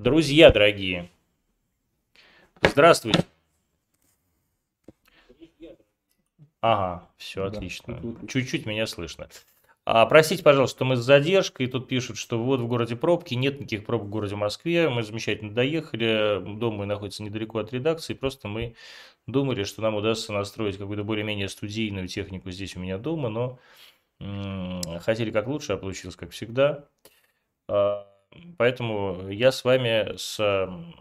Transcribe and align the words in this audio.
Друзья 0.00 0.50
дорогие, 0.50 1.10
здравствуйте. 2.62 3.22
Ага, 6.62 7.06
все 7.18 7.44
отлично. 7.44 8.00
Чуть-чуть 8.26 8.64
меня 8.64 8.86
слышно. 8.86 9.28
А, 9.84 10.06
простите, 10.06 10.42
пожалуйста, 10.42 10.78
что 10.78 10.84
мы 10.86 10.96
с 10.96 11.00
задержкой. 11.00 11.66
Тут 11.66 11.86
пишут, 11.86 12.16
что 12.16 12.42
вот 12.42 12.60
в 12.60 12.66
городе 12.66 12.96
пробки. 12.96 13.34
Нет 13.34 13.60
никаких 13.60 13.84
пробок 13.84 14.06
в 14.06 14.10
городе 14.10 14.36
Москве. 14.36 14.88
Мы 14.88 15.02
замечательно 15.02 15.52
доехали. 15.52 16.40
Дом 16.56 16.76
мой 16.76 16.86
находится 16.86 17.22
недалеко 17.22 17.58
от 17.58 17.70
редакции. 17.74 18.14
Просто 18.14 18.48
мы 18.48 18.76
думали, 19.26 19.64
что 19.64 19.82
нам 19.82 19.96
удастся 19.96 20.32
настроить 20.32 20.78
какую-то 20.78 21.04
более-менее 21.04 21.50
студийную 21.50 22.08
технику 22.08 22.50
здесь 22.50 22.74
у 22.74 22.80
меня 22.80 22.96
дома. 22.96 23.28
Но 23.28 23.58
м, 24.20 24.80
хотели 25.00 25.30
как 25.30 25.46
лучше, 25.46 25.74
а 25.74 25.76
получилось 25.76 26.16
как 26.16 26.30
всегда. 26.30 26.88
А, 27.68 28.09
Поэтому 28.58 29.28
я 29.28 29.50
с 29.50 29.64
вами 29.64 30.16
с 30.16 30.38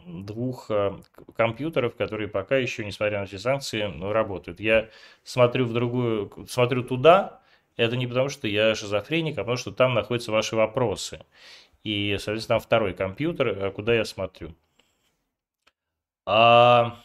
двух 0.07 0.67
к- 0.67 1.01
компьютеров, 1.35 1.95
которые 1.95 2.27
пока 2.27 2.57
еще, 2.57 2.83
несмотря 2.83 3.19
на 3.19 3.25
все 3.27 3.37
санкции, 3.37 3.83
ну, 3.83 4.11
работают. 4.11 4.59
Я 4.59 4.89
смотрю 5.23 5.65
в 5.65 5.73
другую, 5.73 6.47
смотрю 6.49 6.83
туда, 6.83 7.41
это 7.77 7.95
не 7.97 8.07
потому, 8.07 8.29
что 8.29 8.47
я 8.47 8.73
шизофреник, 8.75 9.37
а 9.37 9.41
потому 9.41 9.57
что 9.57 9.71
там 9.71 9.93
находятся 9.93 10.31
ваши 10.31 10.55
вопросы. 10.55 11.21
И, 11.83 12.17
соответственно, 12.19 12.59
там 12.59 12.65
второй 12.65 12.93
компьютер, 12.93 13.49
а, 13.67 13.71
куда 13.71 13.95
я 13.95 14.05
смотрю. 14.05 14.55
А, 16.25 16.95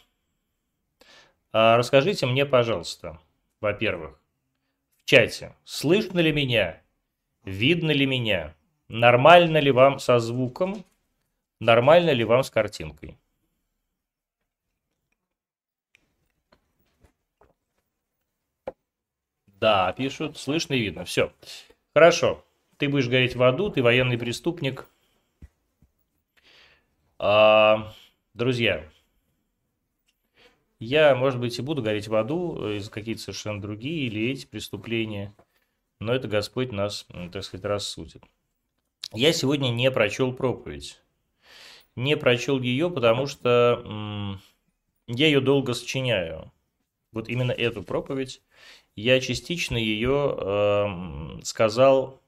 а 1.53 1.77
расскажите 1.77 2.27
мне, 2.27 2.45
пожалуйста, 2.47 3.19
во-первых, 3.61 4.21
в 4.99 5.05
чате, 5.07 5.57
слышно 5.65 6.21
ли 6.21 6.33
меня, 6.33 6.83
видно 7.45 7.93
ли 7.93 8.07
меня, 8.07 8.55
нормально 8.89 9.59
ли 9.59 9.71
вам 9.71 9.99
со 9.99 10.19
звуком, 10.19 10.85
нормально 11.61 12.11
ли 12.11 12.25
вам 12.25 12.43
с 12.43 12.51
картинкой? 12.51 13.19
Да, 19.47 19.93
пишут, 19.93 20.37
слышно 20.37 20.75
и 20.75 20.81
видно. 20.81 21.05
Все. 21.05 21.33
Хорошо. 21.95 22.45
Ты 22.77 22.89
будешь 22.89 23.09
гореть 23.09 23.37
в 23.37 23.43
аду, 23.43 23.71
ты 23.71 23.83
военный 23.83 24.19
преступник. 24.19 24.87
А, 27.19 27.93
друзья, 28.35 28.85
я, 30.79 31.15
может 31.15 31.41
быть, 31.41 31.59
и 31.59 31.63
буду 31.63 31.83
гореть 31.83 32.09
в 32.09 32.15
аду 32.15 32.59
э, 32.61 32.77
из 32.77 32.89
какие-то 32.91 33.23
совершенно 33.23 33.61
другие 33.61 34.07
или 34.07 34.31
эти 34.31 34.45
преступления, 34.45 35.35
но 36.01 36.13
это 36.15 36.29
Господь 36.29 36.73
нас, 36.73 37.07
так 37.33 37.45
сказать, 37.45 37.65
рассудит. 37.65 38.23
Я 39.13 39.33
сегодня 39.33 39.69
не 39.71 39.91
прочел 39.91 40.33
проповедь. 40.33 41.01
Не 41.97 42.17
прочел 42.17 42.61
ее, 42.61 42.91
потому 42.91 43.27
что 43.27 43.83
я 45.07 45.27
ее 45.27 45.41
долго 45.41 45.75
сочиняю. 45.75 46.53
Вот 47.13 47.29
именно 47.29 47.53
эту 47.53 47.83
проповедь 47.83 48.43
я 48.97 49.21
частично 49.21 49.77
ее 49.77 50.37
эм, 50.39 51.41
сказал 51.45 52.21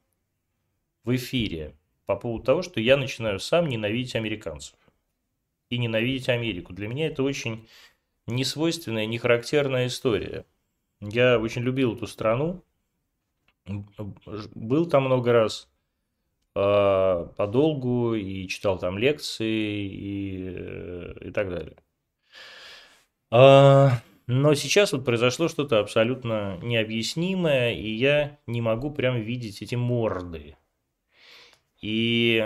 в 1.05 1.15
эфире 1.17 1.75
по 2.07 2.17
поводу 2.17 2.45
того, 2.45 2.63
что 2.63 2.81
я 2.81 2.97
начинаю 2.97 3.41
сам 3.41 3.69
ненавидеть 3.69 4.15
американцев 4.15 4.77
и 5.71 5.79
ненавидеть 5.79 6.29
Америку. 6.29 6.73
Для 6.73 6.89
меня 6.89 7.09
это 7.09 7.23
очень 7.23 7.69
несвойственная, 8.27 9.07
не 9.07 9.19
характерная 9.19 9.89
история. 9.89 10.47
Я 11.01 11.39
очень 11.41 11.63
любил 11.63 11.97
эту 11.97 12.07
страну, 12.07 12.63
ж- 14.27 14.49
был 14.55 14.87
там 14.87 15.05
много 15.05 15.33
раз 15.33 15.65
э, 15.65 15.76
подолгу 17.37 18.15
и 18.15 18.49
читал 18.49 18.79
там 18.79 18.99
лекции 18.99 19.87
и, 19.87 20.49
э, 20.57 21.29
и 21.29 21.31
так 21.31 21.51
далее. 21.51 21.77
А, 23.31 24.03
Но 24.27 24.55
сейчас 24.55 24.93
вот 24.93 25.05
произошло 25.05 25.49
что-то 25.49 25.79
абсолютно 25.79 26.59
необъяснимое, 26.63 27.75
и 27.75 27.89
я 27.91 28.39
не 28.47 28.61
могу 28.61 28.91
прям 28.91 29.21
видеть 29.21 29.63
эти 29.63 29.77
морды. 29.77 30.57
И, 31.83 32.43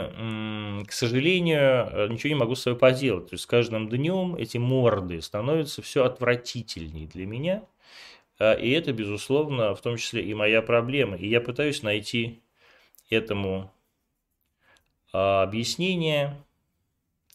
к 0.87 0.93
сожалению, 0.93 1.59
э, 1.61 2.09
ничего 2.11 2.29
не 2.31 2.35
могу 2.35 2.55
с 2.55 2.63
собой 2.63 2.79
поделать. 2.79 3.29
То 3.29 3.35
есть 3.35 3.45
с 3.45 3.47
каждым 3.47 3.89
днем 3.89 4.35
эти 4.35 4.59
морды 4.59 5.23
становятся 5.23 5.83
все 5.83 6.05
отвратительнее 6.05 7.07
для 7.07 7.27
меня. 7.27 7.65
А, 8.39 8.55
И 8.55 8.71
это, 8.71 8.93
безусловно, 8.93 9.75
в 9.75 9.83
том 9.83 9.97
числе 9.99 10.25
и 10.25 10.35
моя 10.35 10.63
проблема. 10.63 11.17
И 11.17 11.29
я 11.29 11.41
пытаюсь 11.41 11.83
найти 11.83 12.43
этому 13.11 13.73
объяснение. 15.13 16.37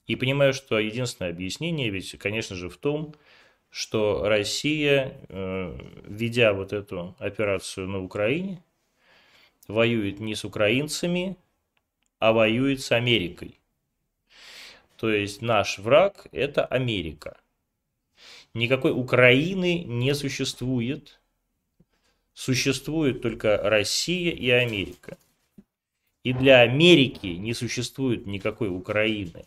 И 0.08 0.16
понимаю, 0.16 0.54
что 0.54 0.78
единственное 0.78 1.32
объяснение 1.32 1.90
ведь, 1.90 2.18
конечно 2.18 2.56
же, 2.56 2.70
в 2.70 2.78
том, 2.78 3.16
что 3.70 4.24
Россия, 4.24 5.18
э, 5.28 5.78
ведя 6.06 6.54
вот 6.54 6.74
эту 6.74 7.16
операцию 7.20 7.88
на 7.88 8.02
Украине, 8.02 8.64
воюет 9.68 10.20
не 10.20 10.36
с 10.36 10.46
украинцами, 10.46 11.36
а 12.20 12.32
воюет 12.32 12.82
с 12.82 12.92
Америкой. 12.92 13.60
То 14.98 15.10
есть 15.10 15.42
наш 15.42 15.80
враг– 15.80 16.28
это 16.32 16.66
Америка. 16.66 17.38
Никакой 18.54 18.92
Украины 18.92 19.84
не 19.84 20.16
существует. 20.16 21.20
Существует 22.34 23.22
только 23.22 23.58
Россия 23.58 24.32
и 24.32 24.50
Америка. 24.50 25.18
И 26.26 26.34
для 26.34 26.62
Америки 26.62 27.28
не 27.28 27.54
существует 27.54 28.26
никакой 28.26 28.70
Украины. 28.70 29.46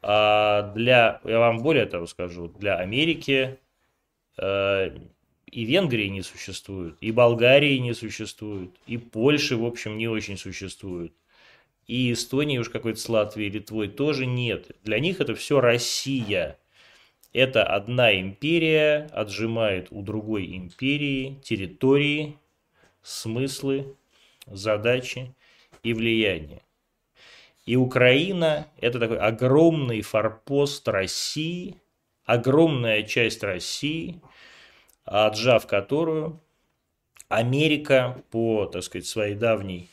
А 0.00 0.72
для, 0.74 1.20
я 1.24 1.38
вам 1.38 1.58
более 1.58 1.84
того 1.84 2.06
скажу, 2.06 2.48
для 2.48 2.76
Америки 2.76 3.58
э, 4.38 4.96
и 5.44 5.64
Венгрии 5.64 6.06
не 6.06 6.22
существует, 6.22 6.96
и 7.02 7.10
Болгарии 7.10 7.76
не 7.76 7.92
существует, 7.92 8.70
и 8.86 8.96
Польши, 8.96 9.58
в 9.58 9.66
общем, 9.66 9.98
не 9.98 10.08
очень 10.08 10.38
существует. 10.38 11.12
И 11.86 12.14
Эстонии 12.14 12.56
уж 12.56 12.70
какой-то 12.70 12.98
с 12.98 13.08
Латвией, 13.10 13.50
Литвой 13.50 13.88
тоже 13.88 14.24
нет. 14.24 14.70
Для 14.84 14.98
них 14.98 15.20
это 15.20 15.34
все 15.34 15.60
Россия. 15.60 16.58
Это 17.34 17.62
одна 17.62 18.18
империя 18.18 19.10
отжимает 19.12 19.88
у 19.90 20.00
другой 20.00 20.56
империи 20.56 21.38
территории, 21.42 22.38
смыслы, 23.02 23.94
задачи 24.46 25.34
и 25.84 25.94
влияние. 25.94 26.62
И 27.66 27.76
Украина– 27.76 28.66
это 28.78 28.98
такой 28.98 29.18
огромный 29.18 30.02
форпост 30.02 30.86
России, 30.88 31.80
огромная 32.24 33.04
часть 33.04 33.42
России, 33.42 34.20
отжав 35.04 35.66
которую 35.66 36.40
Америка 37.28 38.22
по, 38.30 38.66
так 38.66 38.82
сказать, 38.82 39.06
своей 39.06 39.34
давней 39.34 39.88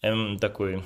эм, 0.00 0.38
такой 0.38 0.82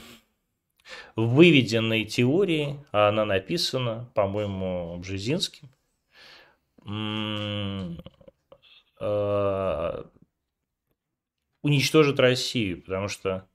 выведенной 1.15 2.05
теории, 2.05 2.79
а 2.93 3.09
она 3.09 3.25
написана, 3.25 4.11
по-моему, 4.15 4.99
Бжезинским, 4.99 5.69
э, 9.01 10.05
уничтожит 11.63 12.21
Россию, 12.21 12.83
потому 12.83 13.09
что, 13.09 13.49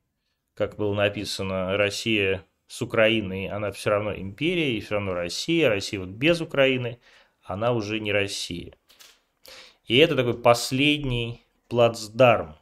как 0.54 0.76
было 0.76 0.94
написано, 0.94 1.78
Россия 1.78 2.46
с 2.68 2.82
Украиной, 2.82 3.48
она 3.48 3.72
все 3.72 3.90
равно 3.90 4.16
империя, 4.16 4.78
и 4.78 4.82
все 4.82 4.96
равно 4.96 5.14
Россия, 5.14 5.70
Россия 5.70 6.00
вот 6.00 6.10
без 6.10 6.42
Украины, 6.42 7.00
она 7.44 7.74
уже 7.74 8.00
не 8.00 8.12
Россия. 8.12 8.74
И 9.86 9.98
это 9.98 10.16
такой 10.16 10.40
последний 10.40 11.42
плацдарм, 11.68 12.56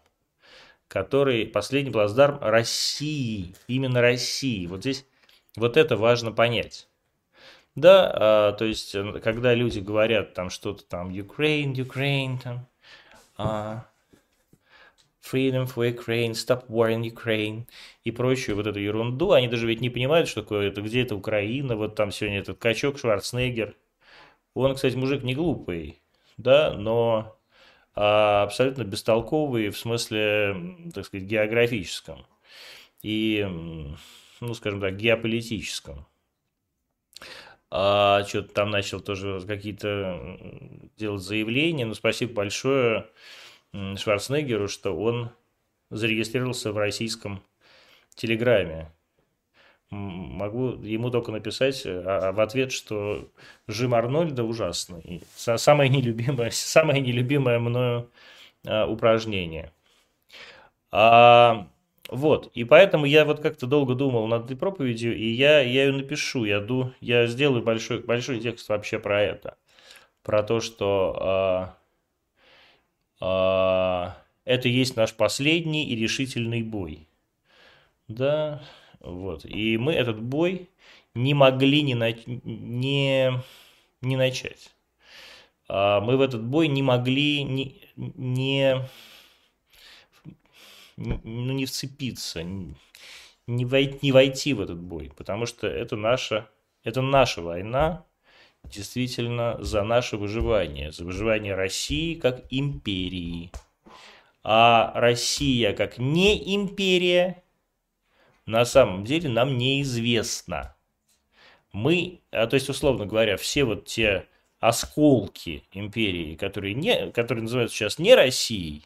который, 0.88 1.46
последний 1.46 1.92
плацдарм 1.92 2.40
России, 2.42 3.56
именно 3.68 4.02
России. 4.02 4.66
Вот 4.66 4.81
здесь, 4.81 5.06
вот 5.56 5.78
это 5.78 5.96
важно 5.96 6.31
понять. 6.31 6.88
Да, 7.75 8.12
а, 8.13 8.52
то 8.54 8.66
есть, 8.66 8.96
когда 9.24 9.54
люди 9.54 9.80
говорят 9.80 10.34
там 10.34 10.50
что-то 10.50 10.84
там, 10.86 11.12
Ukraine, 11.12 11.74
Ukraine, 11.74 12.42
там, 12.42 12.68
а, 13.38 13.86
Freedom 15.21 15.66
for 15.68 15.86
Ukraine, 15.86 16.31
Stop 16.31 16.68
War 16.68 16.94
in 16.94 17.04
Ukraine 17.04 17.68
и 18.04 18.12
прочую 18.12 18.56
вот 18.56 18.68
эту 18.68 18.80
ерунду, 18.80 19.31
они 19.31 19.48
даже 19.48 19.68
ведь 19.68 19.81
не 19.81 19.89
понимают, 19.89 20.30
что 20.30 20.42
такое 20.42 20.69
это, 20.69 20.81
где 20.81 21.01
это 21.01 21.16
Украина, 21.16 21.75
вот 21.75 21.95
там 21.95 22.12
сегодня 22.12 22.39
этот 22.39 22.57
качок 22.57 22.98
Шварценеггер. 22.98 23.75
Он, 24.54 24.75
кстати, 24.75 24.95
мужик 24.95 25.24
не 25.24 25.36
глупый, 25.36 26.01
да, 26.38 26.74
но 26.74 27.38
а, 27.95 28.44
абсолютно 28.44 28.83
бестолковый 28.83 29.69
в 29.69 29.77
смысле, 29.77 30.56
так 30.94 31.06
сказать, 31.06 31.27
географическом 31.27 32.25
и, 33.01 33.45
ну, 34.39 34.54
скажем 34.54 34.80
так, 34.80 34.95
геополитическом. 34.95 36.06
А, 37.72 38.24
что-то 38.25 38.54
там 38.54 38.72
начал 38.72 39.00
тоже 39.00 39.42
какие-то 39.45 40.38
делать 40.98 41.22
заявления, 41.22 41.86
но 41.86 41.94
спасибо 41.94 42.33
большое 42.33 43.07
Шварценеггеру, 43.74 44.68
что 44.68 44.95
он 44.95 45.31
зарегистрировался 45.89 46.71
в 46.71 46.77
российском 46.77 47.44
Телеграме. 48.16 48.92
могу 49.89 50.71
ему 50.83 51.10
только 51.10 51.31
написать 51.31 51.83
а, 51.86 52.30
а 52.30 52.31
в 52.31 52.39
ответ, 52.39 52.71
что 52.71 53.27
Жим 53.68 53.94
Арнольда 53.94 54.44
ужасный. 54.44 55.24
Самое 55.36 55.89
нелюбимое, 55.89 56.50
самое 56.51 57.01
нелюбимое 57.01 57.60
мною 57.60 58.10
а, 58.68 58.88
упражнение. 58.88 59.72
А, 60.92 61.68
вот, 62.10 62.51
и 62.56 62.63
поэтому 62.63 63.06
я 63.06 63.24
вот 63.25 63.39
как-то 63.39 63.68
долго 63.68 63.94
думал 63.94 64.27
над 64.27 64.45
этой 64.45 64.57
проповедью, 64.57 65.15
и 65.15 65.27
я, 65.27 65.60
я 65.60 65.86
ее 65.86 65.92
напишу, 65.92 66.44
я, 66.44 66.60
ду, 66.60 66.92
я 67.01 67.27
сделаю 67.27 67.62
большой, 67.62 68.00
большой 68.00 68.39
текст 68.39 68.68
вообще 68.69 69.00
про 69.00 69.22
это. 69.22 69.57
Про 70.24 70.44
то, 70.44 70.60
что 70.60 71.75
это 73.19 74.68
есть 74.68 74.95
наш 74.95 75.13
последний 75.13 75.86
и 75.86 75.95
решительный 75.95 76.63
бой. 76.63 77.07
Да, 78.07 78.63
вот. 79.00 79.45
И 79.45 79.77
мы 79.77 79.94
этот 79.94 80.21
бой 80.21 80.69
не 81.13 81.33
могли 81.33 81.81
не, 81.81 81.95
на... 81.95 82.12
не... 82.13 83.31
не 84.01 84.16
начать. 84.18 84.71
А 85.68 86.01
мы 86.01 86.18
в 86.18 86.21
этот 86.21 86.44
бой 86.44 86.68
не 86.68 86.81
могли 86.81 87.44
не, 87.44 87.75
не, 87.95 88.89
ну, 90.98 91.19
не 91.54 91.65
вцепиться, 91.65 92.42
не 92.42 92.75
не 93.50 94.12
войти 94.12 94.54
в 94.54 94.62
этот 94.62 94.80
бой, 94.80 95.12
потому 95.15 95.45
что 95.45 95.68
это 95.68 95.95
наша, 95.95 96.48
это 96.83 97.01
наша 97.01 97.42
война, 97.42 98.06
действительно 98.66 99.58
за 99.60 99.84
наше 99.84 100.18
выживание, 100.18 100.92
за 100.92 101.06
выживание 101.06 101.56
России 101.56 102.16
как 102.16 102.44
империи. 102.50 103.52
А 104.44 104.92
Россия 104.96 105.74
как 105.74 105.98
не 105.98 106.56
империя 106.56 107.44
на 108.46 108.66
самом 108.66 109.04
деле 109.04 109.30
нам 109.30 109.58
неизвестно. 109.58 110.76
Мы, 111.72 112.22
а, 112.32 112.48
то 112.48 112.56
есть, 112.56 112.70
условно 112.70 113.06
говоря, 113.06 113.38
все 113.38 113.64
вот 113.64 113.86
те 113.86 114.28
осколки 114.60 115.64
империи, 115.72 116.36
которые, 116.36 116.74
не, 116.74 117.12
которые 117.12 117.44
называются 117.44 117.78
сейчас 117.78 118.00
не 118.00 118.16
Россией, 118.16 118.84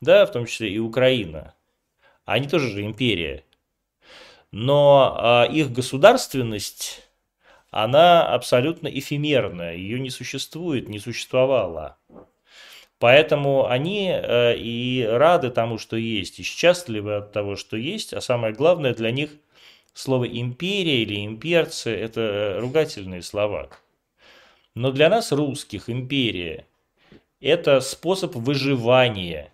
да, 0.00 0.26
в 0.26 0.32
том 0.32 0.46
числе 0.46 0.70
и 0.70 0.78
Украина, 0.78 1.54
они 2.24 2.48
тоже 2.48 2.68
же 2.70 2.84
империя. 2.84 3.44
Но 4.50 5.16
а, 5.18 5.44
их 5.44 5.72
государственность, 5.72 7.05
она 7.84 8.26
абсолютно 8.26 8.88
эфемерная, 8.88 9.76
ее 9.76 10.00
не 10.00 10.08
существует, 10.08 10.88
не 10.88 10.98
существовало. 10.98 11.98
Поэтому 12.98 13.66
они 13.66 14.08
э, 14.10 14.56
и 14.56 15.06
рады 15.06 15.50
тому, 15.50 15.76
что 15.76 15.96
есть, 15.96 16.40
и 16.40 16.42
счастливы 16.42 17.16
от 17.16 17.32
того, 17.32 17.54
что 17.54 17.76
есть, 17.76 18.14
а 18.14 18.22
самое 18.22 18.54
главное 18.54 18.94
для 18.94 19.10
них 19.10 19.30
слово 19.92 20.24
империя 20.24 21.02
или 21.02 21.26
имперцы– 21.26 21.90
это 21.94 22.56
ругательные 22.60 23.20
слова. 23.20 23.68
Но 24.74 24.90
для 24.90 25.10
нас, 25.10 25.30
русских, 25.30 25.90
империя– 25.90 26.66
это 27.42 27.80
способ 27.80 28.36
выживания. 28.36 29.52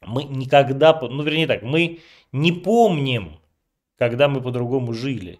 Мы 0.00 0.24
никогда, 0.24 0.98
ну 0.98 1.22
вернее 1.22 1.46
так, 1.46 1.62
мы 1.62 2.00
не 2.32 2.52
помним, 2.52 3.38
когда 3.98 4.26
мы 4.26 4.40
по-другому 4.40 4.94
жили. 4.94 5.38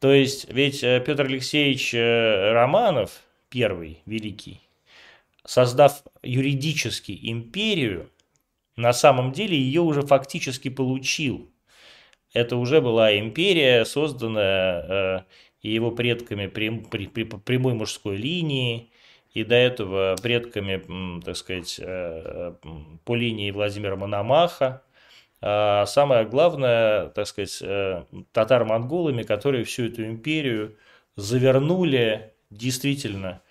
То 0.00 0.12
есть, 0.12 0.50
ведь 0.52 0.84
э, 0.84 1.02
Петр 1.04 1.24
Алексеевич 1.24 1.92
э, 1.92 2.52
Романов, 2.52 3.22
первый 3.48 4.00
великий, 4.06 4.60
создав 5.44 6.04
юридически 6.22 7.18
империю, 7.22 8.08
на 8.76 8.92
самом 8.92 9.32
деле 9.32 9.58
ее 9.58 9.80
уже 9.80 10.02
фактически 10.02 10.68
получил. 10.68 11.50
Это 12.32 12.56
уже 12.56 12.80
была 12.80 13.18
империя, 13.18 13.84
созданная 13.84 14.82
э, 14.82 15.22
его 15.62 15.90
предками 15.90 16.46
прямой 16.46 17.74
мужской 17.74 18.16
линии, 18.16 18.90
и 19.34 19.44
до 19.44 19.56
этого 19.56 20.16
предками, 20.22 21.20
так 21.20 21.36
сказать, 21.36 21.78
по 23.04 23.14
линии 23.14 23.50
Владимира 23.50 23.94
Мономаха. 23.94 24.82
А 25.40 25.86
самое 25.86 26.24
главное, 26.24 27.08
так 27.10 27.26
сказать, 27.26 27.58
э, 27.62 28.04
татар-монголами, 28.32 29.22
которые 29.22 29.64
всю 29.64 29.86
эту 29.86 30.04
империю 30.04 30.76
завернули 31.16 32.32
действительно 32.50 33.42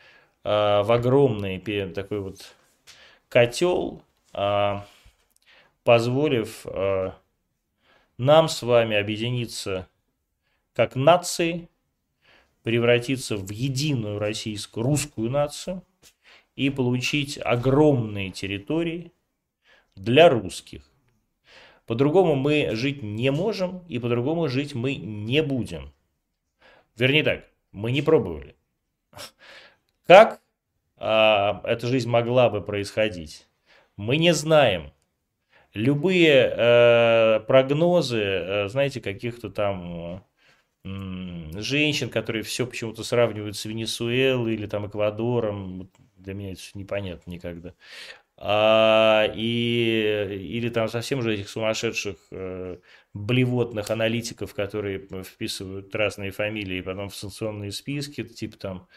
а, 0.44 0.84
в 0.84 0.92
огромный 0.92 1.60
такой 1.94 2.22
вот 2.22 2.56
котел, 3.28 4.02
а, 4.34 4.86
позволив 5.84 6.66
а, 6.66 7.16
нам 8.18 8.48
с 8.48 8.62
вами 8.62 8.96
объединиться 8.96 9.88
как 10.74 10.96
нации, 10.96 11.70
превратиться 12.64 13.36
в 13.36 13.50
единую 13.52 14.20
российскую, 14.20 14.86
русскую 14.86 15.30
нацию 15.30 15.84
и 16.56 16.70
получить 16.70 17.38
огромные 17.38 18.32
территории 18.32 19.12
для 19.96 20.30
русских. 20.30 20.84
По-другому 21.88 22.36
мы 22.36 22.76
жить 22.76 23.02
не 23.02 23.32
можем, 23.32 23.84
и 23.88 23.98
по-другому 23.98 24.50
жить 24.50 24.76
мы 24.76 24.96
не 24.96 25.42
будем. 25.42 25.94
Вернее 26.98 27.24
так, 27.24 27.46
мы 27.72 27.92
не 27.94 28.02
пробовали. 28.02 28.56
Как 30.06 30.42
а, 30.98 31.62
эта 31.64 31.88
жизнь 31.88 32.10
могла 32.10 32.50
бы 32.50 32.62
происходить? 32.62 33.48
Мы 33.96 34.18
не 34.18 34.34
знаем. 34.34 34.92
Любые 35.74 36.54
э, 36.56 37.40
прогнозы, 37.42 38.22
э, 38.22 38.68
знаете, 38.68 39.00
каких-то 39.00 39.50
там 39.50 40.24
э, 40.84 41.62
женщин, 41.62 42.10
которые 42.10 42.44
все 42.44 42.66
почему-то 42.66 43.04
сравнивают 43.04 43.56
с 43.58 43.66
Венесуэлой 43.66 44.56
или 44.56 44.66
там 44.66 44.88
Эквадором, 44.88 45.92
для 46.16 46.34
меня 46.34 46.54
это 46.54 46.62
непонятно 46.74 47.30
никогда. 47.30 47.74
А, 48.40 49.32
и, 49.36 50.28
или 50.30 50.70
там 50.70 50.88
совсем 50.90 51.22
же 51.24 51.34
этих 51.34 51.50
сумасшедших 51.50 52.18
э, 52.32 52.78
блевотных 53.14 53.90
аналитиков, 53.90 54.54
которые 54.54 55.08
вписывают 55.24 55.94
разные 55.96 56.30
фамилии 56.32 56.82
потом 56.82 57.10
в 57.10 57.16
санкционные 57.16 57.72
списки, 57.72 58.24
типа 58.24 58.58
там 58.58 58.88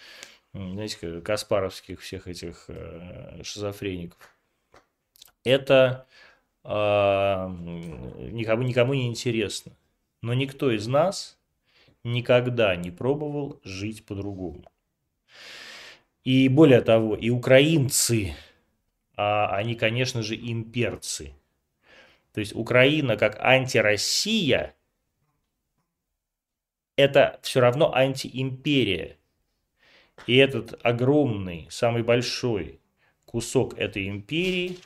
знаете, 0.53 1.21
каспаровских 1.21 2.01
всех 2.01 2.27
этих 2.27 2.65
э, 2.69 3.43
шизофреников. 3.43 4.19
Это 5.45 6.07
э, 6.65 6.69
никому, 6.69 8.63
никому 8.63 8.95
не 8.95 9.07
интересно. 9.07 9.73
Но 10.23 10.35
никто 10.35 10.71
из 10.71 10.87
нас 10.87 11.39
никогда 12.05 12.77
не 12.77 12.91
пробовал 12.91 13.61
жить 13.65 14.05
по-другому. 14.05 14.65
И 16.25 16.49
более 16.49 16.83
того, 16.83 17.15
и 17.17 17.31
украинцы, 17.31 18.35
они, 19.21 19.75
конечно 19.75 20.23
же, 20.23 20.37
имперцы. 20.37 21.35
То 22.33 22.41
есть 22.41 22.55
Украина 22.55 23.17
как 23.17 23.39
антироссия– 23.41 24.75
это 26.97 27.41
все 27.43 27.61
равно 27.61 27.95
антиимперия. 27.95 29.17
И 30.27 30.37
этот 30.37 30.79
огромный, 30.85 31.67
самый 31.71 32.03
большой 32.03 32.81
кусок 33.25 33.79
этой 33.79 34.09
империи 34.09 34.79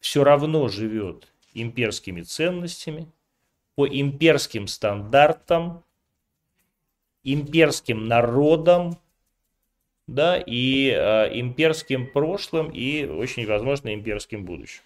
все 0.00 0.24
равно 0.24 0.68
живет 0.68 1.32
имперскими 1.54 2.22
ценностями, 2.22 3.10
по 3.76 3.86
имперским 3.86 4.66
стандартам, 4.66 5.84
имперским 7.22 8.06
народом, 8.06 8.98
да, 10.06 10.38
и 10.38 10.90
э, 10.90 11.38
имперским 11.38 12.06
прошлым, 12.10 12.70
и 12.70 13.04
очень 13.04 13.46
возможно 13.46 13.94
имперским 13.94 14.44
будущим. 14.44 14.82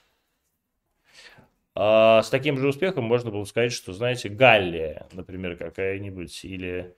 А 1.75 2.23
с 2.23 2.31
таким 2.31 2.59
же 2.59 2.69
успехом 2.69 3.05
можно 3.05 3.31
было 3.31 3.45
сказать, 3.45 3.73
что, 3.73 3.93
знаете, 3.93 4.29
Галлия, 4.29 5.07
например, 5.13 5.57
какая-нибудь, 5.57 6.45
или 6.45 6.95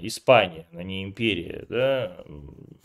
Испания, 0.00 0.66
она 0.72 0.82
не 0.82 1.02
империя, 1.02 1.64
да, 1.68 2.24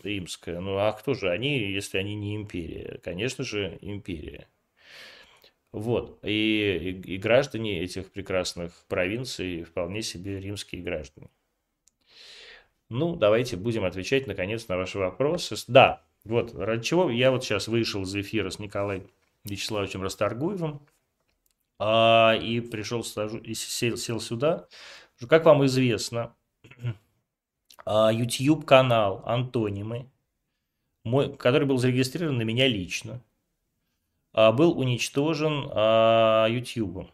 римская. 0.02 0.60
Ну 0.60 0.78
а 0.78 0.92
кто 0.92 1.14
же 1.14 1.30
они, 1.30 1.58
если 1.58 1.98
они 1.98 2.14
не 2.14 2.36
империя? 2.36 2.98
Конечно 3.02 3.44
же, 3.44 3.78
империя. 3.80 4.48
Вот. 5.72 6.18
И, 6.22 6.94
и, 7.06 7.14
и 7.14 7.18
граждане 7.18 7.82
этих 7.82 8.10
прекрасных 8.10 8.72
провинций 8.88 9.62
вполне 9.64 10.02
себе 10.02 10.40
римские 10.40 10.82
граждане. 10.82 11.28
Ну, 12.88 13.16
давайте 13.16 13.56
будем 13.56 13.84
отвечать, 13.84 14.26
наконец, 14.26 14.68
на 14.68 14.76
ваши 14.76 14.98
вопросы. 14.98 15.56
Да, 15.68 16.02
вот, 16.24 16.54
ради 16.54 16.82
чего 16.82 17.10
я 17.10 17.30
вот 17.30 17.44
сейчас 17.44 17.68
вышел 17.68 18.02
из 18.02 18.14
эфира 18.14 18.50
с 18.50 18.58
Николаем 18.58 19.10
Вячеславовичем 19.44 20.02
Расторгуевым 20.02 20.86
а, 21.78 22.34
и 22.40 22.60
пришел, 22.60 23.04
сел, 23.04 23.96
сел 23.96 24.20
сюда, 24.20 24.68
как 25.28 25.44
вам 25.44 25.64
известно, 25.66 26.34
а, 27.84 28.10
YouTube 28.12 28.64
канал 28.64 29.22
Антонимы, 29.26 30.10
мой, 31.04 31.36
который 31.36 31.66
был 31.66 31.76
зарегистрирован 31.76 32.38
на 32.38 32.42
меня 32.42 32.68
лично, 32.68 33.20
а, 34.32 34.52
был 34.52 34.78
уничтожен 34.78 35.64
YouTube. 36.54 37.10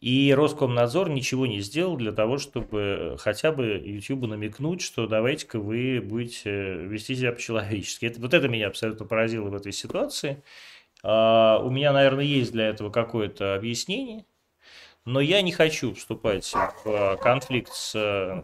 И 0.00 0.32
Роскомнадзор 0.34 1.10
ничего 1.10 1.46
не 1.46 1.60
сделал 1.60 1.96
для 1.96 2.12
того, 2.12 2.38
чтобы 2.38 3.16
хотя 3.18 3.52
бы 3.52 3.78
YouTube 3.84 4.26
намекнуть, 4.26 4.80
что 4.80 5.06
давайте-ка 5.06 5.60
вы 5.60 6.00
будете 6.00 6.50
вести 6.50 7.14
себя 7.14 7.32
по-человечески. 7.32 8.06
Это, 8.06 8.18
вот 8.18 8.32
это 8.32 8.48
меня 8.48 8.68
абсолютно 8.68 9.04
поразило 9.04 9.50
в 9.50 9.54
этой 9.54 9.72
ситуации. 9.72 10.42
А, 11.02 11.60
у 11.62 11.68
меня, 11.68 11.92
наверное, 11.92 12.24
есть 12.24 12.52
для 12.52 12.68
этого 12.68 12.88
какое-то 12.88 13.54
объяснение, 13.54 14.24
но 15.04 15.20
я 15.20 15.42
не 15.42 15.52
хочу 15.52 15.92
вступать 15.92 16.50
в 16.84 17.18
конфликт 17.22 17.72
с 17.72 17.94
э, 17.94 18.42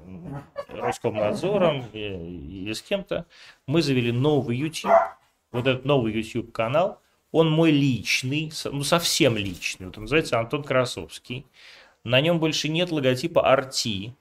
Роскомнадзором 0.69 1.87
или 1.95 2.73
с 2.73 2.83
кем-то. 2.83 3.25
Мы 3.67 3.81
завели 3.81 4.13
новый 4.13 4.59
YouTube, 4.59 4.93
вот 5.53 5.67
этот 5.67 5.87
новый 5.87 6.13
YouTube 6.13 6.53
канал– 6.53 7.01
он 7.33 7.51
мой 7.51 7.71
личный, 7.71 8.53
ну 8.65 8.83
совсем 8.83 9.37
личный. 9.37 9.87
Вот 9.87 9.99
он 9.99 10.05
называется 10.05 10.39
Антон 10.39 10.63
Красовский. 10.63 11.47
На 12.05 12.21
нем 12.21 12.39
больше 12.39 12.69
нет 12.69 12.91
логотипа 12.93 13.41
RT, 13.41 14.13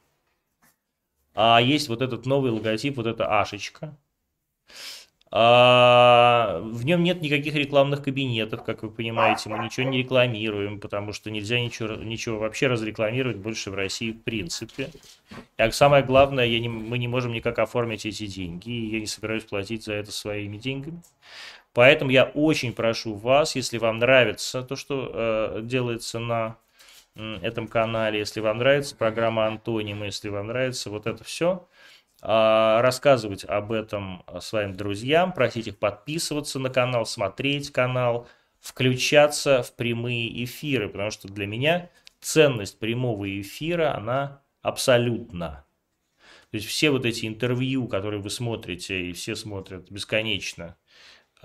а 1.35 1.59
есть 1.61 1.89
вот 1.89 2.01
этот 2.01 2.25
новый 2.25 2.51
логотип, 2.51 2.95
вот 2.97 3.05
эта 3.07 3.39
Ашечка. 3.39 3.95
А, 5.37 6.61
в 6.63 6.85
нем 6.85 7.03
нет 7.03 7.21
никаких 7.21 7.55
рекламных 7.55 8.03
кабинетов, 8.03 8.63
как 8.63 8.83
вы 8.83 8.89
понимаете, 8.89 9.49
мы 9.49 9.59
ничего 9.59 9.89
не 9.89 9.97
рекламируем, 9.97 10.79
потому 10.79 11.11
что 11.11 11.29
нельзя 11.29 11.59
ничего, 11.59 11.95
ничего 11.95 12.39
вообще 12.39 12.67
разрекламировать 12.67 13.35
больше 13.35 13.69
в 13.69 13.75
России 13.75 14.13
в 14.13 14.23
принципе. 14.23 14.91
И 15.57 15.71
самое 15.71 16.05
главное, 16.05 16.45
я 16.45 16.59
не, 16.61 16.69
мы 16.69 16.97
не 16.97 17.09
можем 17.09 17.33
никак 17.33 17.59
оформить 17.59 18.05
эти 18.05 18.27
деньги, 18.27 18.69
и 18.69 18.91
я 18.91 18.99
не 19.01 19.07
собираюсь 19.07 19.43
платить 19.43 19.83
за 19.83 19.95
это 19.95 20.13
своими 20.13 20.57
деньгами. 20.57 21.01
Поэтому 21.75 22.09
я 22.09 22.23
очень 22.23 22.71
прошу 22.71 23.15
вас, 23.15 23.57
если 23.57 23.77
вам 23.77 23.99
нравится 23.99 24.63
то, 24.63 24.77
что 24.77 25.11
э, 25.13 25.59
делается 25.61 26.19
на 26.19 26.55
этом 27.15 27.67
канале, 27.67 28.19
если 28.19 28.39
вам 28.39 28.59
нравится 28.59 28.95
программа 28.95 29.45
Антоним, 29.45 30.03
если 30.03 30.29
вам 30.29 30.47
нравится 30.47 30.89
вот 30.89 31.05
это 31.05 31.25
все, 31.25 31.67
э, 32.21 32.27
рассказывать 32.79 33.43
об 33.43 33.73
этом 33.73 34.23
своим 34.39 34.73
друзьям, 34.73 35.33
просить 35.33 35.67
их 35.67 35.77
подписываться 35.77 36.59
на 36.59 36.69
канал, 36.69 37.05
смотреть 37.05 37.73
канал, 37.73 38.25
включаться 38.61 39.61
в 39.61 39.73
прямые 39.75 40.45
эфиры, 40.45 40.87
потому 40.87 41.11
что 41.11 41.27
для 41.27 41.45
меня 41.45 41.89
ценность 42.21 42.79
прямого 42.79 43.41
эфира, 43.41 43.93
она 43.93 44.41
абсолютна. 44.61 45.65
То 46.51 46.55
есть 46.55 46.67
все 46.67 46.89
вот 46.89 47.05
эти 47.05 47.25
интервью, 47.25 47.89
которые 47.89 48.21
вы 48.21 48.29
смотрите, 48.29 49.07
и 49.07 49.11
все 49.11 49.35
смотрят 49.35 49.91
бесконечно, 49.91 50.67
а, 50.67 50.84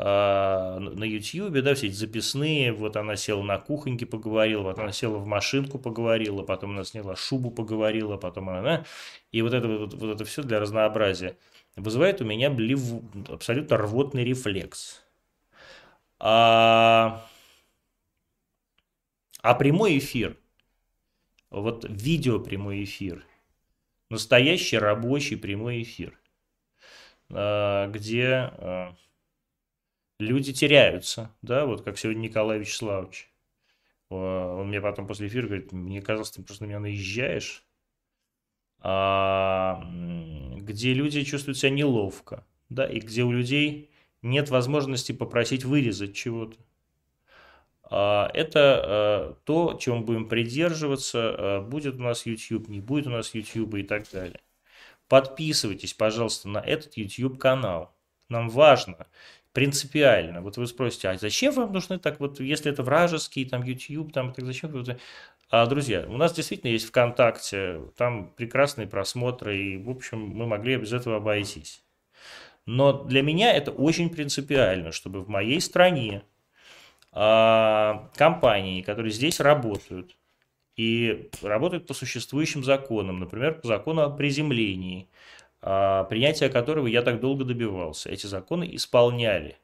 на 0.02 1.04
YouTube, 1.04 1.60
да, 1.62 1.74
все 1.74 1.88
эти 1.88 1.94
записные, 1.94 2.72
вот 2.72 2.96
она 2.96 3.16
села 3.16 3.42
на 3.42 3.58
кухоньке, 3.58 4.06
поговорила, 4.06 4.62
вот 4.62 4.78
она 4.78 4.92
села 4.92 5.18
в 5.18 5.26
машинку, 5.26 5.78
поговорила, 5.78 6.42
потом 6.42 6.70
она 6.70 6.84
сняла 6.84 7.16
шубу, 7.16 7.50
поговорила, 7.50 8.16
потом 8.16 8.48
она, 8.48 8.84
и 9.30 9.42
вот 9.42 9.52
это, 9.52 9.68
вот, 9.68 9.94
вот 9.94 10.14
это 10.14 10.24
все 10.24 10.42
для 10.42 10.58
разнообразия 10.58 11.36
вызывает 11.76 12.20
у 12.20 12.24
меня 12.24 12.50
блив, 12.50 12.80
абсолютно 13.28 13.76
рвотный 13.76 14.24
рефлекс. 14.24 15.02
А, 16.18 17.24
а 19.42 19.54
прямой 19.54 19.98
эфир, 19.98 20.36
вот 21.50 21.86
видео 21.88 22.38
прямой 22.38 22.84
эфир, 22.84 23.24
настоящий 24.10 24.78
рабочий 24.78 25.36
прямой 25.36 25.82
эфир, 25.82 26.18
а, 27.30 27.88
где 27.88 28.50
а, 28.58 28.94
люди 30.20 30.52
теряются, 30.52 31.30
да, 31.42 31.66
вот 31.66 31.82
как 31.82 31.98
сегодня 31.98 32.20
Николай 32.22 32.58
Вячеславович. 32.58 33.30
Он 34.08 34.68
мне 34.68 34.80
потом 34.80 35.06
после 35.06 35.28
эфира 35.28 35.46
говорит, 35.46 35.72
мне 35.72 36.02
казалось, 36.02 36.32
ты 36.32 36.42
просто 36.42 36.64
на 36.64 36.68
меня 36.68 36.80
наезжаешь, 36.80 37.64
а, 38.80 39.84
где 40.56 40.94
люди 40.94 41.22
чувствуют 41.22 41.58
себя 41.58 41.70
неловко, 41.70 42.44
да, 42.68 42.86
и 42.86 42.98
где 42.98 43.22
у 43.22 43.30
людей 43.30 43.90
нет 44.22 44.50
возможности 44.50 45.12
попросить 45.12 45.64
вырезать 45.64 46.14
чего-то. 46.14 46.56
А, 47.84 48.30
это 48.34 48.60
а, 48.82 49.36
то, 49.44 49.74
чем 49.74 50.04
будем 50.04 50.28
придерживаться, 50.28 51.34
а, 51.36 51.60
будет 51.60 51.96
у 51.96 52.02
нас 52.02 52.24
YouTube, 52.26 52.68
не 52.68 52.80
будет 52.80 53.06
у 53.06 53.10
нас 53.10 53.34
YouTube 53.34 53.74
и 53.74 53.82
так 53.82 54.10
далее. 54.10 54.40
Подписывайтесь, 55.08 55.92
пожалуйста, 55.92 56.48
на 56.48 56.58
этот 56.58 56.96
YouTube 56.96 57.38
канал. 57.38 57.92
Нам 58.28 58.48
важно, 58.48 59.08
принципиально. 59.52 60.40
Вот 60.42 60.56
вы 60.56 60.66
спросите, 60.66 61.08
а 61.08 61.18
зачем 61.18 61.54
вам 61.54 61.72
нужны 61.72 61.98
так 61.98 62.20
вот, 62.20 62.40
если 62.40 62.70
это 62.70 62.82
вражеский, 62.82 63.44
там, 63.44 63.62
YouTube, 63.62 64.12
там, 64.12 64.32
так 64.32 64.44
зачем. 64.44 64.84
А, 65.50 65.66
друзья, 65.66 66.06
у 66.08 66.16
нас 66.16 66.32
действительно 66.32 66.70
есть 66.70 66.86
ВКонтакте, 66.86 67.80
там 67.96 68.32
прекрасные 68.36 68.86
просмотры, 68.86 69.58
и, 69.58 69.76
в 69.78 69.90
общем, 69.90 70.20
мы 70.20 70.46
могли 70.46 70.76
без 70.76 70.92
этого 70.92 71.16
обойтись. 71.16 71.82
Но 72.66 73.04
для 73.04 73.22
меня 73.22 73.52
это 73.52 73.72
очень 73.72 74.10
принципиально, 74.10 74.92
чтобы 74.92 75.22
в 75.22 75.28
моей 75.28 75.60
стране 75.60 76.22
а, 77.12 78.10
компании, 78.14 78.82
которые 78.82 79.12
здесь 79.12 79.40
работают, 79.40 80.16
и 80.76 81.30
работают 81.42 81.86
по 81.86 81.94
существующим 81.94 82.64
законам, 82.64 83.20
например, 83.20 83.60
по 83.60 83.66
закону 83.66 84.02
о 84.02 84.10
приземлении, 84.10 85.08
принятия 85.60 86.48
которого 86.48 86.86
я 86.86 87.02
так 87.02 87.20
долго 87.20 87.44
добивался. 87.44 88.10
Эти 88.10 88.26
законы 88.26 88.68
исполняли. 88.72 89.56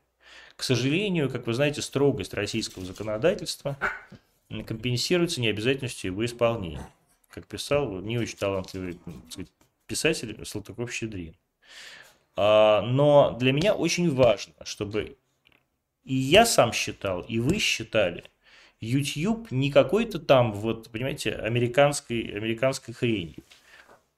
К 0.57 0.63
сожалению, 0.63 1.31
как 1.31 1.47
вы 1.47 1.55
знаете, 1.55 1.83
строгость 1.83 2.35
российского 2.35 2.85
законодательства 2.85 3.77
компенсируется 4.49 5.41
необязательностью 5.41 6.13
его 6.13 6.25
исполнения. 6.25 6.89
Как 7.31 7.47
писал 7.47 8.01
не 8.01 8.19
очень 8.19 8.39
талантливый 8.39 8.99
сказать, 9.31 9.51
писатель 9.87 10.39
Салтыков-Щедрин. 10.45 11.35
А, 12.37 12.83
но 12.83 13.37
для 13.39 13.53
меня 13.53 13.75
очень 13.75 14.15
важно, 14.15 14.55
чтобы 14.65 15.17
и 16.07 16.15
я 16.15 16.47
сам 16.47 16.73
считал, 16.73 17.23
и 17.23 17.41
вы 17.41 17.59
считали, 17.59 18.25
YouTube 18.81 19.51
не 19.51 19.73
какой-то 19.73 20.21
там, 20.21 20.53
вот, 20.53 20.89
понимаете, 20.91 21.33
американской, 21.33 22.21
американской 22.21 22.95
хренью 22.95 23.43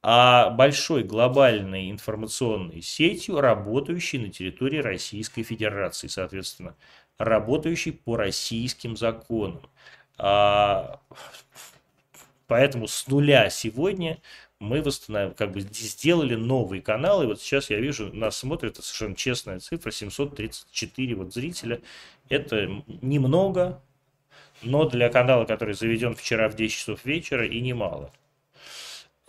а 0.03 0.51
большой 0.51 1.03
глобальной 1.03 1.91
информационной 1.91 2.83
сетью, 2.83 3.41
работающей 3.41 4.19
на 4.19 4.31
территории 4.31 4.79
Российской 4.79 5.43
Федерации, 5.43 6.07
соответственно, 6.07 6.77
работающей 7.19 7.91
по 7.93 8.17
российским 8.17 8.97
законам. 8.97 9.69
А, 10.19 11.01
поэтому 12.47 12.87
с 12.87 13.07
нуля 13.09 13.51
сегодня 13.51 14.19
мы 14.61 14.83
восстановим, 14.83 15.35
как 15.35 15.53
бы 15.53 15.61
сделали 15.61 16.35
новый 16.35 16.81
канал, 16.81 17.23
и 17.23 17.27
вот 17.27 17.41
сейчас 17.41 17.71
я 17.71 17.79
вижу, 17.79 18.13
нас 18.13 18.37
смотрит, 18.37 18.73
это 18.73 18.83
совершенно 18.83 19.15
честная 19.17 19.61
цифра, 19.61 19.91
734 19.91 21.15
вот 21.15 21.33
зрителя. 21.33 21.81
Это 22.29 22.69
немного, 23.03 23.81
но 24.63 24.89
для 24.89 25.09
канала, 25.11 25.45
который 25.45 25.75
заведен 25.75 26.15
вчера 26.15 26.49
в 26.49 26.57
10 26.57 26.75
часов 26.75 27.05
вечера, 27.05 27.47
и 27.47 27.61
немало. 27.61 28.13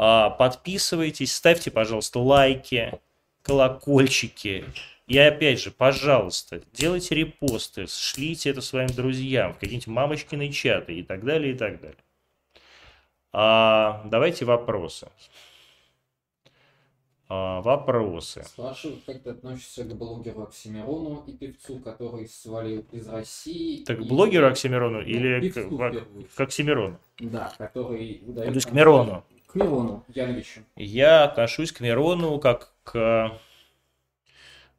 А, 0.02 0.30
подписывайтесь, 0.30 1.36
ставьте, 1.36 1.72
пожалуйста, 1.72 2.20
лайки, 2.20 2.98
колокольчики. 3.42 4.64
И 5.08 5.18
опять 5.18 5.60
же, 5.60 5.72
пожалуйста, 5.72 6.62
делайте 6.72 7.16
репосты, 7.16 7.86
шлите 7.88 8.52
это 8.52 8.62
своим 8.62 8.88
друзьям 8.88 9.54
в 9.54 9.58
какие-нибудь 9.58 9.88
мамочкины 9.88 10.54
чаты 10.54 10.94
и 10.94 11.04
так 11.04 11.26
далее, 11.26 11.54
и 11.54 11.58
так 11.58 11.82
далее. 11.82 11.98
А, 13.34 14.02
давайте 14.06 14.46
вопросы. 14.46 15.10
А, 17.28 17.60
вопросы. 17.60 18.44
Спрашивают, 18.46 19.02
как 19.06 19.22
ты 19.22 19.32
относишься 19.32 19.84
к 19.84 19.94
блогеру 19.98 20.44
Оксимирону 20.44 21.26
и 21.28 21.34
певцу, 21.34 21.80
который 21.80 22.26
свалил 22.30 22.86
из 22.94 23.06
России. 23.10 23.84
Так, 23.84 24.00
к 24.00 24.04
блогеру 24.04 24.48
Оксимирону 24.48 25.00
ну, 25.00 25.06
или 25.06 25.50
к, 25.50 26.36
к 26.36 26.40
Оксимирону? 26.40 26.98
Да, 27.20 27.54
который 27.58 28.22
выдает... 28.24 28.48
То 28.48 28.56
есть 28.56 28.68
к 28.68 28.72
Мирону. 28.72 29.26
К 29.52 29.56
Мирону 29.56 30.06
Яновичу. 30.10 30.62
Я 30.76 31.24
отношусь 31.24 31.72
к 31.72 31.80
Мирону 31.80 32.40
как 32.40 32.72
к 32.84 33.32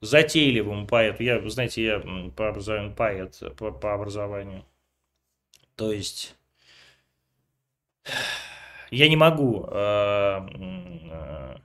затейливому 0.01 0.87
поэту. 0.87 1.25
Я, 1.25 1.49
знаете, 1.51 1.83
я 1.83 2.31
по 2.37 2.49
образованию 2.49 2.95
поэт, 2.95 3.43
по, 3.57 3.73
по 3.73 3.95
образованию. 3.95 4.65
То 5.75 5.91
есть 5.91 6.37
я 8.93 9.09
не 9.09 9.17
могу, 9.17 9.67
э, 9.67 10.41
э, 10.53 11.57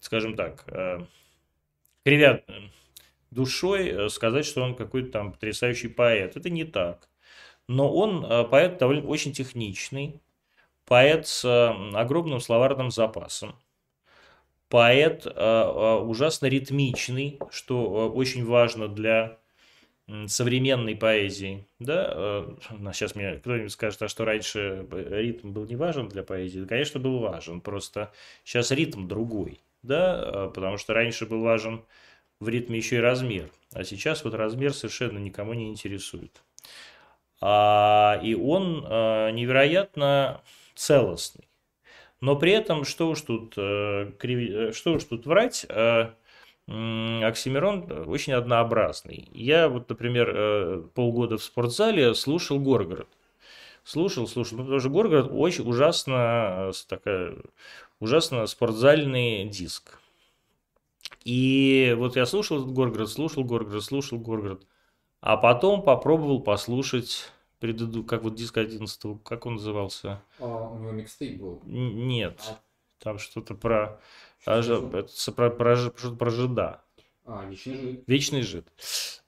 скажем 0.00 0.36
так, 0.36 0.64
э, 0.66 0.98
кривя 2.04 2.42
душой 3.30 3.88
э, 3.88 4.08
сказать, 4.10 4.44
что 4.44 4.62
он 4.62 4.74
какой-то 4.74 5.12
там 5.12 5.32
потрясающий 5.32 5.88
поэт. 5.88 6.36
Это 6.36 6.50
не 6.50 6.64
так. 6.64 7.08
Но 7.68 7.90
он 7.90 8.22
э, 8.22 8.44
поэт 8.44 8.76
довольно 8.76 9.06
очень 9.06 9.32
техничный, 9.32 10.20
поэт 10.88 11.26
с 11.26 11.44
огромным 11.94 12.40
словарным 12.40 12.90
запасом, 12.90 13.54
поэт 14.68 15.26
э, 15.26 15.30
э, 15.30 15.94
ужасно 16.00 16.46
ритмичный, 16.46 17.38
что 17.50 18.08
э, 18.10 18.16
очень 18.16 18.44
важно 18.44 18.88
для 18.88 19.38
современной 20.26 20.96
поэзии, 20.96 21.66
да, 21.78 22.46
сейчас 22.94 23.14
мне 23.14 23.32
кто-нибудь 23.34 23.70
скажет, 23.70 24.00
а 24.00 24.08
что 24.08 24.24
раньше 24.24 24.86
ритм 24.90 25.52
был 25.52 25.66
не 25.66 25.76
важен 25.76 26.08
для 26.08 26.22
поэзии, 26.22 26.64
конечно, 26.64 26.98
был 26.98 27.18
важен, 27.18 27.60
просто 27.60 28.10
сейчас 28.42 28.70
ритм 28.70 29.06
другой, 29.06 29.60
да, 29.82 30.50
потому 30.54 30.78
что 30.78 30.94
раньше 30.94 31.26
был 31.26 31.42
важен 31.42 31.84
в 32.40 32.48
ритме 32.48 32.78
еще 32.78 32.96
и 32.96 33.00
размер, 33.00 33.50
а 33.74 33.84
сейчас 33.84 34.24
вот 34.24 34.32
размер 34.32 34.72
совершенно 34.72 35.18
никому 35.18 35.52
не 35.52 35.68
интересует. 35.68 36.40
А, 37.42 38.18
и 38.22 38.34
он 38.34 38.80
невероятно 38.80 40.40
целостный. 40.78 41.48
Но 42.20 42.36
при 42.36 42.52
этом, 42.52 42.84
что 42.84 43.10
уж 43.10 43.20
тут, 43.22 43.54
э, 43.56 44.12
э, 44.22 44.72
что 44.72 44.94
уж 44.94 45.04
тут 45.04 45.26
врать, 45.26 45.66
э, 45.68 46.10
Оксимирон 46.66 48.08
очень 48.08 48.34
однообразный. 48.34 49.28
Я 49.32 49.70
вот, 49.70 49.88
например, 49.88 50.82
полгода 50.94 51.38
в 51.38 51.42
спортзале 51.42 52.14
слушал 52.14 52.60
Горгород. 52.60 53.08
Слушал, 53.84 54.28
слушал. 54.28 54.58
Ну, 54.58 54.64
потому 54.64 54.80
что 54.80 54.90
Горгород 54.90 55.30
очень 55.32 55.66
ужасно, 55.66 56.70
такая, 56.86 57.36
ужасно 58.00 58.46
спортзальный 58.46 59.48
диск. 59.48 59.98
И 61.24 61.94
вот 61.96 62.16
я 62.16 62.26
слушал 62.26 62.58
этот 62.58 62.72
Горгород, 62.74 63.08
слушал 63.08 63.44
Горгород, 63.44 63.82
слушал 63.82 64.18
Горгород. 64.18 64.66
А 65.22 65.38
потом 65.38 65.82
попробовал 65.82 66.40
послушать 66.40 67.32
преду 67.58 68.04
как 68.04 68.22
вот 68.22 68.34
диск 68.34 68.58
11 68.58 69.22
как 69.24 69.46
он 69.46 69.54
назывался? 69.54 70.22
А, 70.38 70.70
у 70.70 70.78
него 70.78 70.92
микстейп 70.92 71.40
был? 71.40 71.62
нет, 71.64 72.40
а... 72.48 72.58
там 73.02 73.18
что-то 73.18 73.54
про, 73.54 74.00
а, 74.46 74.60
это, 74.60 75.32
про, 75.32 75.50
про, 75.50 75.76
что-то 75.76 76.16
про 76.16 76.30
жида. 76.30 76.82
А, 77.24 77.44
вечный 77.44 77.76
жид. 77.76 78.04
Вечный 78.06 78.42
жид. 78.42 78.68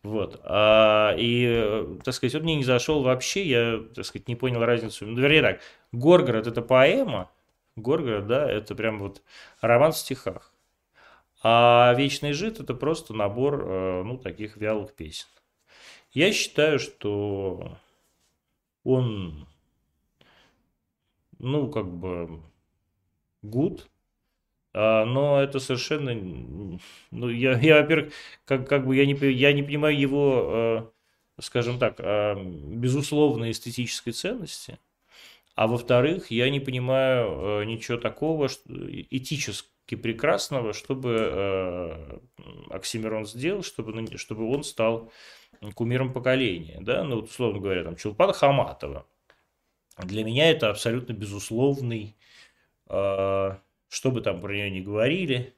Вот. 0.02 0.40
А, 0.44 1.14
и, 1.18 1.99
так 2.02 2.14
сказать, 2.14 2.34
он 2.34 2.42
мне 2.42 2.56
не 2.56 2.64
зашел 2.64 3.02
вообще, 3.02 3.46
я, 3.46 3.80
так 3.94 4.06
сказать, 4.06 4.26
не 4.28 4.37
понял 4.37 4.64
разницу. 4.64 5.06
Ну, 5.06 5.20
вернее 5.20 5.42
так, 5.42 5.60
Горгород 5.92 6.46
это 6.46 6.62
поэма, 6.62 7.30
Горгород, 7.76 8.26
да, 8.26 8.50
это 8.50 8.75
прям 8.75 8.99
вот 8.99 9.22
роман 9.60 9.92
в 9.92 9.99
стихах. 9.99 10.52
А 11.42 11.94
Вечный 11.96 12.32
жид 12.32 12.60
это 12.60 12.75
просто 12.75 13.14
набор, 13.14 13.64
э, 13.64 14.02
ну, 14.02 14.16
таких 14.16 14.56
вялых 14.56 14.94
песен. 14.94 15.26
Я 16.12 16.32
считаю, 16.32 16.78
что 16.78 17.78
он, 18.84 19.46
ну, 21.38 21.70
как 21.70 21.87
бы, 21.87 22.42
good, 23.42 23.82
а, 24.72 25.04
но 25.04 25.42
это 25.42 25.58
совершенно, 25.58 26.14
ну, 27.10 27.28
я, 27.28 27.58
я 27.58 27.80
во-первых, 27.80 28.12
как, 28.44 28.68
как 28.68 28.87
бы 28.87 28.96
я 28.96 29.06
не, 29.06 29.14
я 29.32 29.52
не 29.52 29.62
понимаю 29.62 29.99
его, 29.99 30.32
а, 30.52 30.92
скажем 31.40 31.78
так, 31.78 31.96
а, 31.99 32.37
безусловной 32.37 33.50
эстетической 33.50 34.12
ценности, 34.12 34.78
а 35.56 35.66
во-вторых, 35.66 36.30
я 36.30 36.49
не 36.50 36.60
понимаю 36.60 37.66
ничего 37.66 37.99
такого 37.99 38.49
что, 38.49 38.62
этически 38.68 39.96
прекрасного, 39.96 40.72
чтобы 40.72 42.20
Оксимирон 42.70 43.26
сделал, 43.26 43.62
чтобы, 43.62 44.16
чтобы 44.16 44.49
он 44.49 44.62
стал 44.62 45.12
кумиром 45.75 46.12
поколения, 46.12 46.78
да, 46.80 47.04
ну, 47.04 47.16
вот, 47.16 47.30
условно 47.30 47.61
говоря, 47.61 47.85
там, 47.85 47.97
Чулпан 47.97 48.33
Хаматова. 48.33 49.07
Для 49.99 50.25
меня 50.25 50.50
это 50.50 50.71
абсолютно 50.71 51.12
безусловный, 51.12 52.16
э, 52.88 53.57
что 53.88 54.11
бы 54.11 54.21
там 54.21 54.40
про 54.40 54.52
нее 54.52 54.71
ни 54.71 54.80
говорили, 54.80 55.54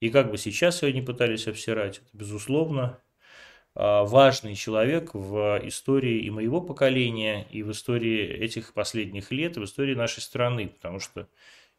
и 0.00 0.10
как 0.10 0.30
бы 0.30 0.38
сейчас 0.38 0.82
ее 0.82 0.92
не 0.92 1.02
пытались 1.02 1.46
обсирать, 1.46 1.98
это, 1.98 2.08
безусловно, 2.12 3.00
э, 3.74 3.80
важный 4.04 4.54
человек 4.54 5.14
в 5.14 5.60
истории 5.64 6.20
и 6.20 6.30
моего 6.30 6.60
поколения, 6.60 7.46
и 7.50 7.62
в 7.62 7.70
истории 7.70 8.26
этих 8.26 8.72
последних 8.72 9.30
лет, 9.30 9.56
и 9.56 9.60
в 9.60 9.64
истории 9.64 9.94
нашей 9.94 10.20
страны, 10.20 10.68
потому 10.68 11.00
что 11.00 11.28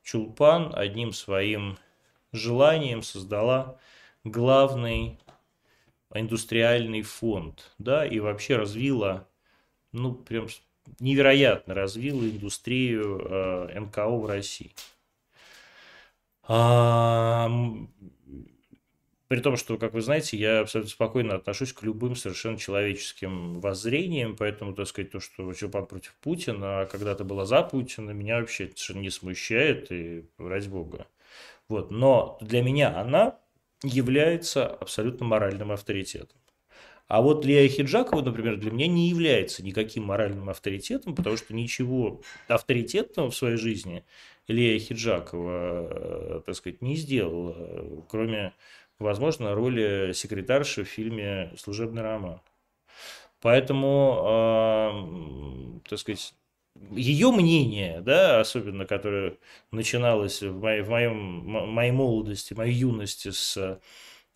Чулпан 0.03 0.71
одним 0.75 1.13
своим 1.13 1.77
желанием 2.31 3.01
создала 3.01 3.79
главный 4.23 5.19
индустриальный 6.19 7.01
фонд, 7.01 7.73
да, 7.77 8.05
и 8.05 8.19
вообще 8.19 8.57
развила, 8.57 9.27
ну, 9.91 10.13
прям 10.13 10.47
невероятно 10.99 11.73
развила 11.73 12.23
индустрию 12.23 13.19
э, 13.19 13.79
НКО 13.79 14.09
в 14.09 14.25
России. 14.25 14.71
А, 16.47 17.49
при 19.27 19.39
том, 19.39 19.57
что, 19.57 19.77
как 19.77 19.93
вы 19.93 20.01
знаете, 20.01 20.37
я 20.37 20.59
абсолютно 20.59 20.91
спокойно 20.91 21.35
отношусь 21.35 21.73
к 21.73 21.81
любым 21.81 22.15
совершенно 22.15 22.57
человеческим 22.59 23.59
воззрениям, 23.59 24.35
поэтому, 24.35 24.75
так 24.75 24.87
сказать, 24.87 25.11
то, 25.11 25.19
что 25.19 25.51
Чулпан 25.53 25.87
против 25.87 26.13
Путина, 26.21 26.81
а 26.81 26.85
когда-то 26.85 27.23
была 27.23 27.45
за 27.45 27.63
Путина, 27.63 28.11
меня 28.11 28.39
вообще 28.39 28.65
совершенно 28.67 28.99
не 28.99 29.09
смущает, 29.09 29.91
и 29.91 30.25
ради 30.37 30.69
бога. 30.69 31.07
Вот. 31.67 31.89
Но 31.89 32.37
для 32.41 32.61
меня 32.61 32.99
она 32.99 33.39
является 33.83 34.67
абсолютно 34.67 35.25
моральным 35.25 35.71
авторитетом. 35.71 36.39
А 37.07 37.21
вот 37.21 37.45
Лия 37.45 37.67
Хиджакова, 37.67 38.23
например, 38.23 38.57
для 38.57 38.71
меня 38.71 38.87
не 38.87 39.09
является 39.09 39.63
никаким 39.63 40.05
моральным 40.05 40.49
авторитетом, 40.49 41.13
потому 41.13 41.37
что 41.37 41.53
ничего 41.53 42.21
авторитетного 42.47 43.29
в 43.29 43.35
своей 43.35 43.57
жизни 43.57 44.03
Лия 44.47 44.79
Хиджакова, 44.79 46.39
э, 46.39 46.41
так 46.45 46.55
сказать, 46.55 46.81
не 46.81 46.95
сделала, 46.95 48.03
кроме, 48.09 48.53
возможно, 48.97 49.53
роли 49.53 50.13
секретарши 50.13 50.83
в 50.83 50.89
фильме 50.89 51.53
«Служебный 51.57 52.01
роман». 52.01 52.41
Поэтому, 53.39 54.23
э, 55.85 55.89
так 55.89 55.99
сказать, 55.99 56.33
ее 56.91 57.31
мнение, 57.31 58.01
да, 58.01 58.39
особенно 58.41 58.85
которое 58.85 59.37
начиналось 59.71 60.41
в 60.41 60.59
моей, 60.59 60.81
в 60.81 60.89
моем, 60.89 61.15
моей 61.71 61.91
молодости, 61.91 62.53
моей 62.53 62.73
юности 62.73 63.31
с 63.31 63.79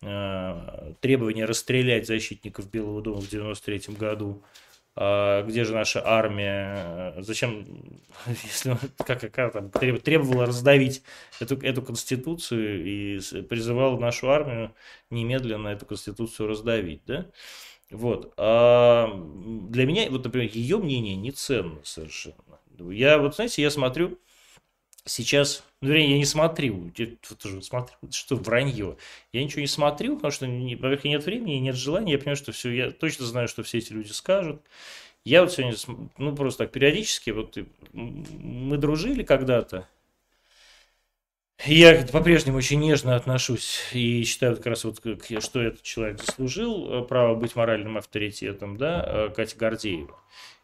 э, 0.02 0.94
требования 1.00 1.44
расстрелять 1.44 2.06
защитников 2.06 2.70
Белого 2.70 3.02
дома 3.02 3.20
в 3.20 3.28
93 3.28 3.94
году, 3.94 4.42
э, 4.96 5.44
где 5.46 5.64
же 5.64 5.74
наша 5.74 6.02
армия, 6.06 7.14
зачем, 7.18 7.66
если 8.26 8.76
как, 9.04 9.32
как 9.32 9.52
там, 9.52 9.70
требовала 9.70 10.46
раздавить 10.46 11.02
эту, 11.40 11.58
эту 11.58 11.82
конституцию 11.82 12.86
и 12.86 13.42
призывала 13.42 13.98
нашу 13.98 14.30
армию 14.30 14.74
немедленно 15.10 15.68
эту 15.68 15.84
конституцию 15.84 16.48
раздавить, 16.48 17.02
да, 17.06 17.26
вот. 17.90 18.32
А 18.36 19.12
для 19.68 19.86
меня, 19.86 20.08
вот, 20.10 20.24
например, 20.24 20.50
ее 20.52 20.78
мнение 20.78 21.16
не 21.16 21.30
ценно 21.32 21.80
совершенно. 21.82 22.36
Я 22.78 23.18
вот, 23.18 23.34
знаете, 23.34 23.62
я 23.62 23.70
смотрю 23.70 24.18
сейчас, 25.04 25.64
ну, 25.80 25.88
вернее, 25.88 26.12
я 26.12 26.18
не 26.18 26.24
смотрю, 26.24 26.92
вот 27.28 27.44
уже 27.44 27.62
смотрю, 27.62 27.96
что 28.10 28.36
вранье. 28.36 28.96
Я 29.32 29.44
ничего 29.44 29.60
не 29.60 29.66
смотрю, 29.66 30.16
потому 30.16 30.30
что, 30.30 30.46
во-первых, 30.46 31.04
нет 31.04 31.24
времени, 31.24 31.54
нет 31.56 31.76
желания, 31.76 32.12
я 32.12 32.18
понимаю, 32.18 32.36
что 32.36 32.52
все, 32.52 32.70
я 32.70 32.90
точно 32.90 33.26
знаю, 33.26 33.48
что 33.48 33.62
все 33.62 33.78
эти 33.78 33.92
люди 33.92 34.12
скажут. 34.12 34.62
Я 35.24 35.42
вот 35.42 35.52
сегодня, 35.52 35.76
ну, 36.16 36.34
просто 36.34 36.64
так 36.64 36.72
периодически, 36.72 37.30
вот 37.30 37.58
мы 37.92 38.78
дружили 38.78 39.22
когда-то, 39.22 39.86
я 41.66 42.06
по-прежнему 42.06 42.58
очень 42.58 42.80
нежно 42.80 43.16
отношусь 43.16 43.80
и 43.92 44.24
считаю 44.24 44.56
как 44.56 44.66
раз 44.66 44.84
вот, 44.84 45.00
что 45.40 45.60
этот 45.60 45.82
человек 45.82 46.20
заслужил 46.20 46.92
э, 46.92 47.02
право 47.04 47.34
быть 47.34 47.56
моральным 47.56 47.98
авторитетом, 47.98 48.76
да, 48.76 49.04
э, 49.06 49.28
Катя 49.34 49.56
Гордеева. 49.56 50.18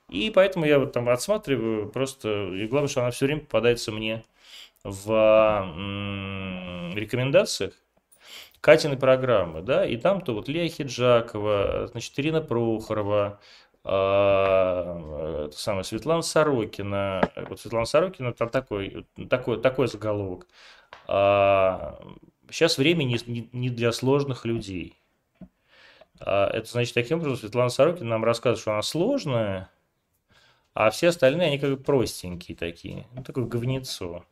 И 0.08 0.30
поэтому 0.30 0.64
я 0.64 0.78
вот 0.78 0.92
там 0.92 1.08
отсматриваю 1.08 1.88
просто, 1.88 2.48
и 2.54 2.66
главное, 2.66 2.88
что 2.88 3.02
она 3.02 3.10
все 3.10 3.26
время 3.26 3.40
попадается 3.40 3.92
мне 3.92 4.24
в 4.84 5.72
рекомендациях 6.94 7.74
Катиной 8.60 8.96
программы, 8.96 9.62
да, 9.62 9.84
и 9.84 9.96
там 9.96 10.20
то 10.20 10.34
вот 10.34 10.48
Лея 10.48 10.68
Хиджакова, 10.68 11.88
значит, 11.90 12.12
Ирина 12.18 12.40
Прохорова, 12.40 13.40
а, 13.84 15.46
это 15.46 15.56
самое, 15.56 15.84
Светлана 15.84 16.22
Сорокина, 16.22 17.30
вот 17.48 17.60
Светлана 17.60 17.86
Сорокина, 17.86 18.32
там 18.32 18.48
такой, 18.48 19.06
такой, 19.30 19.60
такой 19.60 19.86
заголовок. 19.86 20.48
Сейчас 21.06 22.78
а, 22.78 22.80
время 22.80 23.04
не, 23.04 23.70
для 23.70 23.92
сложных 23.92 24.44
людей. 24.44 24.98
А, 26.18 26.48
это 26.48 26.68
значит, 26.68 26.94
таким 26.94 27.18
образом, 27.18 27.36
Светлана 27.36 27.68
Сорокина 27.68 28.10
нам 28.10 28.24
рассказывает, 28.24 28.60
что 28.60 28.72
она 28.72 28.82
сложная, 28.82 29.70
а 30.74 30.90
все 30.90 31.08
остальные, 31.08 31.48
они 31.48 31.58
как 31.58 31.70
бы 31.70 31.76
простенькие 31.76 32.56
такие. 32.56 33.06
Ну, 33.14 33.22
такое 33.22 33.44
говнецо. 33.44 34.24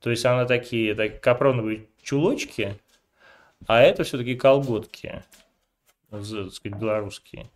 То 0.00 0.10
есть, 0.10 0.24
она 0.24 0.44
такие, 0.44 0.94
так, 0.94 1.20
капроновые 1.20 1.88
чулочки, 2.02 2.78
а 3.66 3.80
это 3.80 4.04
все-таки 4.04 4.36
колготки, 4.36 5.24
так 6.10 6.24
сказать, 6.24 6.78
белорусские. 6.78 7.50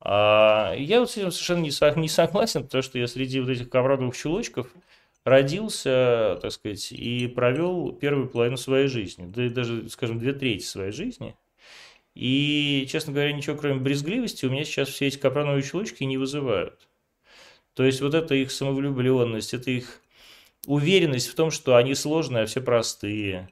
А 0.00 0.72
я 0.76 1.00
вот 1.00 1.10
с 1.10 1.16
этим 1.18 1.30
совершенно 1.30 1.60
не, 1.60 2.00
не 2.00 2.08
согласен, 2.08 2.62
потому 2.62 2.82
что 2.82 2.98
я 2.98 3.06
среди 3.06 3.40
вот 3.40 3.50
этих 3.50 3.68
капроновых 3.68 4.16
чулочков– 4.16 4.68
родился, 5.24 6.38
так 6.42 6.52
сказать, 6.52 6.92
и 6.92 7.26
провел 7.28 7.92
первую 7.92 8.28
половину 8.28 8.56
своей 8.56 8.88
жизни, 8.88 9.26
да 9.26 9.46
и 9.46 9.48
даже, 9.48 9.88
скажем, 9.88 10.18
две 10.18 10.32
трети 10.32 10.64
своей 10.64 10.92
жизни. 10.92 11.36
И, 12.14 12.86
честно 12.90 13.12
говоря, 13.12 13.32
ничего 13.32 13.56
кроме 13.56 13.80
брезгливости 13.80 14.44
у 14.44 14.50
меня 14.50 14.64
сейчас 14.64 14.88
все 14.88 15.06
эти 15.06 15.18
капрановые 15.18 15.62
чулочки 15.62 16.04
не 16.04 16.18
вызывают. 16.18 16.88
То 17.74 17.84
есть 17.84 18.00
вот 18.02 18.14
эта 18.14 18.34
их 18.34 18.50
самовлюбленность, 18.50 19.54
это 19.54 19.70
их 19.70 20.02
уверенность 20.66 21.28
в 21.28 21.34
том, 21.34 21.50
что 21.50 21.76
они 21.76 21.94
сложные, 21.94 22.42
а 22.42 22.46
все 22.46 22.60
простые, 22.60 23.48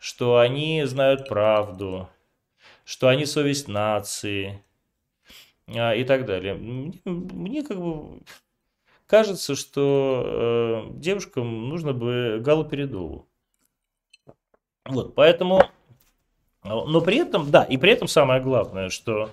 что 0.00 0.38
они 0.38 0.82
знают 0.84 1.28
правду, 1.28 2.08
что 2.84 3.08
они 3.08 3.24
совесть 3.24 3.68
нации 3.68 4.64
а, 5.68 5.94
и 5.94 6.04
так 6.04 6.26
далее. 6.26 6.54
Мне, 6.54 7.00
мне 7.04 7.62
как 7.62 7.78
бы 7.78 8.20
кажется, 9.12 9.56
что 9.56 10.24
э, 10.24 10.92
девушкам 10.94 11.68
нужно 11.68 11.92
бы 11.92 12.40
галоперидолу. 12.40 13.28
Вот, 14.86 15.14
поэтому, 15.14 15.68
но 16.64 16.98
при 17.02 17.18
этом, 17.18 17.50
да, 17.50 17.62
и 17.62 17.76
при 17.76 17.92
этом 17.92 18.08
самое 18.08 18.40
главное, 18.40 18.88
что 18.88 19.28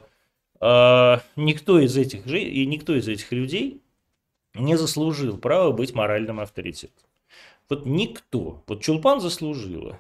э, 0.60 1.18
никто 1.38 1.80
из 1.80 1.96
этих 1.96 2.28
и 2.28 2.66
никто 2.66 2.94
из 2.94 3.08
этих 3.08 3.32
людей 3.32 3.82
не 4.54 4.76
заслужил 4.76 5.38
права 5.38 5.72
быть 5.72 5.96
моральным 5.96 6.42
авторитетом. 6.42 7.08
Вот 7.70 7.86
никто. 7.86 8.62
Вот 8.68 8.82
Чулпан 8.82 9.22
заслужила. 9.22 9.98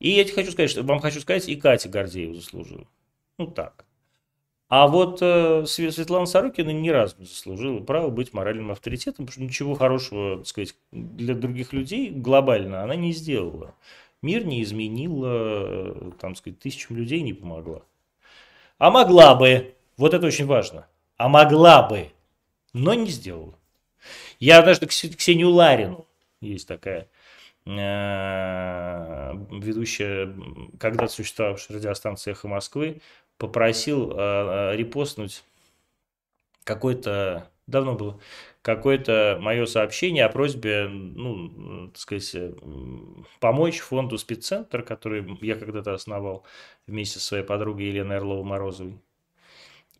И 0.00 0.08
я 0.12 0.24
тебе 0.24 0.36
хочу 0.36 0.52
сказать, 0.52 0.70
что 0.70 0.82
вам 0.82 1.00
хочу 1.00 1.20
сказать, 1.20 1.46
и 1.46 1.56
Катя 1.56 1.90
Гордеева 1.90 2.32
заслужила. 2.32 2.86
Ну 3.36 3.48
так. 3.48 3.84
А 4.68 4.86
вот 4.86 5.20
э, 5.22 5.64
Светлана 5.66 6.26
Сорокина 6.26 6.70
ни 6.70 6.90
разу 6.90 7.16
не 7.18 7.24
заслужила 7.24 7.80
право 7.80 8.10
быть 8.10 8.34
моральным 8.34 8.70
авторитетом, 8.70 9.24
потому 9.24 9.32
что 9.32 9.42
ничего 9.42 9.74
хорошего, 9.74 10.38
так 10.38 10.46
сказать, 10.46 10.74
для 10.92 11.34
других 11.34 11.72
людей 11.72 12.10
глобально 12.10 12.82
она 12.82 12.94
не 12.94 13.12
сделала. 13.12 13.74
Мир 14.20 14.44
не 14.44 14.62
изменила, 14.62 15.30
э, 15.30 16.10
там, 16.20 16.34
сказать, 16.34 16.58
тысячам 16.58 16.96
людей 16.96 17.22
не 17.22 17.32
помогла. 17.32 17.80
А 18.76 18.90
могла 18.90 19.34
бы, 19.34 19.74
вот 19.96 20.12
это 20.12 20.26
очень 20.26 20.46
важно, 20.46 20.86
а 21.16 21.28
могла 21.28 21.88
бы, 21.88 22.12
но 22.74 22.92
не 22.92 23.08
сделала. 23.08 23.54
Я 24.38 24.58
однажды 24.58 24.86
Ксению 24.86 25.50
Ларину, 25.50 26.06
есть 26.42 26.68
такая 26.68 27.08
э, 27.64 27.70
ведущая, 29.50 30.34
когда 30.78 31.08
существовавшая 31.08 31.78
радиостанция 31.78 32.32
«Эхо 32.32 32.48
Москвы», 32.48 33.00
попросил 33.38 34.12
э, 34.12 34.76
репостнуть 34.76 35.44
какой-то, 36.64 37.50
давно 37.66 37.94
было, 37.94 38.20
какое-то 38.62 39.38
мое 39.40 39.64
сообщение 39.66 40.26
о 40.26 40.28
просьбе, 40.28 40.88
ну, 40.88 41.88
так 41.88 41.96
сказать, 41.96 42.54
помочь 43.40 43.78
фонду 43.78 44.18
«Спеццентр», 44.18 44.82
который 44.82 45.38
я 45.40 45.56
когда-то 45.56 45.94
основал 45.94 46.44
вместе 46.86 47.18
со 47.18 47.26
своей 47.26 47.44
подругой 47.44 47.86
Еленой 47.86 48.18
Орловой-Морозовой. 48.18 49.00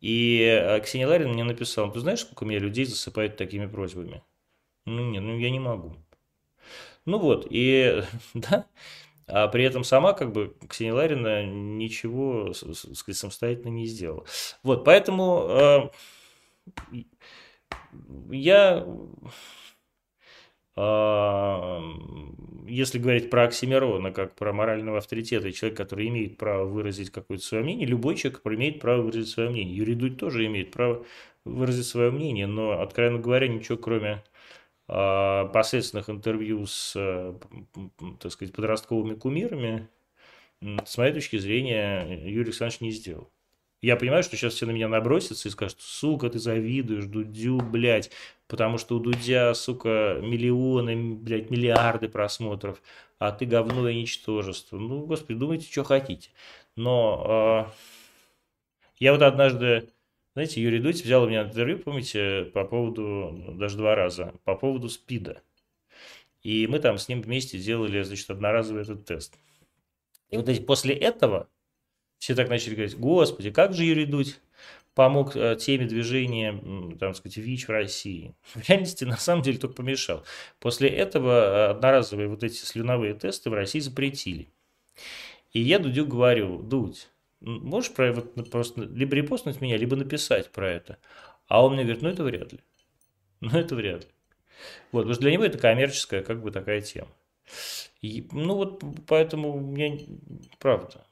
И 0.01 0.39
э, 0.41 0.79
Ксения 0.81 1.07
Ларина 1.07 1.33
мне 1.33 1.43
написала, 1.43 1.91
ты 1.91 1.99
знаешь, 1.99 2.21
сколько 2.21 2.45
меня 2.45 2.59
людей 2.59 2.85
засыпают 2.85 3.35
такими 3.35 3.65
просьбами? 3.65 4.23
Ну, 4.85 5.09
нет, 5.09 5.23
ну 5.23 5.37
я 5.37 5.49
не 5.49 5.59
могу. 5.59 5.95
Ну 7.05 7.17
вот, 7.19 7.47
и 7.49 8.03
да, 8.33 8.65
а 9.29 9.47
при 9.47 9.63
этом 9.63 9.83
сама, 9.83 10.13
как 10.13 10.31
бы, 10.31 10.55
Ксения 10.67 10.93
Ларина 10.93 11.45
ничего, 11.45 12.53
сказать, 12.53 13.17
самостоятельно 13.17 13.69
не 13.69 13.85
сделала. 13.85 14.25
Вот, 14.63 14.83
поэтому 14.83 15.91
э, 16.91 16.99
я, 18.31 18.85
э, 20.75 21.81
если 22.67 22.99
говорить 22.99 23.29
про 23.29 23.43
Оксимирона, 23.43 24.11
как 24.11 24.35
про 24.35 24.51
морального 24.53 24.97
авторитета, 24.97 25.47
и 25.47 25.53
человек, 25.53 25.77
который 25.77 26.07
имеет 26.07 26.37
право 26.37 26.65
выразить 26.65 27.11
какое-то 27.11 27.43
свое 27.43 27.63
мнение, 27.63 27.87
любой 27.87 28.15
человек 28.15 28.41
имеет 28.45 28.79
право 28.79 29.03
выразить 29.03 29.29
свое 29.29 29.49
мнение. 29.49 29.75
Юрий 29.75 29.95
Дудь 29.95 30.17
тоже 30.17 30.45
имеет 30.47 30.71
право 30.71 31.05
выразить 31.45 31.85
свое 31.85 32.11
мнение, 32.11 32.47
но, 32.47 32.81
откровенно 32.81 33.19
говоря, 33.19 33.47
ничего 33.47 33.77
кроме 33.77 34.11
а, 34.11 34.23
посредственных 34.89 36.09
интервью 36.09 36.65
с, 36.65 36.93
э, 36.95 37.33
так 38.19 38.31
сказать, 38.31 38.53
подростковыми 38.53 39.13
кумирами, 39.13 39.87
с 40.61 40.97
моей 40.97 41.13
точки 41.13 41.37
зрения, 41.37 42.05
Юрий 42.25 42.45
Александрович 42.45 42.81
не 42.81 42.91
сделал. 42.91 43.31
Я 43.81 43.95
понимаю, 43.95 44.23
что 44.23 44.35
сейчас 44.35 44.55
все 44.55 44.65
на 44.65 44.71
меня 44.71 44.89
набросятся 44.89 45.47
и 45.47 45.51
скажут, 45.51 45.79
сука, 45.79 46.29
ты 46.29 46.37
завидуешь 46.37 47.05
Дудю, 47.05 47.61
блядь, 47.61 48.11
потому 48.47 48.77
что 48.77 48.97
у 48.97 48.99
Дудя, 48.99 49.53
сука, 49.53 50.19
миллионы, 50.21 51.15
блядь, 51.15 51.49
миллиарды 51.49 52.09
просмотров, 52.09 52.81
а 53.19 53.31
ты 53.31 53.45
говно 53.45 53.87
и 53.87 54.01
ничтожество. 54.01 54.77
Ну, 54.77 55.05
господи, 55.05 55.39
думайте, 55.39 55.71
что 55.71 55.85
хотите. 55.85 56.29
Но 56.75 57.67
э, 57.67 57.71
я 58.99 59.13
вот 59.13 59.21
однажды 59.21 59.89
знаете, 60.39 60.61
Юрий 60.61 60.79
Дудь 60.79 61.03
взял 61.03 61.23
у 61.23 61.27
меня 61.27 61.43
интервью, 61.43 61.79
помните, 61.79 62.45
по 62.53 62.63
поводу, 62.63 63.55
даже 63.57 63.75
два 63.75 63.93
раза, 63.93 64.33
по 64.45 64.55
поводу 64.55 64.87
СПИДа. 64.87 65.41
И 66.43 66.65
мы 66.67 66.79
там 66.79 66.97
с 66.97 67.09
ним 67.09 67.21
вместе 67.21 67.57
делали, 67.57 68.01
значит, 68.03 68.29
одноразовый 68.29 68.83
этот 68.83 69.03
тест. 69.03 69.37
И 70.29 70.37
вот 70.37 70.47
эти, 70.47 70.61
после 70.61 70.95
этого 70.95 71.49
все 72.19 72.35
так 72.35 72.47
начали 72.47 72.75
говорить, 72.75 72.97
господи, 72.97 73.51
как 73.51 73.73
же 73.73 73.83
Юрий 73.83 74.05
Дудь 74.05 74.39
помог 74.93 75.35
э, 75.35 75.57
теме 75.59 75.85
движения, 75.85 76.97
там 76.97 77.13
сказать, 77.15 77.35
ВИЧ 77.35 77.67
в 77.67 77.71
России. 77.71 78.33
В 78.53 78.69
реальности, 78.69 79.03
на 79.03 79.17
самом 79.17 79.41
деле, 79.41 79.57
только 79.57 79.75
помешал. 79.75 80.23
После 80.61 80.87
этого 80.87 81.31
э, 81.31 81.71
одноразовые 81.71 82.29
вот 82.29 82.45
эти 82.45 82.55
слюновые 82.55 83.13
тесты 83.13 83.49
в 83.49 83.53
России 83.53 83.79
запретили. 83.79 84.47
И 85.51 85.59
я 85.59 85.79
Дудю 85.79 86.05
говорю, 86.05 86.61
Дудь, 86.61 87.09
можешь 87.41 87.93
про 87.93 88.13
вот 88.13 88.49
просто 88.49 88.81
либо 88.81 89.15
репостнуть 89.15 89.61
меня, 89.61 89.77
либо 89.77 89.95
написать 89.95 90.51
про 90.51 90.69
это. 90.69 90.97
А 91.47 91.65
он 91.65 91.73
мне 91.73 91.83
говорит, 91.83 92.01
ну 92.01 92.09
это 92.09 92.23
вряд 92.23 92.53
ли. 92.53 92.59
Ну 93.41 93.57
это 93.57 93.75
вряд 93.75 94.03
ли. 94.03 94.09
Вот, 94.91 95.01
потому 95.01 95.13
что 95.13 95.21
для 95.21 95.31
него 95.31 95.45
это 95.45 95.57
коммерческая 95.57 96.23
как 96.23 96.41
бы 96.41 96.51
такая 96.51 96.81
тема. 96.81 97.11
И, 98.01 98.27
ну 98.31 98.55
вот 98.55 98.83
поэтому 99.07 99.59
мне 99.59 100.05
правда. 100.59 101.05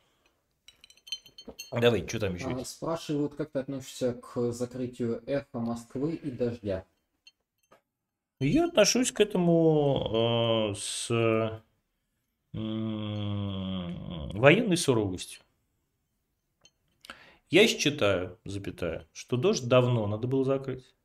Давай, 1.71 2.07
что 2.07 2.19
там 2.19 2.35
еще? 2.35 2.49
А, 2.49 2.65
спрашивают, 2.65 3.35
как 3.35 3.51
ты 3.51 3.59
относишься 3.59 4.13
к 4.13 4.51
закрытию 4.51 5.23
эхо 5.25 5.59
Москвы 5.59 6.15
и 6.15 6.29
дождя? 6.29 6.85
Я 8.39 8.65
отношусь 8.65 9.11
к 9.11 9.19
этому 9.19 10.71
э, 10.71 10.75
с 10.75 11.09
э, 11.09 11.59
военной 12.53 14.77
суровостью. 14.77 15.41
Я 17.49 17.67
считаю, 17.67 18.39
запятая, 18.45 19.07
что 19.13 19.37
дождь 19.37 19.67
давно 19.67 20.07
надо 20.07 20.27
было 20.27 20.43
закрыть. 20.43 20.95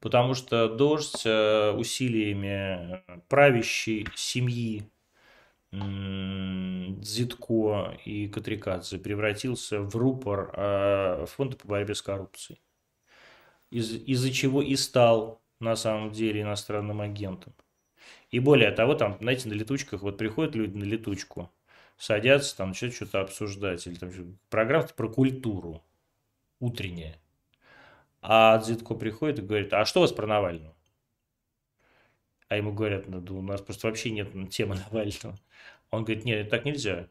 Потому 0.00 0.34
что 0.34 0.68
дождь 0.68 1.22
э, 1.26 1.72
усилиями 1.72 3.02
правящей 3.28 4.08
семьи 4.16 4.90
Зитко 7.02 7.96
и 8.04 8.28
Катрикадзе 8.28 8.98
превратился 8.98 9.80
в 9.82 9.94
рупор 9.96 10.52
э, 10.56 11.26
фонда 11.26 11.56
по 11.56 11.68
борьбе 11.68 11.94
с 11.94 12.02
коррупцией. 12.02 12.60
Из- 13.70 13.92
из-за 14.06 14.32
чего 14.32 14.62
и 14.62 14.74
стал 14.76 15.40
на 15.60 15.76
самом 15.76 16.10
деле 16.12 16.42
иностранным 16.42 17.00
агентом. 17.00 17.54
И 18.30 18.40
более 18.40 18.70
того, 18.72 18.94
там, 18.94 19.18
знаете, 19.20 19.48
на 19.48 19.54
летучках, 19.54 20.02
вот 20.02 20.18
приходят 20.18 20.54
люди 20.56 20.76
на 20.76 20.84
летучку, 20.84 21.50
садятся, 22.00 22.56
там 22.56 22.70
начинают 22.70 22.96
что-то 22.96 23.20
обсуждать. 23.20 23.86
Или 23.86 23.94
там 23.94 24.10
программа 24.48 24.88
про 24.88 25.08
культуру 25.08 25.84
утренняя. 26.58 27.16
А 28.22 28.58
Дзитко 28.58 28.94
приходит 28.94 29.38
и 29.38 29.42
говорит, 29.42 29.72
а 29.72 29.84
что 29.84 30.00
у 30.00 30.02
вас 30.02 30.12
про 30.12 30.26
Навального? 30.26 30.74
А 32.48 32.56
ему 32.56 32.72
говорят, 32.72 33.06
ну, 33.06 33.22
у 33.38 33.42
нас 33.42 33.60
просто 33.60 33.86
вообще 33.86 34.10
нет 34.10 34.32
темы 34.50 34.76
Навального. 34.90 35.38
Он 35.90 36.04
говорит, 36.04 36.24
нет, 36.24 36.48
так 36.48 36.64
нельзя. 36.64 37.06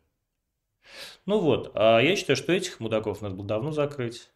Ну 1.26 1.40
вот, 1.40 1.72
а 1.76 2.00
я 2.00 2.16
считаю, 2.16 2.36
что 2.36 2.52
этих 2.52 2.80
мудаков 2.80 3.22
надо 3.22 3.36
было 3.36 3.48
давно 3.48 3.72
закрыть. 3.72 4.32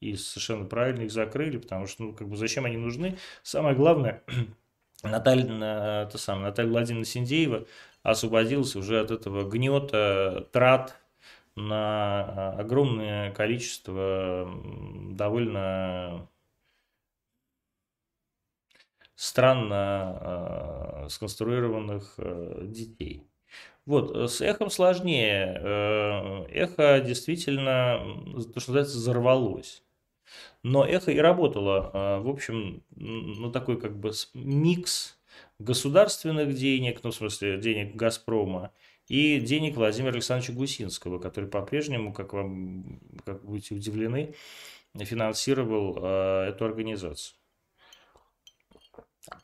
И 0.00 0.14
совершенно 0.14 0.66
правильно 0.66 1.02
их 1.02 1.10
закрыли, 1.10 1.56
потому 1.56 1.86
что, 1.86 2.04
ну, 2.04 2.12
как 2.12 2.28
бы, 2.28 2.36
зачем 2.36 2.64
они 2.64 2.76
нужны? 2.76 3.18
Самое 3.42 3.74
главное, 3.74 4.22
Наталья, 5.02 6.04
это 6.06 6.18
самое, 6.18 6.48
Наталья 6.48 6.70
Владимировна 6.70 7.06
Синдеева 7.06 7.66
освободился 8.06 8.78
уже 8.78 9.00
от 9.00 9.10
этого 9.10 9.48
гнета, 9.48 10.48
трат 10.52 10.96
на 11.56 12.54
а, 12.54 12.56
огромное 12.58 13.32
количество 13.32 14.48
довольно 15.10 16.28
странно 19.16 19.76
а, 19.80 21.06
сконструированных 21.08 22.14
э, 22.18 22.60
детей. 22.66 23.26
Вот, 23.86 24.14
э, 24.14 24.28
с 24.28 24.40
эхом 24.40 24.70
сложнее. 24.70 25.60
Э, 25.60 26.44
эхо 26.50 27.00
действительно, 27.00 28.00
то, 28.54 28.60
что 28.60 28.72
называется, 28.72 28.98
взорвалось. 28.98 29.82
Но 30.62 30.84
эхо 30.84 31.12
и 31.12 31.18
работало, 31.18 32.20
в 32.20 32.28
общем, 32.28 32.82
ну 32.96 33.52
такой 33.52 33.80
как 33.80 33.96
бы 33.98 34.12
микс 34.34 35.15
государственных 35.58 36.54
денег, 36.54 37.00
ну, 37.02 37.10
в 37.10 37.14
смысле, 37.14 37.58
денег 37.58 37.96
«Газпрома», 37.96 38.72
и 39.08 39.38
денег 39.38 39.76
Владимира 39.76 40.12
Александровича 40.12 40.52
Гусинского, 40.52 41.18
который 41.18 41.48
по-прежнему, 41.48 42.12
как 42.12 42.32
вам 42.32 43.00
как 43.24 43.44
будете 43.44 43.74
удивлены, 43.74 44.34
финансировал 44.96 45.96
э, 46.00 46.48
эту 46.48 46.64
организацию. 46.64 47.36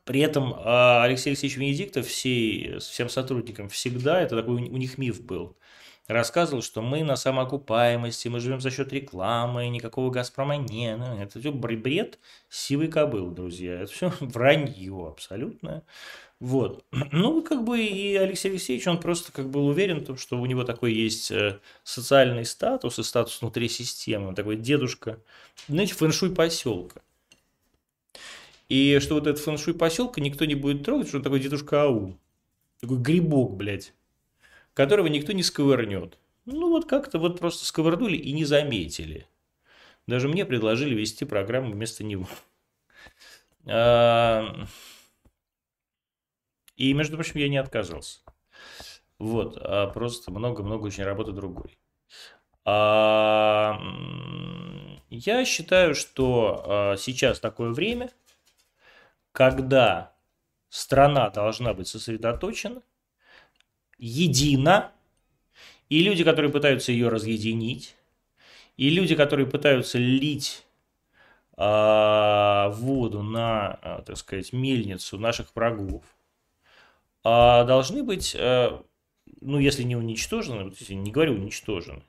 При 0.04 0.20
этом 0.20 0.52
э, 0.52 1.02
Алексей 1.02 1.30
Алексеевич 1.30 1.58
Венедиктов 1.58 2.06
всей, 2.06 2.78
всем 2.78 3.08
сотрудникам 3.08 3.68
всегда, 3.68 4.20
это 4.20 4.36
такой 4.36 4.54
у 4.54 4.76
них 4.76 4.98
миф 4.98 5.22
был, 5.22 5.56
рассказывал, 6.08 6.62
что 6.62 6.82
мы 6.82 7.04
на 7.04 7.16
самоокупаемости, 7.16 8.28
мы 8.28 8.40
живем 8.40 8.60
за 8.60 8.70
счет 8.70 8.92
рекламы, 8.92 9.68
никакого 9.68 10.10
Газпрома 10.10 10.56
нет. 10.56 10.98
Ну, 10.98 11.18
это 11.18 11.38
все 11.38 11.52
бред 11.52 12.18
сивый 12.48 12.88
кобыл, 12.88 13.30
друзья. 13.30 13.80
Это 13.80 13.92
все 13.92 14.12
вранье 14.20 15.08
абсолютно. 15.08 15.84
Вот. 16.40 16.84
Ну, 17.12 17.42
как 17.42 17.64
бы 17.64 17.80
и 17.80 18.16
Алексей 18.16 18.50
Алексеевич, 18.50 18.86
он 18.86 18.98
просто 18.98 19.32
как 19.32 19.48
был 19.48 19.66
уверен 19.66 20.00
в 20.00 20.06
том, 20.06 20.16
что 20.16 20.40
у 20.40 20.46
него 20.46 20.64
такой 20.64 20.92
есть 20.92 21.30
э, 21.30 21.60
социальный 21.84 22.44
статус 22.44 22.98
и 22.98 23.02
статус 23.02 23.40
внутри 23.40 23.68
системы. 23.68 24.28
Он 24.28 24.34
такой 24.34 24.56
дедушка, 24.56 25.20
знаете, 25.68 25.94
фэншуй 25.94 26.34
поселка. 26.34 27.00
И 28.68 28.98
что 29.00 29.14
вот 29.14 29.26
этот 29.26 29.42
фэншуй 29.42 29.74
поселка 29.74 30.20
никто 30.20 30.44
не 30.46 30.54
будет 30.54 30.84
трогать, 30.84 31.08
что 31.08 31.18
он 31.18 31.22
такой 31.22 31.40
дедушка 31.40 31.82
Ау. 31.82 32.18
Такой 32.80 32.98
грибок, 32.98 33.54
блядь 33.54 33.92
которого 34.74 35.06
никто 35.06 35.32
не 35.32 35.42
сковырнет. 35.42 36.18
Ну 36.44 36.70
вот 36.70 36.88
как-то 36.88 37.18
вот 37.18 37.38
просто 37.38 37.64
сковырнули 37.64 38.16
и 38.16 38.32
не 38.32 38.44
заметили. 38.44 39.28
Даже 40.06 40.28
мне 40.28 40.44
предложили 40.44 40.94
вести 40.94 41.24
программу 41.24 41.72
вместо 41.72 42.02
него. 42.04 42.26
А, 43.64 44.66
и, 46.76 46.92
между 46.94 47.16
прочим, 47.16 47.38
я 47.38 47.48
не 47.48 47.58
отказался. 47.58 48.20
Вот, 49.18 49.56
а 49.60 49.86
просто 49.86 50.32
много-много 50.32 50.86
очень 50.86 51.04
работы 51.04 51.30
другой. 51.30 51.78
А, 52.64 53.80
я 55.10 55.44
считаю, 55.44 55.94
что 55.94 56.96
сейчас 56.98 57.38
такое 57.38 57.70
время, 57.70 58.10
когда 59.30 60.16
страна 60.68 61.30
должна 61.30 61.74
быть 61.74 61.86
сосредоточена, 61.86 62.82
едина, 64.02 64.90
и 65.88 66.02
люди, 66.02 66.24
которые 66.24 66.50
пытаются 66.50 66.90
ее 66.90 67.08
разъединить, 67.08 67.94
и 68.76 68.90
люди, 68.90 69.14
которые 69.14 69.46
пытаются 69.46 69.98
лить 69.98 70.64
а, 71.56 72.70
воду 72.70 73.22
на, 73.22 73.78
а, 73.80 74.02
так 74.02 74.16
сказать, 74.16 74.52
мельницу 74.52 75.18
наших 75.18 75.54
врагов, 75.54 76.02
а, 77.22 77.62
должны 77.64 78.02
быть, 78.02 78.34
а, 78.36 78.84
ну, 79.40 79.58
если 79.58 79.84
не 79.84 79.94
уничтожены, 79.94 80.64
вот 80.64 80.80
если 80.80 80.94
не 80.94 81.12
говорю 81.12 81.34
уничтожены, 81.34 82.02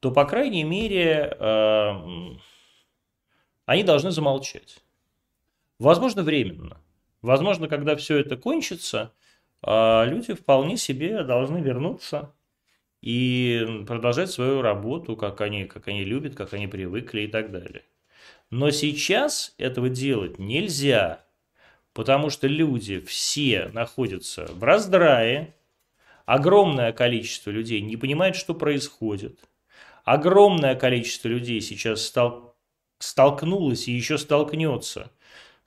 то, 0.00 0.10
по 0.10 0.24
крайней 0.24 0.64
мере, 0.64 1.36
а, 1.38 2.36
они 3.66 3.84
должны 3.84 4.10
замолчать. 4.10 4.82
Возможно, 5.78 6.24
временно. 6.24 6.80
Возможно, 7.22 7.68
когда 7.68 7.94
все 7.94 8.16
это 8.16 8.36
кончится, 8.36 9.12
люди 9.64 10.34
вполне 10.34 10.76
себе 10.76 11.22
должны 11.22 11.58
вернуться 11.58 12.32
и 13.02 13.84
продолжать 13.86 14.30
свою 14.30 14.62
работу, 14.62 15.16
как 15.16 15.40
они, 15.40 15.64
как 15.64 15.88
они 15.88 16.04
любят, 16.04 16.34
как 16.34 16.52
они 16.52 16.66
привыкли 16.66 17.22
и 17.22 17.26
так 17.28 17.50
далее. 17.50 17.84
Но 18.50 18.70
сейчас 18.70 19.54
этого 19.58 19.88
делать 19.88 20.38
нельзя, 20.38 21.24
потому 21.92 22.30
что 22.30 22.46
люди 22.46 23.00
все 23.00 23.70
находятся 23.72 24.46
в 24.46 24.62
раздрае, 24.64 25.54
огромное 26.26 26.92
количество 26.92 27.50
людей 27.50 27.80
не 27.80 27.96
понимает, 27.96 28.36
что 28.36 28.54
происходит, 28.54 29.38
огромное 30.04 30.74
количество 30.74 31.28
людей 31.28 31.60
сейчас 31.60 32.02
стал, 32.02 32.56
столкнулось 32.98 33.88
и 33.88 33.92
еще 33.92 34.18
столкнется 34.18 35.10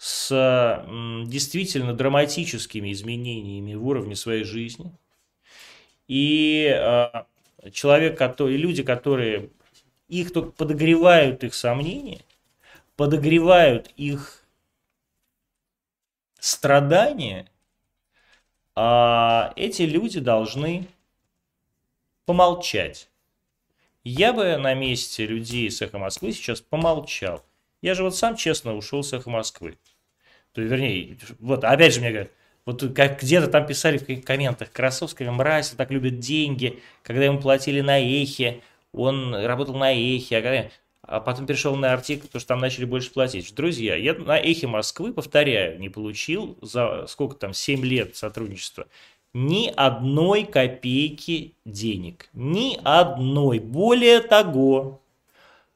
с 0.04 0.86
действительно 1.28 1.94
драматическими 1.94 2.92
изменениями 2.92 3.74
в 3.74 3.88
уровне 3.88 4.18
своей 4.18 4.44
жизни. 4.44 4.92
И 6.10 6.68
а, 6.68 7.26
человек, 7.72 8.18
который, 8.18 8.58
люди, 8.58 8.84
которые 8.84 9.50
их 10.10 10.34
только 10.34 10.52
подогревают 10.52 11.46
их 11.46 11.54
сомнения, 11.54 12.20
подогревают 12.98 13.94
их 13.96 14.44
страдания, 16.38 17.50
а 18.76 19.54
эти 19.56 19.84
люди 19.84 20.20
должны 20.20 20.86
помолчать. 22.26 23.08
Я 24.04 24.34
бы 24.34 24.58
на 24.58 24.74
месте 24.74 25.26
людей 25.26 25.72
с 25.72 25.82
эхо 25.82 25.98
Москвы 25.98 26.34
сейчас 26.34 26.60
помолчал. 26.60 27.42
Я 27.82 27.96
же 27.96 28.04
вот 28.04 28.18
сам 28.18 28.36
честно 28.36 28.76
ушел 28.76 29.02
с 29.02 29.14
эхо 29.14 29.30
Москвы. 29.30 29.78
Вернее, 30.56 31.18
вот 31.40 31.64
опять 31.64 31.94
же 31.94 32.00
мне 32.00 32.10
говорят, 32.10 32.32
вот 32.66 32.84
как 32.96 33.22
где-то 33.22 33.48
там 33.48 33.66
писали 33.66 33.98
в 33.98 34.22
комментах, 34.22 34.72
Красовская 34.72 35.30
мразь, 35.32 35.72
так 35.72 35.92
любит 35.92 36.20
деньги, 36.20 36.80
когда 37.02 37.26
ему 37.26 37.40
платили 37.40 37.82
на 37.82 38.00
эхе, 38.00 38.62
он 38.94 39.36
работал 39.36 39.76
на 39.76 39.92
эхе, 39.94 40.38
а, 40.38 40.42
когда... 40.42 40.70
а 41.02 41.20
потом 41.20 41.46
перешел 41.46 41.76
на 41.76 41.92
артик, 41.92 42.22
потому 42.22 42.40
что 42.40 42.48
там 42.48 42.60
начали 42.60 42.86
больше 42.86 43.12
платить. 43.12 43.54
Друзья, 43.56 43.96
я 43.96 44.14
на 44.14 44.38
эхе 44.38 44.68
Москвы, 44.68 45.12
повторяю, 45.14 45.80
не 45.80 45.90
получил 45.90 46.58
за 46.62 47.06
сколько 47.08 47.36
там, 47.36 47.54
7 47.54 47.84
лет 47.84 48.16
сотрудничества 48.16 48.88
ни 49.34 49.72
одной 49.76 50.44
копейки 50.44 51.56
денег. 51.66 52.30
Ни 52.34 52.80
одной. 52.84 53.60
Более 53.60 54.20
того, 54.22 55.02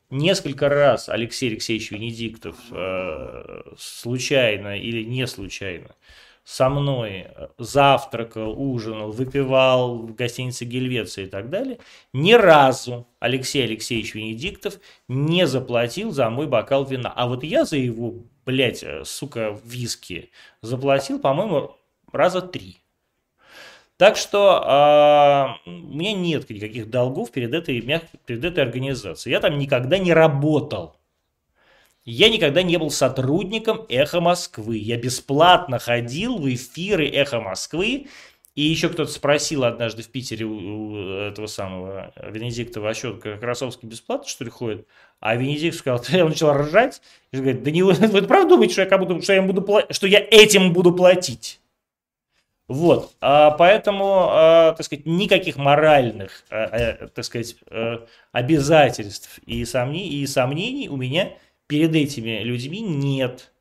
несколько 0.09 0.69
раз 0.69 1.09
Алексей 1.09 1.49
Алексеевич 1.49 1.91
Венедиктов 1.91 2.55
э, 2.71 3.61
случайно 3.77 4.77
или 4.77 5.03
не 5.03 5.27
случайно 5.27 5.95
со 6.47 6.69
мной 6.69 7.27
завтракал, 7.57 8.53
ужинал, 8.57 9.11
выпивал 9.11 9.97
в 9.97 10.15
гостинице 10.15 10.63
Гельвеция 10.63 11.25
и 11.25 11.27
так 11.27 11.49
далее, 11.49 11.79
ни 12.13 12.31
разу 12.31 13.05
Алексей 13.19 13.65
Алексеевич 13.65 14.15
Венедиктов 14.15 14.79
не 15.09 15.45
заплатил 15.45 16.11
за 16.11 16.29
мой 16.29 16.47
бокал 16.47 16.85
вина. 16.85 17.11
А 17.13 17.27
вот 17.27 17.43
я 17.43 17.65
за 17.65 17.75
его, 17.75 18.23
блядь, 18.45 18.85
сука, 19.03 19.59
виски 19.65 20.31
заплатил, 20.61 21.19
по-моему, 21.19 21.75
раза 22.13 22.41
три. 22.41 22.77
Так 23.97 24.15
что 24.15 25.57
э, 25.65 25.69
у 25.69 25.95
меня 25.95 26.13
нет 26.13 26.49
никаких 26.49 26.89
долгов 26.89 27.31
перед 27.31 27.53
этой, 27.53 27.81
перед 27.81 28.45
этой 28.45 28.63
организацией. 28.63 29.33
Я 29.33 29.39
там 29.39 29.57
никогда 29.57 29.97
не 29.97 30.13
работал. 30.13 30.95
Я 32.05 32.29
никогда 32.29 32.61
не 32.63 32.77
был 32.77 32.91
сотрудником 32.91 33.85
«Эхо 33.89 34.21
Москвы». 34.21 34.77
Я 34.77 34.97
бесплатно 34.97 35.79
ходил 35.79 36.37
в 36.37 36.47
эфиры 36.47 37.09
«Эхо 37.09 37.41
Москвы». 37.41 38.07
И 38.53 38.61
еще 38.61 38.89
кто-то 38.89 39.11
спросил 39.11 39.65
однажды 39.65 40.03
в 40.03 40.09
Питере 40.09 40.45
у 40.45 40.95
этого 40.95 41.47
самого 41.47 42.11
Венедиктова, 42.15 42.89
а 42.89 42.93
что, 42.95 43.13
Красовский 43.13 43.87
бесплатно, 43.87 44.27
что 44.27 44.45
ли, 44.45 44.49
ходит? 44.49 44.87
А 45.19 45.35
Венедикт 45.35 45.77
сказал, 45.77 46.03
я 46.09 46.25
начал 46.25 46.51
ржать, 46.53 47.01
и 47.31 47.37
говорит, 47.37 47.61
да 47.61 47.69
не 47.69 47.83
вы, 47.83 47.93
вы 47.93 48.21
правда 48.23 48.49
думаете, 48.49 48.73
что 48.73 48.81
я, 48.81 48.87
как 48.87 48.99
будто, 48.99 49.21
что, 49.21 49.33
я 49.33 49.43
буду, 49.43 49.63
что 49.91 50.07
я 50.07 50.19
этим 50.19 50.73
буду 50.73 50.91
платить? 50.91 51.59
Вот, 52.67 53.15
а 53.21 53.51
поэтому, 53.51 54.27
а, 54.29 54.73
так 54.73 54.85
сказать, 54.85 55.05
никаких 55.05 55.55
моральных, 55.55 56.43
а, 56.49 56.65
а, 56.65 57.07
так 57.07 57.23
сказать, 57.23 57.55
а, 57.69 58.05
обязательств 58.33 59.39
и 59.45 59.63
сомнений, 59.63 60.21
и 60.21 60.27
сомнений 60.27 60.89
у 60.89 60.97
меня 60.97 61.31
перед 61.67 61.95
этими 61.95 62.43
людьми 62.43 62.81
нет. 62.81 63.53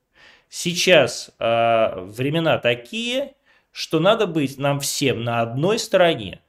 Сейчас 0.49 1.31
а, 1.39 2.01
времена 2.01 2.59
такие, 2.59 3.35
что 3.71 4.01
надо 4.01 4.27
быть 4.27 4.59
нам 4.59 4.81
всем 4.81 5.23
на 5.23 5.41
одной 5.41 5.79
стороне, 5.79 6.41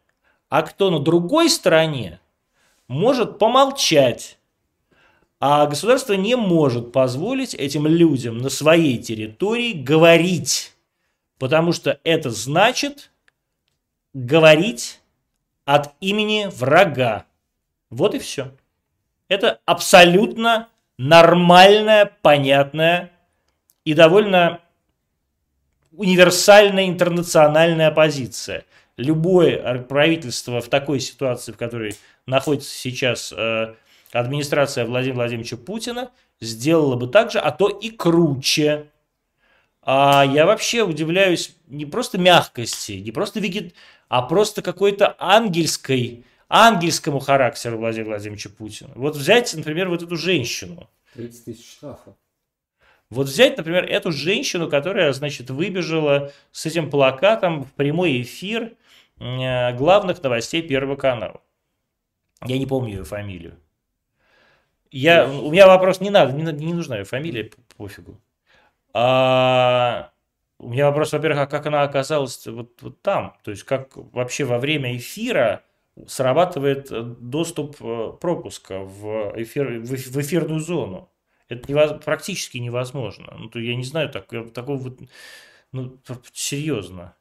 а 0.49 0.63
кто 0.63 0.89
на 0.89 0.99
другой 0.99 1.51
стороне, 1.51 2.19
может 2.87 3.37
помолчать. 3.37 4.39
А 5.39 5.67
государство 5.67 6.13
не 6.13 6.35
может 6.35 6.91
позволить 6.91 7.53
этим 7.53 7.85
людям 7.85 8.39
на 8.39 8.49
своей 8.49 8.97
территории 8.97 9.73
говорить 9.73 10.73
Потому 11.37 11.71
что 11.71 11.99
это 12.03 12.29
значит 12.29 13.11
говорить 14.13 15.01
от 15.65 15.93
имени 15.99 16.49
врага. 16.51 17.25
Вот 17.89 18.15
и 18.15 18.19
все. 18.19 18.53
Это 19.27 19.59
абсолютно 19.65 20.69
нормальная, 20.97 22.05
понятная 22.21 23.11
и 23.85 23.93
довольно 23.93 24.61
универсальная 25.91 26.87
интернациональная 26.87 27.91
позиция. 27.91 28.65
Любое 28.97 29.79
правительство 29.83 30.61
в 30.61 30.69
такой 30.69 30.99
ситуации, 30.99 31.51
в 31.51 31.57
которой 31.57 31.95
находится 32.25 32.73
сейчас 32.73 33.31
э, 33.35 33.75
администрация 34.11 34.85
Владимира 34.85 35.17
Владимировича 35.17 35.57
Путина, 35.57 36.11
сделало 36.39 36.95
бы 36.95 37.07
так 37.07 37.31
же, 37.31 37.39
а 37.39 37.51
то 37.51 37.67
и 37.69 37.89
круче. 37.89 38.87
А 39.89 40.25
я 40.25 40.45
вообще 40.45 40.83
удивляюсь 40.83 41.55
не 41.67 41.85
просто 41.85 42.17
мягкости, 42.17 42.91
не 42.91 43.13
просто 43.13 43.39
вегет, 43.39 43.73
а 44.09 44.21
просто 44.21 44.61
какой-то 44.61 45.15
ангельской, 45.17 46.25
ангельскому 46.49 47.19
характеру 47.19 47.77
Владимира 47.77 48.09
Владимировича 48.09 48.49
Путина. 48.49 48.91
Вот 48.95 49.15
взять, 49.15 49.53
например, 49.55 49.87
вот 49.87 50.03
эту 50.03 50.17
женщину. 50.17 50.89
30 51.13 51.45
тысяч 51.45 51.71
штрафов. 51.71 52.15
Вот 53.09 53.27
взять, 53.27 53.55
например, 53.55 53.85
эту 53.85 54.11
женщину, 54.11 54.69
которая, 54.69 55.13
значит, 55.13 55.49
выбежала 55.51 56.33
с 56.51 56.65
этим 56.65 56.89
плакатом 56.89 57.63
в 57.63 57.71
прямой 57.71 58.21
эфир 58.23 58.73
э, 59.21 59.73
главных 59.77 60.21
новостей 60.21 60.61
Первого 60.63 60.97
канала. 60.97 61.39
Я 62.45 62.57
не 62.57 62.65
помню 62.65 62.97
ее 62.97 63.03
фамилию. 63.05 63.57
Я, 64.91 65.29
у 65.29 65.49
меня 65.49 65.65
вопрос 65.65 66.01
не 66.01 66.09
надо, 66.09 66.33
не, 66.33 66.43
не 66.43 66.73
нужна 66.73 66.97
ее 66.97 67.05
фамилия, 67.05 67.51
пофигу. 67.77 68.19
А, 68.99 70.11
у 70.57 70.69
меня 70.69 70.87
вопрос, 70.87 71.13
во-первых, 71.13 71.41
а 71.41 71.45
как 71.45 71.67
она 71.67 71.83
оказалась 71.83 72.47
вот, 72.47 72.81
вот 72.81 72.99
там? 73.03 73.37
То 73.43 73.51
есть, 73.51 73.61
как 73.61 73.91
вообще 73.95 74.43
во 74.43 74.57
время 74.57 74.97
эфира 74.97 75.63
срабатывает 76.07 76.91
э, 76.91 77.03
доступ 77.03 77.77
э, 77.79 78.13
пропуска 78.19 78.79
в, 78.79 79.33
эфир, 79.35 79.81
в, 79.81 79.85
в 79.85 80.17
эфирную 80.19 80.59
зону? 80.61 81.11
Это 81.47 81.71
невоз, 81.71 82.03
практически 82.03 82.57
невозможно. 82.57 83.35
Ну, 83.37 83.49
то 83.49 83.59
я 83.59 83.75
не 83.75 83.83
знаю, 83.83 84.09
так, 84.09 84.29
такого 84.51 84.77
вот, 84.77 84.99
ну, 85.71 85.99
серьезно. 86.33 87.15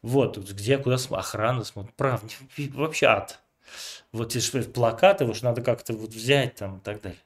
Вот, 0.00 0.38
где, 0.38 0.78
куда 0.78 0.96
охрана 1.10 1.64
смотрит, 1.64 1.94
прав, 1.96 2.22
вообще 2.72 3.06
ад. 3.08 3.40
Вот 4.10 4.34
эти 4.34 4.62
плакаты, 4.62 5.26
уж 5.26 5.42
надо 5.42 5.60
как-то 5.60 5.92
вот 5.92 6.14
взять 6.14 6.54
там 6.54 6.78
и 6.78 6.80
так 6.80 7.02
далее. 7.02 7.20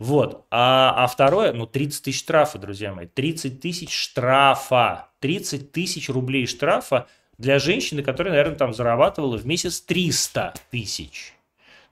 Вот. 0.00 0.46
А, 0.50 0.94
а 0.96 1.06
второе, 1.06 1.52
ну, 1.52 1.66
30 1.66 2.02
тысяч 2.02 2.20
штрафа, 2.20 2.58
друзья 2.58 2.94
мои. 2.94 3.06
30 3.06 3.60
тысяч 3.60 3.94
штрафа. 3.94 5.10
30 5.20 5.72
тысяч 5.72 6.08
рублей 6.08 6.46
штрафа 6.46 7.06
для 7.36 7.58
женщины, 7.58 8.02
которая, 8.02 8.32
наверное, 8.32 8.56
там 8.56 8.72
зарабатывала 8.72 9.36
в 9.36 9.46
месяц 9.46 9.82
300 9.82 10.54
тысяч. 10.70 11.34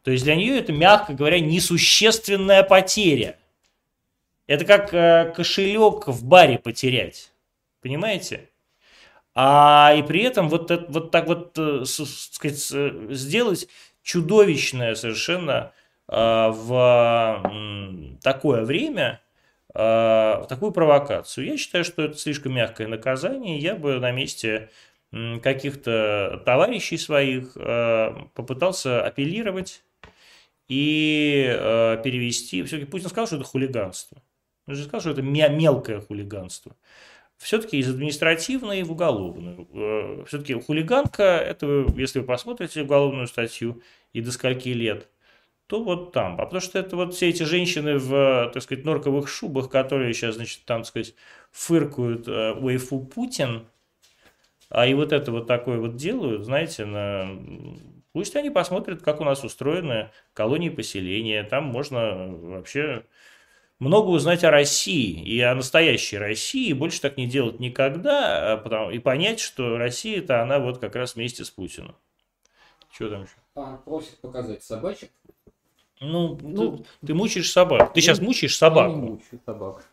То 0.03 0.11
есть 0.11 0.25
для 0.25 0.37
нее 0.37 0.59
это, 0.59 0.73
мягко 0.73 1.13
говоря, 1.13 1.39
несущественная 1.39 2.63
потеря. 2.63 3.37
Это 4.47 4.65
как 4.65 4.95
э, 4.95 5.31
кошелек 5.37 6.09
в 6.09 6.25
баре 6.25 6.59
потерять. 6.59 7.31
Понимаете? 7.83 8.49
А 9.35 9.95
и 9.95 10.03
при 10.03 10.23
этом 10.23 10.49
вот, 10.49 10.71
вот 10.89 11.11
так 11.11 11.27
вот, 11.27 11.59
э, 11.59 11.85
сказать, 11.85 12.71
э, 12.73 13.09
сделать 13.11 13.69
чудовищное 14.03 14.95
совершенно 14.95 15.73
в 16.09 17.43
такое 18.23 18.65
время, 18.65 19.21
в 19.75 20.47
такую 20.49 20.73
провокацию. 20.73 21.47
Я 21.47 21.57
считаю, 21.59 21.85
что 21.85 22.03
это 22.03 22.17
слишком 22.17 22.55
мягкое 22.55 22.89
наказание. 22.89 23.59
Я 23.59 23.77
бы 23.77 24.01
на 24.01 24.11
месте 24.11 24.71
каких-то 25.13 26.43
товарищей 26.47 26.97
своих 26.97 27.53
попытался 28.35 29.05
апеллировать 29.05 29.83
и 30.67 31.45
перевести. 32.03 32.63
Все-таки 32.63 32.91
Путин 32.91 33.11
сказал, 33.11 33.27
что 33.27 33.37
это 33.37 33.45
хулиганство. 33.45 34.23
Он 34.67 34.75
же 34.75 34.85
сказал, 34.85 35.01
что 35.01 35.11
это 35.11 35.23
мелкое 35.23 36.01
хулиганство 36.01 36.75
все-таки 37.39 37.79
из 37.79 37.89
административной 37.89 38.83
в 38.83 38.93
уголовную. 38.93 39.69
Э, 39.73 40.25
все-таки 40.27 40.55
хулиганка, 40.55 41.23
это, 41.23 41.87
если 41.97 42.19
вы 42.19 42.27
посмотрите 42.27 42.83
уголовную 42.83 43.29
статью 43.29 43.81
и 44.13 44.21
до 44.21 44.33
скольки 44.33 44.69
лет, 44.69 45.09
то 45.69 45.85
вот 45.85 46.13
там. 46.13 46.41
А 46.41 46.45
потому 46.45 46.61
что 46.61 46.79
это 46.79 46.97
вот 46.97 47.15
все 47.15 47.29
эти 47.29 47.45
женщины 47.45 47.99
в, 47.99 48.51
так 48.53 48.63
сказать, 48.63 48.85
норковых 48.85 49.29
шубах, 49.29 49.69
которые 49.71 50.15
сейчас, 50.15 50.37
значит, 50.37 50.65
там, 50.65 50.83
так 50.83 50.89
сказать, 50.89 51.15
фыркают 51.53 52.27
Уэйфу 52.27 53.01
Путин, 53.01 53.67
а 54.71 54.87
и 54.87 54.95
вот 54.95 55.13
это 55.13 55.31
вот 55.31 55.47
такое 55.47 55.79
вот 55.79 55.97
делают, 55.97 56.45
знаете, 56.45 56.85
на... 56.85 57.29
пусть 58.13 58.35
они 58.35 58.51
посмотрят, 58.51 59.03
как 59.03 59.21
у 59.21 59.25
нас 59.25 59.45
устроены 59.45 60.11
колонии 60.33 60.71
поселения. 60.71 61.43
Там 61.43 61.65
можно 61.65 62.29
вообще 62.29 63.05
много 63.79 64.09
узнать 64.09 64.45
о 64.45 64.51
России 64.51 65.23
и 65.23 65.41
о 65.41 65.55
настоящей 65.55 66.19
России, 66.19 66.69
и 66.69 66.75
больше 66.75 67.01
так 67.01 67.17
не 67.17 67.27
делать 67.27 67.61
никогда, 67.61 68.55
а 68.55 68.57
потому, 68.57 68.91
и 68.91 68.99
понять, 68.99 69.41
что 69.41 69.77
Россия 69.77 70.19
это 70.19 70.43
она 70.43 70.59
вот 70.59 70.79
как 70.79 70.97
раз 70.97 71.15
вместе 71.15 71.45
с 71.45 71.51
Путиным. 71.51 71.95
Что 72.93 73.11
там 73.11 73.23
еще? 73.23 73.79
Просит 73.85 74.19
показать 74.21 74.63
собачек. 74.63 75.11
Ну, 76.01 76.39
ну 76.41 76.79
ты, 76.79 76.85
ты 77.07 77.15
мучаешь 77.15 77.51
собак. 77.51 77.93
Ты 77.93 78.01
сейчас 78.01 78.21
мучаешь 78.21 78.57
собаку. 78.57 78.91
Я 78.91 78.97
не 78.97 79.11
мучаю 79.11 79.41
собак. 79.45 79.85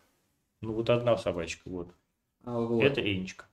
Ну 0.60 0.72
вот 0.72 0.90
одна 0.90 1.16
собачка, 1.16 1.62
вот. 1.66 1.88
А, 2.44 2.58
вот. 2.58 2.82
Это 2.82 3.00
Энечка. 3.00 3.46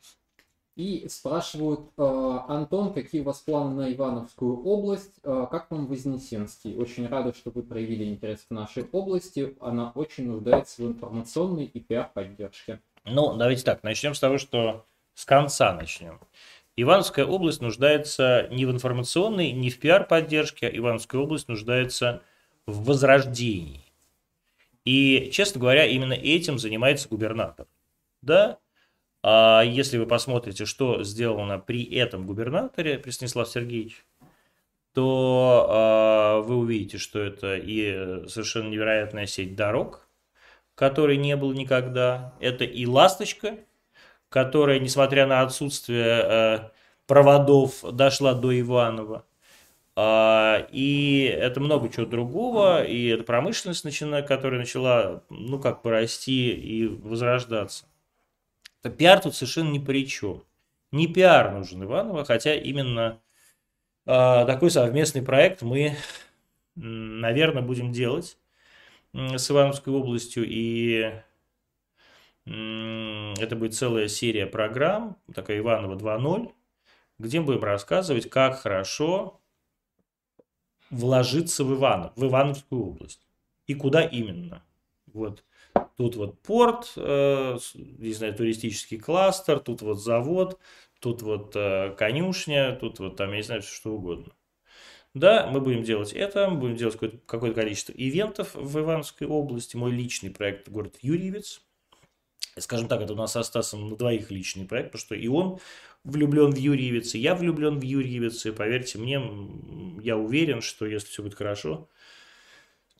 И 0.76 1.08
спрашивают, 1.08 1.82
э, 1.98 2.39
Антон, 2.48 2.94
какие 2.94 3.22
у 3.22 3.26
вас 3.26 3.42
планы 3.42 3.76
на 3.76 3.94
Ивановскую 3.94 4.63
область? 4.63 5.20
Э, 5.24 5.46
как 5.50 5.70
вам 5.70 5.86
Вознесенский? 5.86 6.76
Очень 6.76 7.08
рада, 7.08 7.32
что 7.34 7.52
вы 7.52 7.62
проявили 7.62 8.06
интерес 8.06 8.46
к 8.48 8.50
нашей 8.50 8.86
области. 8.92 9.56
Она 9.60 9.92
очень 9.94 10.28
нуждается 10.28 10.82
в 10.82 10.88
информационной 10.88 11.66
и 11.66 11.80
пиар-поддержке. 11.80 12.80
Ну, 13.06 13.36
давайте 13.36 13.63
так, 13.63 13.84
начнем 13.84 14.16
с 14.16 14.20
того, 14.20 14.39
что 14.39 14.86
с 15.13 15.26
конца 15.26 15.76
начнем. 15.76 16.20
Ивановская 16.76 17.26
область 17.26 17.62
нуждается 17.62 18.48
не 18.50 18.66
в 18.66 18.72
информационной, 18.72 19.52
не 19.52 19.70
в 19.70 19.80
пиар-поддержке, 19.80 20.68
а 20.68 20.76
Ивановская 20.76 21.22
область 21.22 21.50
нуждается 21.50 22.24
в 22.65 22.86
возрождении. 22.86 23.84
И, 24.86 25.30
честно 25.32 25.62
говоря, 25.62 25.86
именно 25.86 26.13
этим 26.13 26.60
занимается 26.60 27.08
губернатор. 27.10 27.67
Да, 28.21 28.60
а 29.21 29.62
если 29.62 29.97
вы 29.97 30.06
посмотрите, 30.06 30.65
что 30.65 31.04
сделано 31.04 31.58
при 31.58 31.84
этом 31.95 32.28
губернаторе, 32.28 32.99
при 32.99 33.12
Станислав 33.12 33.47
Сергеевич, 33.47 34.06
то 34.93 36.41
э, 36.43 36.47
вы 36.47 36.58
увидите, 36.58 36.97
что 36.97 37.19
это 37.19 37.56
и 37.56 38.28
совершенно 38.28 38.69
невероятная 38.69 39.26
сеть 39.26 39.56
дорог, 39.56 40.08
которой 40.76 41.17
не 41.17 41.36
было 41.38 41.54
никогда. 41.54 42.34
Это 42.39 42.65
и 42.65 42.86
ласточка, 42.86 43.58
которая, 44.30 44.80
несмотря 44.80 45.26
на 45.26 45.41
отсутствие 45.41 46.06
э, 46.06 46.60
проводов, 47.08 47.84
дошла 47.93 48.34
до 48.34 48.60
Иванова. 48.60 49.26
А, 49.95 50.67
и 50.71 51.23
это 51.23 51.60
много 51.60 51.89
чего 51.89 52.06
другого, 52.06 52.84
и 52.84 53.08
это 53.08 53.23
промышленность, 53.23 53.84
начина, 53.84 54.21
которая 54.21 54.60
начала, 54.60 55.23
ну, 55.29 55.60
как 55.60 55.84
бы 55.84 55.91
расти 55.91 56.51
и 56.51 56.88
возрождаться 56.88 57.86
то 58.84 58.89
пиар 58.89 59.21
тут 59.21 59.34
совершенно 59.34 59.71
ни 59.71 59.79
при 59.79 60.06
чем. 60.06 60.43
Не 60.91 61.08
пиар 61.08 61.53
нужен 61.53 61.84
Иванова, 61.84 62.25
хотя 62.25 62.53
именно 62.53 63.21
э, 64.06 64.45
такой 64.45 64.69
совместный 64.69 65.21
проект 65.23 65.62
мы, 65.62 65.95
наверное, 66.75 67.63
будем 67.63 67.93
делать 67.93 68.38
с 69.13 69.49
Ивановской 69.49 69.93
областью. 69.93 70.45
И 70.45 71.13
это 72.45 73.56
будет 73.56 73.73
целая 73.73 74.10
серия 74.10 74.45
программ, 74.45 75.17
такая 75.34 75.60
Иванова 75.60 75.95
2.0, 75.95 76.51
где 77.19 77.39
мы 77.39 77.45
будем 77.45 77.63
рассказывать, 77.63 78.29
как 78.29 78.60
хорошо 78.60 79.39
вложиться 80.93 81.63
в 81.63 81.73
Иванов, 81.73 82.13
в 82.15 82.25
Ивановскую 82.25 82.86
область. 82.86 83.25
И 83.67 83.73
куда 83.73 84.03
именно. 84.03 84.63
Вот. 85.08 85.43
Тут 85.97 86.15
вот 86.15 86.41
порт, 86.41 86.93
э, 86.95 87.58
не 87.75 88.13
знаю, 88.13 88.36
туристический 88.36 88.97
кластер, 88.97 89.60
тут 89.60 89.82
вот 89.82 90.01
завод, 90.01 90.60
тут 90.99 91.21
вот 91.21 91.56
э, 91.56 91.95
конюшня, 91.97 92.75
тут 92.75 92.99
вот 92.99 93.15
там, 93.15 93.32
я 93.32 93.38
не 93.38 93.43
знаю, 93.43 93.62
что 93.62 93.93
угодно. 93.93 94.34
Да, 95.13 95.47
мы 95.51 95.62
будем 95.62 95.84
делать 95.84 96.12
это, 96.13 96.49
мы 96.49 96.58
будем 96.58 96.75
делать 96.75 96.95
какое-то, 96.95 97.17
какое 97.25 97.53
количество 97.53 97.93
ивентов 97.93 98.56
в 98.56 98.79
Ивановской 98.79 99.27
области. 99.27 99.75
Мой 99.75 99.91
личный 99.91 100.32
проект 100.32 100.69
город 100.69 100.97
Юрьевец. 101.01 101.62
Скажем 102.58 102.88
так, 102.88 103.01
это 103.01 103.13
у 103.13 103.15
нас 103.15 103.32
со 103.32 103.43
Стасом 103.43 103.89
на 103.89 103.95
двоих 103.95 104.32
личный 104.32 104.65
проект, 104.65 104.91
потому 104.91 105.06
что 105.06 105.15
и 105.15 105.27
он 105.27 105.60
влюблен 106.04 106.52
в 106.52 106.58
Юрьевец, 106.58 107.16
и 107.16 107.20
я 107.20 107.36
влюблен 107.36 107.80
в 107.80 107.84
Юрьевец, 107.84 108.45
и 108.45 108.51
поверьте 108.51 108.97
мне, 108.97 109.22
я 110.01 110.18
уверен, 110.18 110.62
что 110.62 110.86
если 110.86 111.08
все 111.08 111.24
будет 111.24 111.36
хорошо, 111.36 111.89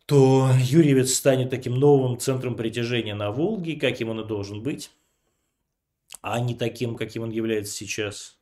то 0.06 0.50
Юрьевец 0.60 1.14
станет 1.14 1.50
таким 1.50 1.76
новым 1.76 2.18
центром 2.18 2.56
притяжения 2.56 3.16
на 3.16 3.32
Волге, 3.32 3.76
каким 3.76 4.10
он 4.10 4.22
и 4.22 4.28
должен 4.28 4.64
быть, 4.64 4.92
а 6.22 6.40
не 6.40 6.56
таким, 6.56 6.96
каким 6.96 7.24
он 7.24 7.32
является 7.32 7.74
сейчас. 7.74 8.38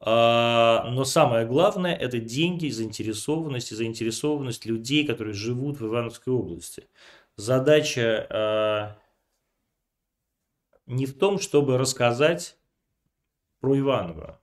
А, 0.00 0.88
но 0.90 1.04
самое 1.04 1.46
главное– 1.46 1.94
это 2.00 2.18
деньги, 2.18 2.68
заинтересованность 2.68 3.70
и 3.72 3.76
заинтересованность 3.76 4.66
людей, 4.66 5.06
которые 5.06 5.32
живут 5.32 5.78
в 5.78 5.86
Ивановской 5.86 6.32
области. 6.32 6.88
Задача 7.36 8.26
а, 8.28 8.98
не 10.86 11.06
в 11.06 11.16
том, 11.16 11.38
чтобы 11.38 11.78
рассказать 11.78 12.56
про 13.62 13.78
Иваново. 13.78 14.38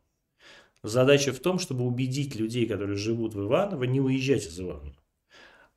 Задача 0.82 1.34
в 1.34 1.40
том, 1.40 1.60
чтобы 1.60 1.84
убедить 1.84 2.36
людей, 2.36 2.66
которые 2.66 2.98
живут 2.98 3.36
в 3.36 3.46
Иваново, 3.46 3.84
не 3.84 4.02
уезжать 4.02 4.48
из 4.48 4.60
Иванова 4.60 4.96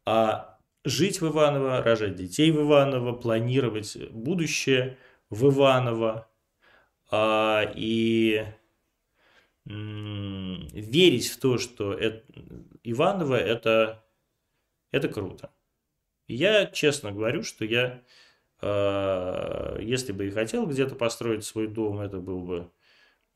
а 0.05 0.59
жить 0.85 1.21
в 1.21 1.29
Иваново, 1.29 1.83
рожать 1.83 2.17
детей 2.17 2.51
в 2.51 2.61
Иваново, 2.61 3.13
планировать 3.13 3.97
будущее 4.11 4.99
в 5.31 5.49
Иваново 5.49 6.29
а, 7.11 7.71
и 7.75 8.45
м, 9.67 10.67
верить 10.73 11.29
в 11.29 11.39
то, 11.39 11.59
что 11.59 11.93
это, 11.93 12.25
Иваново 12.83 13.37
это, 13.37 14.05
это 14.91 15.09
круто. 15.09 15.53
Я 16.27 16.67
честно 16.67 17.13
говорю, 17.13 17.43
что 17.43 17.65
я, 17.65 18.03
а, 18.61 19.79
если 19.79 20.13
бы 20.13 20.27
и 20.27 20.31
хотел 20.31 20.67
где-то 20.67 20.97
построить 20.97 21.45
свой 21.45 21.69
дом, 21.69 22.01
это 22.01 22.19
был 22.19 22.41
бы 22.41 22.71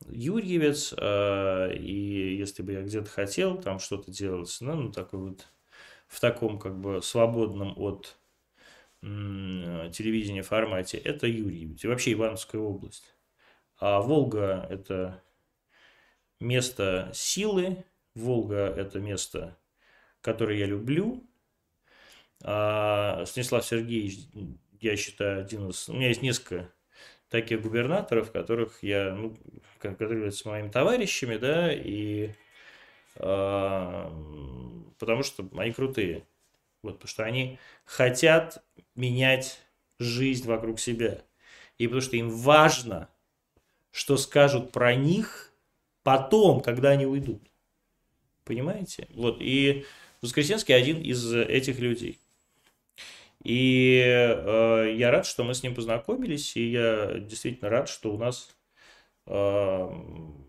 Юрьевец, 0.05 0.93
а, 0.97 1.69
и 1.71 2.35
если 2.35 2.63
бы 2.63 2.73
я 2.73 2.81
где-то 2.81 3.09
хотел 3.09 3.57
там 3.57 3.79
что-то 3.79 4.11
делать, 4.11 4.55
ну, 4.61 4.75
ну 4.75 4.91
такой 4.91 5.19
вот 5.19 5.47
в 6.07 6.19
таком 6.19 6.59
как 6.59 6.79
бы 6.79 7.01
свободном 7.01 7.73
от 7.77 8.17
телевидения 9.01 10.41
формате, 10.41 10.97
это 10.97 11.27
Юрьевец, 11.27 11.83
и 11.83 11.87
вообще 11.87 12.13
Ивановская 12.13 12.59
область. 12.59 13.15
А 13.79 14.01
Волга– 14.01 14.65
это 14.69 15.23
место 16.39 17.11
силы, 17.13 17.85
Волга– 18.15 18.55
это 18.77 18.99
место, 18.99 19.57
которое 20.21 20.57
я 20.57 20.65
люблю. 20.65 21.23
А 22.43 23.23
Станислав 23.25 23.65
Сергеевич, 23.65 24.27
я 24.79 24.95
считаю, 24.95 25.41
один 25.41 25.69
из... 25.69 25.87
У 25.89 25.93
меня 25.93 26.07
есть 26.07 26.23
несколько 26.23 26.71
таких 27.29 27.61
губернаторов, 27.61 28.31
которых 28.31 28.81
я, 28.81 29.13
ну, 29.13 29.35
которые 29.79 30.15
являются 30.15 30.47
моими 30.47 30.69
товарищами, 30.69 31.37
да, 31.37 31.71
и 31.73 32.31
э, 33.15 34.11
потому 34.97 35.23
что 35.23 35.47
они 35.57 35.71
крутые. 35.71 36.23
Вот, 36.83 36.95
потому 36.95 37.09
что 37.09 37.23
они 37.23 37.59
хотят 37.85 38.63
менять 38.95 39.59
жизнь 39.99 40.47
вокруг 40.47 40.79
себя. 40.79 41.21
И 41.77 41.87
потому 41.87 42.01
что 42.01 42.15
им 42.17 42.29
важно, 42.29 43.09
что 43.91 44.17
скажут 44.17 44.71
про 44.71 44.95
них 44.95 45.51
потом, 46.03 46.61
когда 46.61 46.91
они 46.91 47.05
уйдут. 47.05 47.41
Понимаете? 48.45 49.07
Вот, 49.13 49.37
и 49.41 49.85
Воскресенский 50.21 50.75
один 50.75 51.01
из 51.01 51.33
этих 51.33 51.79
людей. 51.79 52.19
И 53.47 54.03
э, 54.05 54.93
я 54.97 55.09
рад, 55.09 55.25
что 55.25 55.45
мы 55.45 55.53
с 55.53 55.63
ним 55.63 55.73
познакомились, 55.73 56.57
и 56.57 56.69
я 56.69 57.17
действительно 57.17 57.69
рад, 57.69 57.87
что 57.87 58.13
у 58.13 58.17
нас 58.17 58.53
э, 59.25 59.89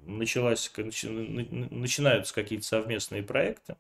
началась, 0.02 0.68
начинаются 0.74 2.34
какие-то 2.34 2.66
совместные 2.66 3.22
проекты. 3.22 3.76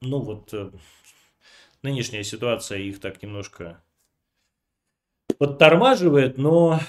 Ну 0.00 0.18
вот 0.18 0.52
э, 0.52 0.72
нынешняя 1.82 2.24
ситуация 2.24 2.78
их 2.78 2.98
так 2.98 3.22
немножко 3.22 3.80
подтормаживает, 5.38 6.38
но, 6.38 6.80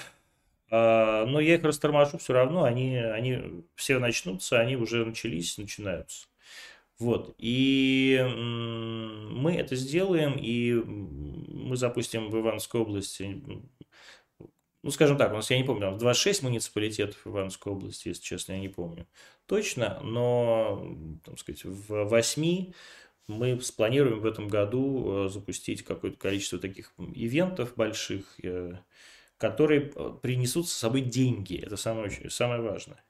э, 0.68 1.24
но 1.26 1.38
я 1.38 1.54
их 1.54 1.62
расторможу 1.62 2.18
все 2.18 2.32
равно, 2.32 2.64
они, 2.64 2.96
они 2.96 3.64
все 3.76 4.00
начнутся, 4.00 4.58
они 4.58 4.74
уже 4.74 5.04
начались, 5.04 5.58
начинаются. 5.58 6.26
Вот. 6.98 7.34
И 7.38 8.24
мы 8.26 9.54
это 9.54 9.74
сделаем, 9.76 10.36
и 10.38 10.72
мы 10.74 11.76
запустим 11.76 12.30
в 12.30 12.40
Ивановской 12.40 12.80
области, 12.80 13.42
ну, 14.82 14.90
скажем 14.90 15.16
так, 15.16 15.32
у 15.32 15.36
нас, 15.36 15.50
я 15.50 15.56
не 15.56 15.64
помню, 15.64 15.88
там 15.88 15.98
26 15.98 16.42
муниципалитетов 16.42 17.24
в 17.24 17.30
Ивановской 17.30 17.72
области, 17.72 18.08
если 18.08 18.22
честно, 18.22 18.52
я 18.52 18.60
не 18.60 18.68
помню 18.68 19.06
точно, 19.46 20.00
но, 20.02 20.96
так 21.24 21.38
сказать, 21.38 21.64
в 21.64 22.04
8 22.04 22.72
мы 23.26 23.60
спланируем 23.60 24.20
в 24.20 24.26
этом 24.26 24.48
году 24.48 25.26
э, 25.26 25.28
запустить 25.30 25.82
какое-то 25.82 26.18
количество 26.18 26.58
таких 26.58 26.92
ивентов 26.98 27.74
больших, 27.74 28.24
э, 28.42 28.78
которые 29.38 29.92
э, 29.94 30.12
принесут 30.20 30.68
с 30.68 30.72
собой 30.72 31.00
деньги. 31.00 31.56
Это 31.56 31.76
самое, 31.76 32.10
самое 32.28 32.60
важное. 32.60 33.02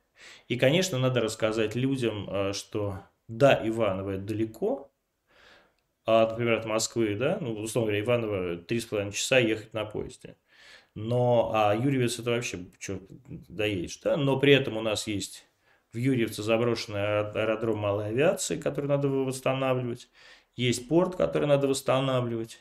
И, 0.48 0.56
конечно, 0.56 0.98
надо 0.98 1.20
рассказать 1.20 1.74
людям, 1.74 2.52
что 2.54 3.02
да, 3.28 3.60
Иваново 3.66 4.12
это 4.12 4.22
далеко, 4.22 4.90
а, 6.06 6.28
например, 6.28 6.54
от 6.54 6.66
Москвы, 6.66 7.14
да, 7.16 7.38
ну, 7.40 7.54
условно 7.54 7.92
говоря, 7.92 8.04
Иваново 8.04 8.56
3,5 8.56 9.12
часа 9.12 9.38
ехать 9.38 9.72
на 9.72 9.84
поезде. 9.84 10.36
Но, 10.94 11.50
а 11.54 11.74
Юрьевец 11.74 12.18
это 12.18 12.30
вообще, 12.30 12.66
что 12.78 13.00
доедешь, 13.28 13.98
да, 13.98 14.16
но 14.16 14.38
при 14.38 14.52
этом 14.52 14.76
у 14.76 14.82
нас 14.82 15.06
есть 15.06 15.48
в 15.92 15.96
Юрьевце 15.96 16.42
заброшенный 16.42 17.20
аэродром 17.20 17.78
малой 17.78 18.08
авиации, 18.08 18.60
который 18.60 18.86
надо 18.86 19.08
восстанавливать, 19.08 20.08
есть 20.56 20.88
порт, 20.88 21.16
который 21.16 21.48
надо 21.48 21.66
восстанавливать, 21.66 22.58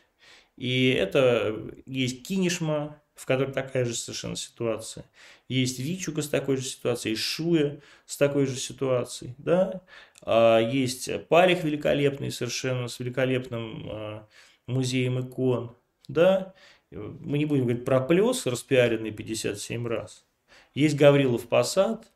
и 0.55 0.91
это 0.91 1.55
есть 1.85 2.25
Кинешма, 2.25 3.02
в 3.15 3.25
которой 3.25 3.51
такая 3.51 3.85
же 3.85 3.95
совершенно 3.95 4.35
ситуация. 4.35 5.05
Есть 5.47 5.79
Вичуга 5.79 6.21
с 6.21 6.29
такой 6.29 6.57
же 6.57 6.63
ситуацией, 6.63 7.11
есть 7.11 7.23
Шуя 7.23 7.79
с 8.05 8.17
такой 8.17 8.45
же 8.45 8.57
ситуацией, 8.57 9.35
да. 9.37 9.81
А 10.21 10.59
есть 10.59 11.09
Палих 11.27 11.63
великолепный 11.63 12.31
совершенно, 12.31 12.87
с 12.87 12.99
великолепным 12.99 13.89
а, 13.89 14.27
музеем 14.67 15.19
икон, 15.19 15.75
да. 16.07 16.53
Мы 16.91 17.37
не 17.37 17.45
будем 17.45 17.63
говорить 17.63 17.85
про 17.85 17.99
плес, 18.01 18.45
распиаренный 18.45 19.11
57 19.11 19.87
раз. 19.87 20.25
Есть 20.73 20.95
Гаврилов 20.95 21.47
Посад, 21.47 22.07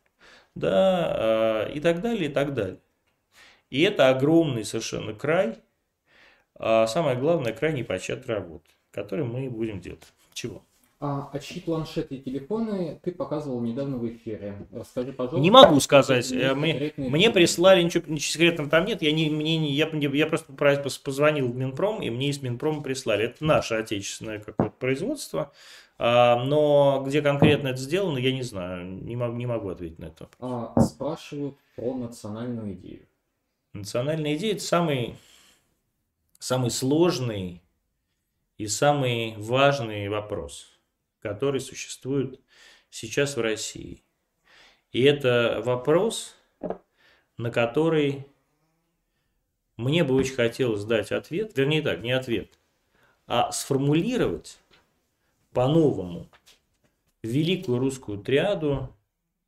да, 0.56 0.72
а, 0.74 1.70
и 1.70 1.80
так 1.80 2.02
далее, 2.02 2.30
и 2.30 2.34
так 2.34 2.54
далее. 2.54 2.80
И 3.70 3.82
это 3.82 4.10
огромный 4.10 4.64
совершенно 4.64 5.14
край, 5.14 5.60
а 6.56 6.88
самое 6.88 7.18
главное, 7.18 7.54
крайний 7.54 7.84
почат 7.84 8.26
работы, 8.28 8.70
который 8.92 9.26
мы 9.26 9.50
будем 9.50 9.80
делать. 9.80 10.02
Чего? 10.34 10.64
А, 11.00 11.30
а 11.32 11.40
чьи 11.40 11.62
планшеты 11.62 12.16
и 12.16 12.22
телефоны 12.22 13.00
ты 13.04 13.12
показывал 13.12 13.62
недавно 13.62 13.98
в 13.98 14.08
эфире? 14.08 14.68
Расскажи, 14.72 15.14
пожалуйста. 15.14 15.42
Не 15.42 15.52
могу 15.52 15.80
сказать. 15.80 16.32
Э, 16.32 16.56
мне, 16.56 16.92
мне 16.98 17.30
прислали, 17.30 17.84
ничего, 17.84 18.04
ничего 18.08 18.32
секретного 18.32 18.68
там 18.68 18.86
нет. 18.86 19.04
Я, 19.04 19.12
не, 19.12 19.30
мне, 19.30 19.58
не, 19.58 19.74
я, 19.74 19.88
я 19.94 20.26
просто 20.26 20.54
позвонил 21.04 21.52
в 21.52 21.56
Минпром, 21.56 22.02
и 22.02 22.10
мне 22.10 22.30
из 22.30 22.42
Минпрома 22.42 22.82
прислали. 22.82 23.26
Это 23.26 23.46
наше 23.46 23.76
отечественное 23.76 24.40
какое-то 24.40 24.74
производство. 24.80 25.52
А, 26.00 26.44
но 26.44 27.04
где 27.06 27.22
конкретно 27.22 27.68
это 27.68 27.80
сделано, 27.80 28.18
я 28.18 28.34
не 28.34 28.42
знаю. 28.42 28.84
Не 28.86 29.16
могу, 29.16 29.36
не 29.36 29.46
могу 29.46 29.70
ответить 29.70 30.00
на 30.00 30.06
это. 30.06 30.30
А, 30.40 30.80
спрашивают 30.82 31.58
про 31.76 31.94
национальную 31.94 32.74
идею. 32.74 33.08
Национальная 33.74 34.36
идея– 34.36 34.54
это 34.56 34.64
самый, 34.64 35.16
самый 36.40 36.72
сложный 36.72 37.62
и 38.58 38.66
самый 38.66 39.36
важный 39.38 40.10
вопрос– 40.10 40.72
который 41.28 41.60
существует 41.60 42.40
сейчас 42.90 43.36
в 43.36 43.42
России. 43.42 44.04
И 44.92 45.04
это 45.04 45.62
вопрос, 45.64 46.36
на 47.38 47.52
который 47.52 48.26
мне 49.76 50.04
бы 50.04 50.16
очень 50.16 50.36
хотелось 50.36 50.86
дать 50.86 51.12
ответ, 51.12 51.58
вернее 51.58 51.82
так, 51.82 52.02
не 52.02 52.12
ответ, 52.12 52.58
а 53.28 53.52
сформулировать 53.52 54.58
по-новому 55.52 56.30
великую 57.24 57.80
русскую 57.80 58.20
триаду 58.20 58.96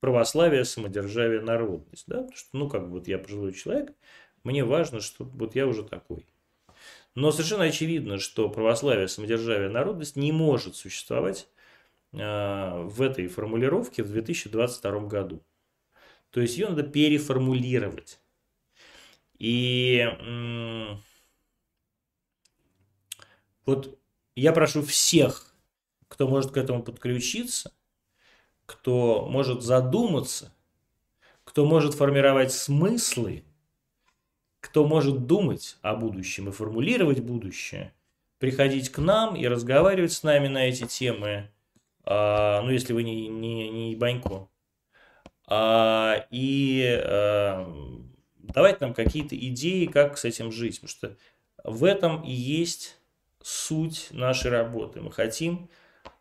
православие, 0.01 0.65
самодержавие, 0.65 1.41
народность. 1.41 2.05
Да? 2.07 2.17
Потому 2.17 2.35
что, 2.35 2.49
ну, 2.57 2.69
как 2.69 2.83
бы 2.83 2.99
вот 2.99 3.07
я 3.07 3.17
пожилой 3.17 3.53
человек, 3.53 3.93
мне 4.43 4.63
важно, 4.63 5.01
что 5.01 5.23
вот 5.23 5.55
я 5.55 5.65
уже 5.65 5.83
такой. 5.83 6.25
Но 7.15 7.31
совершенно 7.31 7.63
очевидно, 7.65 8.19
что 8.19 8.49
православие, 8.49 9.07
самодержавие, 9.07 9.69
народность 9.69 10.15
не 10.15 10.31
может 10.31 10.75
существовать 10.75 11.47
в 12.11 13.01
этой 13.01 13.27
формулировке 13.27 14.03
в 14.03 14.09
2022 14.09 14.99
году. 15.01 15.43
То 16.31 16.41
есть 16.41 16.57
ее 16.57 16.69
надо 16.69 16.83
переформулировать. 16.83 18.19
И 19.37 20.05
вот 23.65 23.99
я 24.35 24.51
прошу 24.53 24.81
всех, 24.83 25.53
кто 26.07 26.27
может 26.27 26.51
к 26.51 26.57
этому 26.57 26.83
подключиться, 26.83 27.71
кто 28.65 29.27
может 29.27 29.61
задуматься, 29.61 30.53
кто 31.43 31.65
может 31.65 31.93
формировать 31.93 32.51
смыслы, 32.51 33.43
кто 34.59 34.85
может 34.85 35.25
думать 35.25 35.77
о 35.81 35.95
будущем 35.95 36.49
и 36.49 36.51
формулировать 36.51 37.21
будущее, 37.21 37.93
приходить 38.39 38.89
к 38.89 38.97
нам 38.99 39.35
и 39.35 39.47
разговаривать 39.47 40.11
с 40.11 40.23
нами 40.23 40.47
на 40.47 40.67
эти 40.67 40.85
темы 40.85 41.49
а, 42.05 42.61
ну, 42.61 42.71
если 42.71 42.93
вы 42.93 43.03
не, 43.03 43.27
не, 43.27 43.69
не 43.69 43.95
Банько. 43.95 44.47
А, 45.47 46.27
и 46.31 46.85
а, 47.03 47.67
давать 48.37 48.81
нам 48.81 48.93
какие-то 48.93 49.35
идеи, 49.35 49.85
как 49.85 50.17
с 50.17 50.25
этим 50.25 50.51
жить, 50.51 50.81
потому 50.81 50.89
что 50.89 51.17
в 51.63 51.83
этом 51.83 52.23
и 52.23 52.31
есть 52.31 52.97
суть 53.41 54.07
нашей 54.11 54.51
работы. 54.51 55.01
Мы 55.01 55.11
хотим 55.11 55.69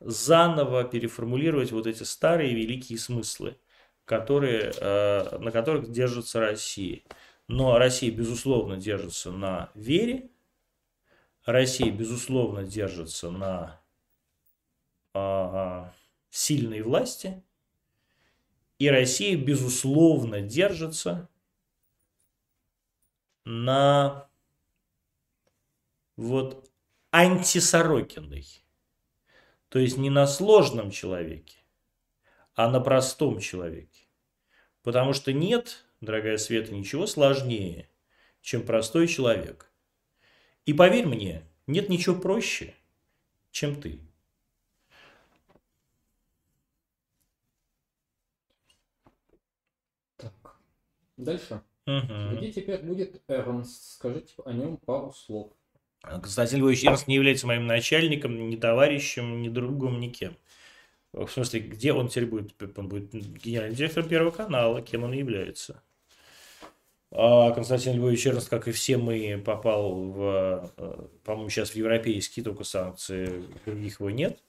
заново 0.01 0.85
переформулировать 0.85 1.73
вот 1.73 1.87
эти 1.87 2.03
старые 2.03 2.55
великие 2.55 2.99
смыслы, 2.99 3.57
которые, 4.05 4.73
а, 4.81 5.39
на 5.39 5.51
которых 5.51 5.91
держится 5.91 6.41
Россия. 6.41 7.03
Но 7.49 7.79
Россия, 7.79 8.11
безусловно, 8.11 8.77
держится 8.77 9.31
на 9.31 9.71
вере, 9.75 10.31
Россия, 11.45 11.91
безусловно, 11.91 12.63
держится 12.63 13.31
на 13.31 13.81
сильной 16.31 16.83
власти, 16.83 17.43
и 18.79 18.89
Россия, 18.89 19.37
безусловно, 19.37 20.41
держится 20.41 21.29
на 23.45 24.29
вот 26.17 26.71
антисорокиной. 27.11 28.47
То 29.69 29.79
есть 29.79 29.99
не 29.99 30.11
на 30.11 30.27
сложном 30.27 30.91
человеке, 30.91 31.59
а 32.55 32.71
на 32.71 32.81
простом 32.81 33.41
человеке. 33.41 34.07
Потому 34.83 35.13
что 35.13 35.33
нет, 35.33 35.85
дорогая 36.01 36.39
Света, 36.39 36.73
ничего 36.73 37.07
сложнее, 37.07 37.91
чем 38.41 38.65
простой 38.65 39.09
человек. 39.09 39.71
И 40.65 40.73
поверь 40.73 41.07
мне, 41.07 41.43
нет 41.67 41.89
ничего 41.89 42.19
проще, 42.19 42.75
чем 43.51 43.81
ты. 43.81 44.01
Так, 50.17 50.59
дальше. 51.19 51.63
Угу. 51.87 52.37
Где 52.37 52.53
теперь 52.53 52.81
будет 52.81 53.23
Эрнст? 53.29 53.95
Скажите 53.95 54.35
о 54.45 54.53
нем 54.53 54.77
пару 54.77 55.13
слов. 55.13 55.53
Константин 56.03 56.61
Львович 56.61 56.85
Эрнст 56.85 57.09
не 57.09 57.17
является 57.17 57.47
моим 57.47 57.67
начальником, 57.67 58.49
ни 58.49 58.57
товарищем, 58.57 59.43
ни 59.43 59.49
другом, 59.49 59.99
никем. 59.99 60.37
В 61.13 61.29
смысле, 61.29 61.61
где 61.61 61.93
он 61.93 62.09
теперь 62.09 62.27
будет? 62.27 62.79
Он 62.79 62.89
будет 62.89 63.13
генеральным 63.13 63.75
директором 63.75 64.09
Первого 64.09 64.31
канала, 64.31 64.83
кем 64.83 65.05
он 65.05 65.13
является. 65.13 65.83
А 67.11 67.53
Константин 67.53 67.95
Львович 67.95 68.27
Эрнст, 68.27 68.51
как 68.51 68.69
и 68.69 68.73
все 68.73 68.99
мы, 68.99 69.43
попал 69.45 69.95
в, 69.95 70.73
э, 70.77 71.09
по-моему, 71.25 71.49
сейчас 71.49 71.71
в 71.71 71.77
европейские 71.77 72.45
только 72.45 72.65
санкции, 72.65 73.45
других 73.65 74.01
его 74.01 74.11
нет. 74.11 74.43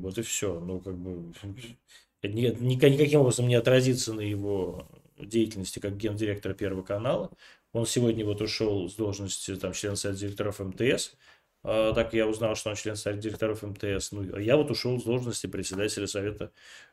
Вот 0.00 0.18
и 0.18 0.22
все. 0.22 0.58
Ну, 0.58 0.80
как 0.80 0.96
бы, 0.96 1.32
никаким 2.22 3.20
образом 3.20 3.48
не 3.48 3.54
отразится 3.54 4.12
на 4.12 4.20
его 4.20 4.88
деятельности 5.18 5.78
как 5.78 5.96
гендиректора 5.96 6.54
Первого 6.54 6.82
канала. 6.82 7.30
Он 7.72 7.86
сегодня 7.86 8.24
вот 8.24 8.40
ушел 8.40 8.88
с 8.88 8.94
должности 8.94 9.54
там, 9.56 9.72
члена 9.72 9.96
совета 9.96 10.20
директоров 10.20 10.58
МТС. 10.58 11.12
А, 11.62 11.92
так 11.92 12.14
я 12.14 12.26
узнал, 12.26 12.56
что 12.56 12.70
он 12.70 12.76
член 12.76 12.96
совета 12.96 13.22
директоров 13.22 13.62
МТС. 13.62 14.12
Ну, 14.12 14.38
я 14.38 14.56
вот 14.56 14.70
ушел 14.70 14.98
с 14.98 15.04
должности 15.04 15.46
председателя 15.46 16.06
совета 16.06 16.52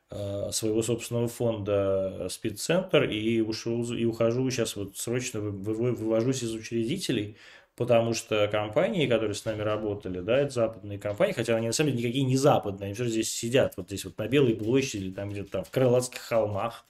а, 0.09 0.51
своего 0.51 0.81
собственного 0.83 1.27
фонда 1.27 2.27
Спидцентр 2.29 3.03
и 3.03 3.41
ушел 3.41 3.91
и 3.93 4.05
ухожу 4.05 4.49
сейчас 4.51 4.75
вот 4.75 4.97
срочно 4.97 5.39
вывожусь 5.39 6.43
из 6.43 6.53
учредителей, 6.53 7.37
потому 7.77 8.13
что 8.13 8.49
компании, 8.49 9.07
которые 9.07 9.35
с 9.35 9.45
нами 9.45 9.61
работали, 9.61 10.19
да, 10.19 10.39
это 10.39 10.49
западные 10.51 10.99
компании, 10.99 11.33
хотя 11.33 11.55
они 11.55 11.67
на 11.67 11.73
самом 11.73 11.91
деле 11.91 12.03
никакие 12.03 12.25
не 12.25 12.35
западные, 12.35 12.87
они 12.87 12.93
все 12.95 13.05
здесь 13.05 13.31
сидят, 13.33 13.77
вот 13.77 13.87
здесь 13.87 14.03
вот 14.03 14.17
на 14.17 14.27
Белой 14.27 14.55
площади, 14.55 15.11
там 15.11 15.29
где-то 15.29 15.51
там 15.51 15.63
в 15.63 15.69
Крылатских 15.69 16.19
холмах, 16.19 16.85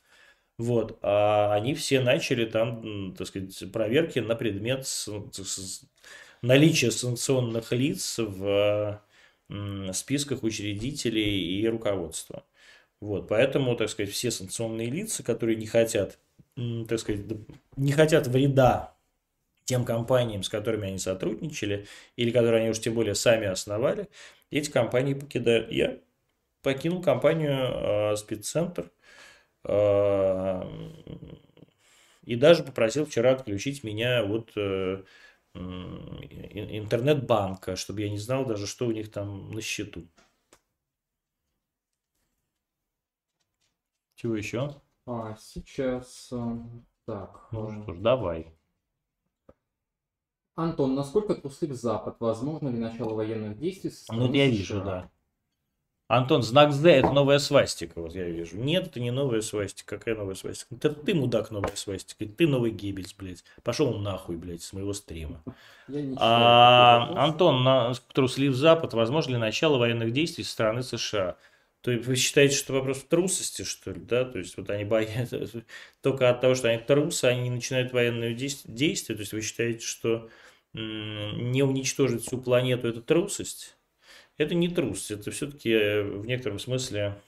вот, 0.58 0.98
а 1.04 1.54
они 1.54 1.76
все 1.76 2.00
начали 2.00 2.46
там, 2.46 3.14
так 3.16 3.28
сказать, 3.28 3.72
проверки 3.72 4.18
на 4.18 4.36
предмет 4.36 4.88
наличия 6.42 6.90
санкционных 6.90 7.72
лиц 7.74 8.18
в 8.18 9.02
списках 9.94 10.44
учредителей 10.44 11.60
и 11.60 11.68
руководства. 11.68 12.44
Вот, 13.00 13.28
поэтому, 13.28 13.76
так 13.76 13.90
сказать, 13.90 14.12
все 14.12 14.32
санкционные 14.32 14.90
лица, 14.90 15.22
которые 15.22 15.56
не 15.58 15.68
хотят, 15.68 16.18
так 16.56 17.00
сказать, 17.00 17.26
не 17.76 17.92
хотят 17.92 18.26
вреда 18.28 18.97
тем 19.68 19.86
компаниям, 19.86 20.44
с 20.44 20.50
которыми 20.50 20.88
они 20.88 20.98
сотрудничали, 20.98 21.88
или 22.16 22.32
которые 22.32 22.62
они 22.62 22.72
уж 22.72 22.80
тем 22.80 22.96
более 22.96 23.16
сами 23.16 23.48
основали, 23.48 24.10
эти 24.50 24.72
компании 24.72 25.14
покидают. 25.14 25.72
Я 25.72 26.00
покинул 26.64 27.02
компанию 27.02 28.14
э, 28.14 28.16
Спеццентр, 28.16 28.92
и 32.28 32.36
даже 32.36 32.64
попросил 32.64 33.06
вчера 33.06 33.32
отключить 33.32 33.84
меня 33.84 34.24
от 34.24 34.52
э, 34.56 35.04
интернет-банка, 35.54 37.76
чтобы 37.76 38.02
я 38.02 38.10
не 38.10 38.18
знал 38.18 38.46
даже, 38.46 38.68
что 38.68 38.88
у 38.88 38.92
них 38.92 39.12
там 39.12 39.52
на 39.52 39.62
счету. 39.62 40.08
Чего 44.16 44.36
еще? 44.36 44.82
А, 45.06 45.36
сейчас... 45.40 46.30
Э, 46.32 46.58
так. 47.06 47.48
Ну 47.52 47.70
э, 47.70 47.84
что 47.84 47.94
ж, 47.94 48.00
давай. 48.00 48.54
Антон, 50.58 50.96
насколько 50.96 51.36
труслив 51.36 51.76
Запад? 51.76 52.16
Возможно 52.20 52.70
ли 52.70 52.80
начало 52.80 53.14
военных 53.14 53.60
действий 53.60 53.92
со 53.92 54.12
Ну, 54.12 54.34
я 54.34 54.48
вижу, 54.48 54.82
да. 54.82 55.08
Антон, 56.08 56.42
знак 56.42 56.72
Z 56.72 56.90
это 56.90 57.12
новая 57.12 57.38
свастика, 57.38 58.02
вот 58.02 58.16
я 58.16 58.28
вижу. 58.28 58.58
Нет, 58.58 58.88
это 58.88 59.00
не 59.00 59.12
новая 59.12 59.42
свастика. 59.42 59.98
Какая 59.98 60.16
новая 60.16 60.34
свастика? 60.34 60.74
Это 60.74 60.90
ты, 60.90 61.14
мудак, 61.14 61.52
новая 61.52 61.76
свастика. 61.76 62.26
Ты 62.26 62.48
новый 62.48 62.72
Геббельс, 62.72 63.14
блядь. 63.14 63.44
Пошел 63.62 63.94
нахуй, 64.00 64.38
блядь, 64.38 64.64
с 64.64 64.74
моего 64.74 64.94
стрима. 64.94 65.44
А, 66.20 67.14
Антон, 67.24 67.64
на 67.64 67.94
труслив 68.14 68.54
Запад, 68.54 68.94
возможно 68.94 69.34
ли 69.34 69.38
начало 69.38 69.78
военных 69.78 70.12
действий 70.12 70.44
со 70.44 70.52
стороны 70.52 70.84
США? 70.84 71.38
То 71.80 71.92
есть 71.92 72.06
вы 72.06 72.18
считаете, 72.18 72.58
что 72.58 72.74
вопрос 72.74 72.98
в 72.98 73.08
трусости, 73.08 73.62
что 73.62 73.92
ли, 73.92 74.02
да? 74.02 74.26
То 74.26 74.40
есть 74.40 74.58
вот 74.58 74.70
они 74.70 74.84
боятся, 74.84 75.48
только 76.02 76.30
от 76.30 76.42
того, 76.42 76.56
что 76.56 76.68
они 76.68 76.80
трусы, 76.80 77.26
они 77.26 77.50
начинают 77.50 77.94
военные 77.94 78.34
действия. 78.34 79.16
То 79.16 79.22
есть 79.22 79.32
вы 79.32 79.42
считаете, 79.42 79.86
что 79.86 80.30
не 80.78 81.64
уничтожить 81.64 82.24
всю 82.24 82.38
планету– 82.40 82.88
это 82.90 83.02
трусость? 83.02 83.78
это 84.38 84.56
не 84.56 84.70
трус, 84.70 85.12
это 85.12 85.32
все-таки 85.32 85.72
э, 85.72 86.04
в 86.04 86.26
некотором 86.26 86.60
смысле 86.60 87.20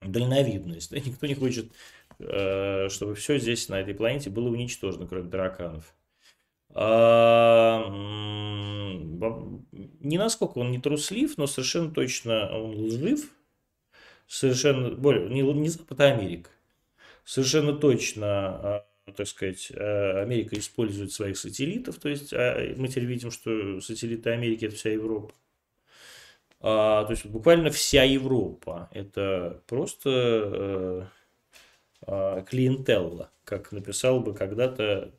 дальновидность. 0.00 0.90
Да? 0.90 0.98
Никто 1.04 1.26
не 1.26 1.34
хочет, 1.34 1.72
э, 2.18 2.88
чтобы 2.88 3.14
все 3.14 3.38
здесь, 3.38 3.68
на 3.68 3.80
этой 3.80 3.94
планете, 3.94 4.30
было 4.30 4.48
уничтожено, 4.48 5.06
кроме 5.06 5.30
тараканов. 5.30 5.94
А, 6.78 7.88
не 10.00 10.18
насколько 10.18 10.58
он 10.58 10.70
не 10.70 10.78
труслив, 10.78 11.38
но 11.38 11.46
совершенно 11.46 11.90
точно 11.90 12.50
он 12.56 12.76
лжив. 12.76 13.32
Совершенно, 14.26 14.90
более, 14.90 15.28
не, 15.28 15.42
не 15.42 15.68
Запад, 15.68 16.00
а 16.00 16.12
Америка. 16.12 16.50
Совершенно 17.24 17.72
точно, 17.72 18.26
а, 18.26 18.86
так 19.14 19.26
сказать, 19.26 19.70
э, 19.70 20.22
Америка 20.22 20.58
использует 20.58 21.12
своих 21.12 21.38
сателлитов. 21.38 21.98
То 21.98 22.08
есть 22.08 22.32
а, 22.32 22.74
мы 22.76 22.88
теперь 22.88 23.04
видим, 23.04 23.30
что 23.30 23.80
сателлиты 23.80 24.30
Америки 24.30 24.64
это 24.64 24.74
вся 24.74 24.90
Европа. 24.90 25.32
А, 26.60 27.04
то 27.04 27.12
есть 27.12 27.24
буквально 27.26 27.70
вся 27.70 28.02
Европа. 28.02 28.88
Это 28.92 29.62
просто 29.66 30.10
э, 30.10 31.06
э, 32.06 32.44
клиентелла, 32.48 33.30
как 33.44 33.70
написал 33.72 34.20
бы 34.20 34.34
когда-то 34.34 35.12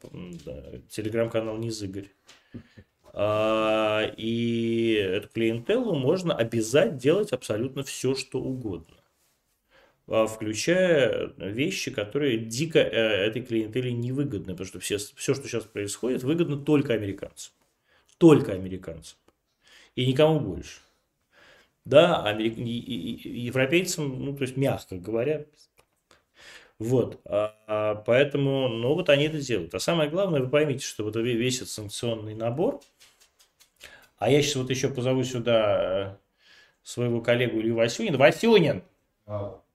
да, 0.46 0.64
телеграм-канал 0.90 1.58
Низыгорь. 1.58 2.10
А, 3.14 4.12
и 4.18 4.94
эту 4.94 5.30
клиентеллу 5.30 5.96
можно 5.96 6.36
обязать 6.36 6.98
делать 6.98 7.32
абсолютно 7.32 7.84
все, 7.84 8.16
что 8.16 8.40
угодно 8.40 8.97
а, 8.97 8.97
включая 10.08 11.34
вещи, 11.38 11.92
которые 11.92 12.38
дико 12.38 12.80
э, 12.80 13.28
этой 13.28 13.42
клиентеле 13.42 13.92
невыгодны, 13.92 14.54
потому 14.54 14.66
что 14.66 14.80
все, 14.80 14.98
все, 14.98 15.34
что 15.34 15.48
сейчас 15.48 15.66
происходит, 15.66 16.24
выгодно 16.24 16.58
только 16.58 16.94
американцам. 16.94 17.54
Только 18.18 18.54
американцам. 18.54 19.18
И 19.96 20.06
никому 20.06 20.40
больше 20.40 20.80
да, 21.88 22.24
америк... 22.24 22.58
европейцам, 22.58 24.26
ну, 24.26 24.36
то 24.36 24.42
есть, 24.44 24.58
мягко 24.58 24.98
говоря. 24.98 25.46
Вот, 26.80 27.20
а, 27.26 27.56
а, 27.66 27.96
поэтому, 27.96 28.68
ну, 28.68 28.94
вот 28.94 29.10
они 29.10 29.26
это 29.26 29.40
делают. 29.40 29.74
А 29.74 29.80
самое 29.80 30.10
главное, 30.10 30.42
вы 30.42 30.50
поймите, 30.50 30.86
что 30.86 31.04
вот 31.04 31.16
весь 31.16 31.58
этот 31.58 31.70
санкционный 31.70 32.36
набор, 32.36 32.82
а 34.18 34.30
я 34.30 34.42
сейчас 34.42 34.58
вот 34.58 34.70
еще 34.70 34.90
позову 34.90 35.24
сюда 35.24 36.12
э, 36.12 36.18
своего 36.84 37.22
коллегу 37.22 37.60
Илью. 37.60 37.76
Васюнин, 37.76 38.16
а, 38.16 38.84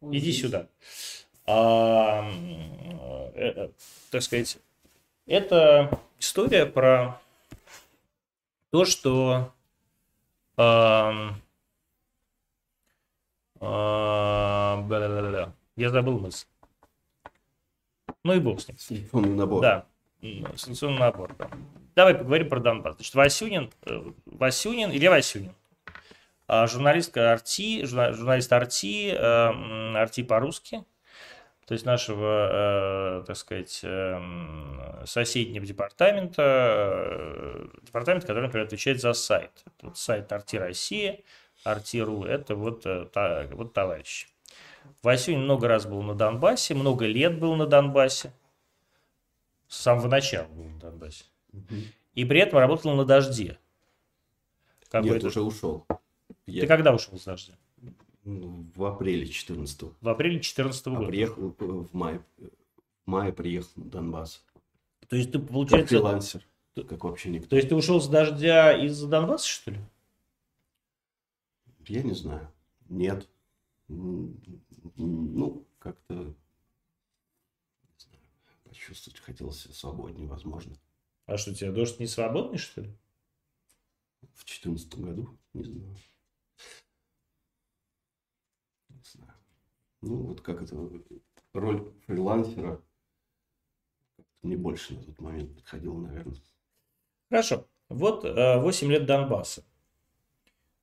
иди 0.01 0.19
здесь. 0.19 0.41
сюда. 0.41 0.69
А, 1.47 2.29
э, 3.35 3.49
э, 3.49 3.69
так 4.11 4.23
сказать, 4.23 4.59
это 5.27 6.01
история 6.19 6.67
про 6.67 7.21
то, 8.71 8.85
что 8.85 9.53
э, 10.57 11.13
а, 13.61 14.87
Я 15.77 15.91
забыл 15.91 16.19
мысль. 16.19 16.47
Ну 18.25 18.35
и 18.35 18.41
бог 18.41 18.61
с 18.61 18.69
ним. 18.69 18.79
Санкционный 18.79 19.37
набор. 19.37 19.63
Да, 19.63 19.87
санкционный 20.57 20.99
набор. 20.99 21.35
Да. 21.39 21.51
Давай 21.95 22.15
поговорим 22.15 22.49
про 22.49 22.61
Донбасс. 22.61 22.97
Значит, 22.97 23.15
Васюнин, 23.15 23.71
э, 23.83 24.13
Васюнин 24.27 24.91
или 24.91 25.07
Васюнин. 25.07 25.53
А, 26.49 26.67
журналистка 26.67 27.33
Арти, 27.33 27.85
журналист 27.85 28.53
Арти, 28.53 29.11
э, 29.11 29.97
Арти 29.97 30.23
по-русски. 30.23 30.85
то 31.67 31.75
есть 31.75 31.87
нашего, 31.87 33.21
э, 33.23 33.25
так 33.27 33.37
сказать, 33.37 33.81
э, 33.83 35.05
соседнего 35.07 35.65
департамента, 35.65 36.43
э, 36.43 37.67
департамент, 37.83 38.25
который, 38.25 38.43
например, 38.43 38.67
отвечает 38.67 39.01
за 39.01 39.13
сайт. 39.15 39.65
Вот 39.81 39.97
сайт 39.97 40.31
Арти 40.33 40.57
Россия, 40.57 41.21
Арти.ру, 41.65 42.25
это 42.25 42.57
вот, 42.57 42.85
э, 42.85 43.07
та, 43.13 43.47
вот 43.53 43.73
товарищ. 43.73 44.29
Васюнь 45.03 45.39
много 45.39 45.69
раз 45.69 45.87
был 45.87 46.03
на 46.03 46.15
Донбассе, 46.15 46.75
много 46.75 47.07
лет 47.07 47.39
был 47.39 47.55
на 47.55 47.67
Донбассе. 47.67 48.33
С 49.69 49.79
самого 49.79 50.09
начала 50.09 50.49
был 50.49 50.65
на 50.65 50.79
Донбассе. 50.79 51.25
И 52.15 52.25
при 52.25 52.41
этом 52.41 52.59
работал 52.59 52.95
на 52.95 53.05
дожде. 53.05 53.59
Как 54.91 55.05
Нет, 55.05 55.25
уже 55.25 55.41
ушел. 55.41 55.87
Ты 56.47 56.53
Я... 56.53 56.67
когда 56.67 56.95
ушел 56.95 57.19
с 57.19 57.25
дождя? 57.25 57.55
В 58.25 58.85
апреле 58.85 59.27
14 59.27 59.83
В 60.01 60.09
апреле 60.09 60.41
14 60.41 60.87
-го 60.87 60.91
а 60.93 60.97
года. 60.97 61.09
приехал 61.09 61.57
в 61.59 61.95
мае. 61.95 62.25
В 62.39 63.11
мае 63.11 63.33
приехал 63.33 63.71
в 63.77 63.89
Донбасс. 63.89 64.45
То 65.09 65.17
есть 65.17 65.33
ты, 65.33 65.39
получается... 65.41 65.97
Как 65.97 66.05
фрилансер. 66.05 66.47
Как 66.75 67.05
вообще 67.05 67.31
никто. 67.31 67.49
То 67.49 67.57
есть 67.57 67.69
ты 67.69 67.75
ушел 67.75 68.01
с 68.01 68.09
дождя 68.09 68.73
из-за 68.85 69.09
Донбасса, 69.09 69.49
что 69.49 69.73
ли? 69.73 69.81
Я 71.87 72.03
не 72.03 72.15
знаю. 72.15 72.51
Нет. 72.89 73.29
Ну, 73.89 75.67
как-то 75.79 76.35
почувствовать 78.65 79.21
хотелось 79.21 79.61
себя 79.61 79.75
свободнее, 79.75 80.27
возможно. 80.29 80.77
А 81.27 81.37
что, 81.37 81.55
тебя 81.55 81.73
дождь 81.73 82.01
не 82.01 82.07
свободный, 82.07 82.59
что 82.59 82.81
ли? 82.81 82.91
В 84.23 84.45
2014 84.45 84.95
году? 84.99 85.39
Не 85.53 85.65
знаю. 85.65 85.97
Не 89.03 89.11
знаю. 89.11 89.35
Ну, 90.01 90.17
вот 90.17 90.41
как 90.41 90.63
это, 90.63 90.77
роль 91.53 91.93
фрилансера 92.07 92.81
мне 94.43 94.57
больше 94.57 94.95
на 94.95 95.03
тот 95.03 95.21
момент 95.21 95.55
подходила, 95.55 95.99
наверное. 95.99 96.37
Хорошо. 97.29 97.67
Вот 97.89 98.25
8 98.25 98.87
э, 98.87 98.91
лет 98.91 99.07
Донбасса. 99.07 99.65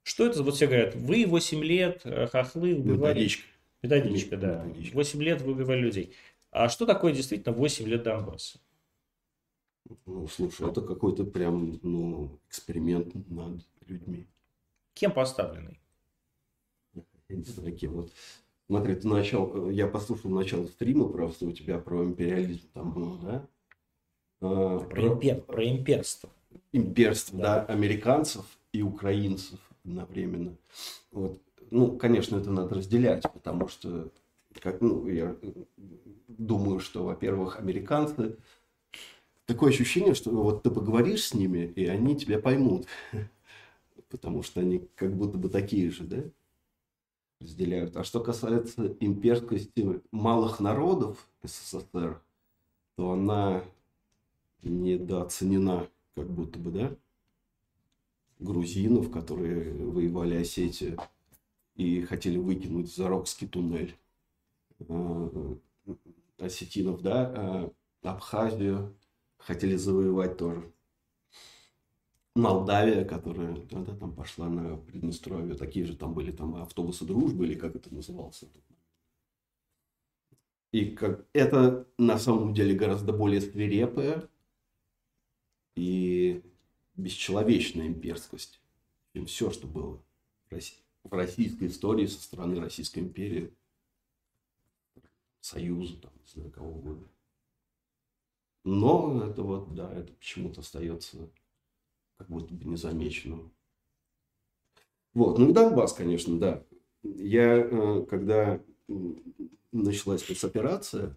Что 0.03 0.25
это? 0.25 0.41
Вот 0.43 0.55
все 0.55 0.67
говорят, 0.67 0.95
вы 0.95 1.25
8 1.25 1.63
лет, 1.63 2.01
э, 2.05 2.27
хохлы, 2.27 2.75
убивали... 2.75 3.13
Методичка. 3.19 3.43
Методичка, 3.81 4.37
да. 4.37 4.63
Методичка. 4.63 4.95
8 4.95 5.23
лет 5.23 5.41
вы 5.41 5.51
убивали 5.51 5.79
людей. 5.79 6.15
А 6.51 6.69
что 6.69 6.85
такое 6.85 7.13
действительно 7.13 7.55
8 7.55 7.85
лет 7.85 8.03
Донбасса? 8.03 8.59
Ну, 10.05 10.27
слушай, 10.27 10.69
это 10.69 10.81
какой-то 10.81 11.23
прям, 11.23 11.79
ну, 11.83 12.39
эксперимент 12.47 13.13
над 13.29 13.65
людьми. 13.87 14.27
Кем 14.93 15.11
поставленный? 15.11 15.79
Я 17.29 17.37
не 17.37 17.43
знаю, 17.43 17.75
кем. 17.75 17.93
Вот. 17.93 18.11
Смотри, 18.67 18.95
ты 18.95 19.07
начал, 19.07 19.69
я 19.69 19.87
послушал 19.87 20.29
начало 20.31 20.65
стрима 20.65 21.07
просто 21.07 21.45
у 21.45 21.51
тебя 21.51 21.79
про 21.79 22.03
империализм 22.03 22.67
там 22.73 22.93
было, 22.93 23.17
да? 23.17 23.47
А, 24.41 24.79
про, 24.79 25.07
импер, 25.07 25.41
про 25.41 25.65
имперство. 25.65 26.29
Имперство, 26.71 27.39
да. 27.39 27.65
да, 27.65 27.73
американцев 27.73 28.45
и 28.71 28.81
украинцев 28.81 29.59
одновременно. 29.83 30.55
Вот. 31.11 31.41
Ну, 31.71 31.97
конечно, 31.97 32.37
это 32.37 32.51
надо 32.51 32.75
разделять, 32.75 33.23
потому 33.23 33.67
что, 33.67 34.09
как, 34.53 34.81
ну, 34.81 35.07
я 35.07 35.35
думаю, 36.27 36.79
что, 36.79 37.05
во-первых, 37.05 37.59
американцы 37.59 38.37
такое 39.45 39.71
ощущение, 39.71 40.13
что 40.13 40.31
вот 40.31 40.63
ты 40.63 40.71
поговоришь 40.71 41.25
с 41.25 41.33
ними, 41.33 41.71
и 41.75 41.85
они 41.85 42.15
тебя 42.15 42.39
поймут. 42.39 42.87
Потому 44.09 44.41
что 44.41 44.61
они 44.61 44.87
как 44.95 45.15
будто 45.15 45.37
бы 45.37 45.49
такие 45.49 45.91
же, 45.91 46.03
да? 46.03 46.23
Разделяют. 47.39 47.95
А 47.95 48.03
что 48.03 48.19
касается 48.19 48.95
имперскости 48.99 50.01
малых 50.11 50.59
народов 50.59 51.25
СССР, 51.43 52.21
то 52.95 53.11
она 53.11 53.63
недооценена, 54.61 55.87
как 56.15 56.29
будто 56.29 56.59
бы, 56.59 56.71
да? 56.71 56.95
Грузинов, 58.39 59.11
которые 59.11 59.73
воевали 59.73 60.35
Осетию 60.35 60.97
и 61.75 62.01
хотели 62.01 62.37
выкинуть 62.37 62.93
Зарокский 62.93 63.47
туннель. 63.47 63.95
А, 64.89 65.57
осетинов, 66.37 67.01
да? 67.01 67.33
А, 67.35 67.71
Абхазию, 68.01 68.95
хотели 69.37 69.75
завоевать 69.75 70.37
тоже. 70.37 70.71
Молдавия, 72.39 73.05
которая 73.05 73.55
да, 73.71 73.95
там 73.95 74.13
пошла 74.13 74.49
на 74.49 74.77
Приднестровье, 74.77 75.55
такие 75.55 75.85
же 75.85 75.95
там 75.95 76.13
были 76.13 76.31
там 76.31 76.55
автобусы 76.55 77.05
дружбы, 77.05 77.45
или 77.45 77.55
как 77.55 77.75
это 77.75 77.93
назывался. 77.93 78.47
И 80.71 80.91
как 80.91 81.25
это 81.33 81.87
на 81.97 82.19
самом 82.19 82.53
деле 82.53 82.75
гораздо 82.75 83.11
более 83.11 83.41
свирепая 83.41 84.29
и 85.75 86.43
бесчеловечная 86.95 87.87
имперскость, 87.87 88.61
чем 89.13 89.25
все, 89.25 89.49
что 89.49 89.67
было 89.67 90.01
в 90.49 91.13
российской 91.13 91.67
истории 91.67 92.05
со 92.05 92.21
стороны 92.21 92.59
Российской 92.59 92.99
империи, 92.99 93.53
Союза, 95.41 95.97
там, 96.01 96.11
не 96.19 96.31
знаю, 96.31 96.51
кого 96.51 96.69
угодно. 96.69 97.07
Но 98.65 99.23
это 99.23 99.41
вот, 99.41 99.73
да, 99.73 99.91
это 99.91 100.11
почему-то 100.13 100.59
остается 100.61 101.29
как 102.19 102.27
будто 102.27 102.53
бы 102.53 102.65
незамеченным. 102.65 103.51
Вот, 105.13 105.39
ну 105.39 105.49
и 105.49 105.53
Донбасс, 105.53 105.93
конечно, 105.93 106.37
да. 106.37 106.63
Я, 107.01 107.57
э, 107.57 108.05
когда 108.09 108.61
началась 109.71 110.21
спецоперация, 110.21 111.15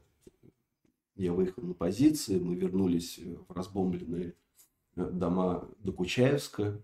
я 1.16 1.32
выехал 1.32 1.62
на 1.64 1.74
позиции, 1.74 2.38
мы 2.38 2.54
вернулись 2.54 3.18
в 3.18 3.52
разбомбленные 3.52 4.34
э, 4.94 5.10
дома 5.10 5.68
Докучаевска, 5.80 6.80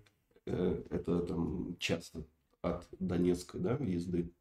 э, 0.47 0.83
это 0.91 1.21
там 1.21 1.77
часто 1.79 2.25
от 2.61 2.89
Донецка, 2.99 3.59
да, 3.59 3.77
езды. 3.77 4.33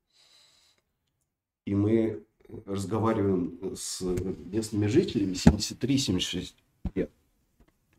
И 1.65 1.75
мы 1.75 2.25
разговариваем 2.65 3.75
с 3.75 4.01
местными 4.01 4.87
жителями, 4.87 5.33
73-76 5.33 6.55
лет. 6.95 7.11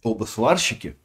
Оба 0.02 0.24
сварщики. 0.24 0.96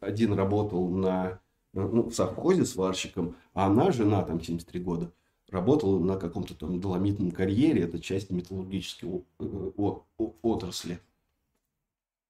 Один 0.00 0.32
работал 0.32 0.88
на, 0.88 1.40
ну, 1.72 2.08
в 2.08 2.14
совхозе 2.14 2.64
сварщиком, 2.64 3.36
а 3.54 3.66
она, 3.66 3.90
жена, 3.90 4.22
там 4.22 4.40
73 4.40 4.80
года, 4.80 5.12
работала 5.48 5.98
на 5.98 6.16
каком-то 6.16 6.54
там 6.54 6.80
доломитном 6.80 7.30
карьере, 7.30 7.82
это 7.82 8.00
часть 8.00 8.30
металлургической 8.30 9.24
отрасли. 10.42 11.00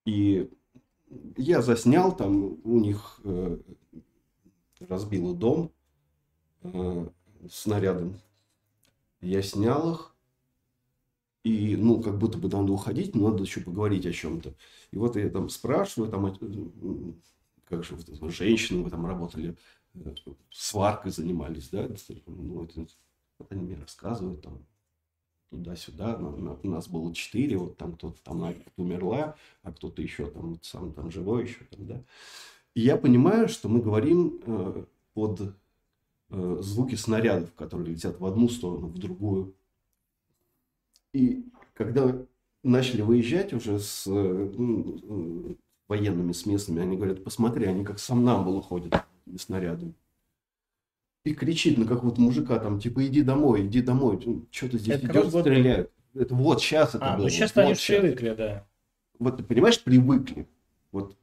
И 0.05 0.51
я 1.37 1.63
заснял 1.63 2.15
там, 2.17 2.59
у 2.65 2.79
них 2.79 3.21
э, 3.25 3.59
разбило 4.81 5.35
дом 5.35 5.73
э, 6.63 7.09
снарядом 7.51 8.17
я 9.21 9.43
снял 9.43 9.93
их. 9.93 10.13
И, 11.43 11.77
ну, 11.77 12.03
как 12.03 12.19
будто 12.19 12.39
бы 12.39 12.49
надо 12.49 12.73
уходить, 12.73 13.15
но 13.15 13.31
надо 13.31 13.45
еще 13.45 13.61
поговорить 13.61 14.05
о 14.05 14.13
чем-то. 14.13 14.55
И 14.91 14.97
вот 14.97 15.15
я 15.15 15.29
там 15.29 15.49
спрашиваю, 15.49 16.11
там, 16.11 16.27
как 17.69 17.85
же 17.85 17.97
вот, 17.97 18.33
женщины, 18.33 18.83
вы 18.83 18.91
там 18.91 19.07
работали, 19.07 19.57
э, 19.95 20.14
сваркой 20.51 21.12
занимались, 21.12 21.69
да? 21.69 21.89
Ну, 22.27 22.64
это, 22.64 22.87
вот 23.39 23.53
они 23.53 23.62
мне 23.62 23.77
рассказывают, 23.77 24.43
там, 24.43 24.64
туда-сюда. 25.51 26.17
У 26.19 26.69
нас 26.69 26.89
было 26.89 27.14
четыре, 27.14 27.57
вот 27.57 27.77
там 27.77 27.95
кто-то 27.95 28.23
там 28.23 28.55
умерла, 28.77 29.37
а 29.62 29.73
кто-то 29.73 30.03
еще 30.03 30.27
там 30.27 30.59
сам 30.62 30.93
там 30.93 31.11
живой 31.11 31.45
еще 31.45 31.64
там, 31.64 31.87
да. 31.87 32.05
И 32.75 32.83
я 32.83 32.97
понимаю, 32.97 33.49
что 33.49 33.69
мы 33.69 33.81
говорим 33.81 34.41
э, 34.45 34.85
под 35.14 35.57
Э, 36.29 36.59
звуки 36.61 36.97
снарядов, 36.97 37.55
которые 37.55 37.95
летят 37.95 38.19
в 38.19 38.27
одну 38.27 38.49
сторону, 38.49 38.89
в 38.89 38.99
другую. 38.99 39.55
И 41.12 41.45
когда 41.73 42.21
начали 42.64 43.03
выезжать 43.03 43.53
уже 43.53 43.79
с 43.79 44.07
ну, 44.07 45.57
военными, 45.89 46.32
с 46.32 46.47
местными, 46.47 46.82
они 46.82 46.97
говорят, 46.97 47.22
посмотри, 47.24 47.66
они 47.66 47.84
как 47.84 47.99
сомнамбулы 47.99 48.62
ходят 48.62 48.95
снарядами. 49.39 49.95
И 51.24 51.34
кричит 51.34 51.76
на 51.78 51.87
какого-то 51.87 52.20
мужика 52.20 52.59
там, 52.59 52.78
типа, 52.78 53.07
иди 53.07 53.22
домой, 53.22 53.66
иди 53.66 53.82
домой, 53.82 54.20
что 54.51 54.68
ты 54.68 54.78
здесь 54.78 54.97
это 54.97 55.07
идешь, 55.07 55.32
год... 55.32 55.43
стреляют. 55.43 55.91
Это 56.14 56.34
вот 56.34 56.62
сейчас 56.62 56.95
это 56.95 57.12
а, 57.12 57.16
было. 57.16 57.24
ну 57.24 57.28
сейчас 57.28 57.55
вот 57.55 57.62
они 57.62 57.74
сейчас. 57.74 58.01
привыкли, 58.01 58.34
да. 58.34 58.66
Вот 59.18 59.37
ты 59.37 59.43
понимаешь, 59.43 59.82
привыкли. 59.82 60.49
Вот 60.93 61.16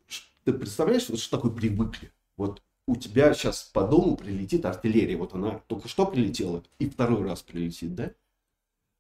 ты 0.44 0.54
представляешь, 0.54 1.10
вот 1.10 1.20
что 1.20 1.38
такое 1.38 1.52
привыкли? 1.52 2.12
Вот 2.38 2.62
у 2.86 2.96
тебя 2.96 3.34
сейчас 3.34 3.64
по 3.74 3.88
дому 3.88 4.18
прилетит 4.18 4.66
артиллерия. 4.66 5.16
Вот 5.18 5.34
она 5.34 5.62
только 5.68 5.88
что 5.88 6.06
прилетела 6.06 6.64
и 6.80 6.90
второй 6.90 7.24
раз 7.24 7.42
прилетит, 7.42 7.96
да? 7.96 8.12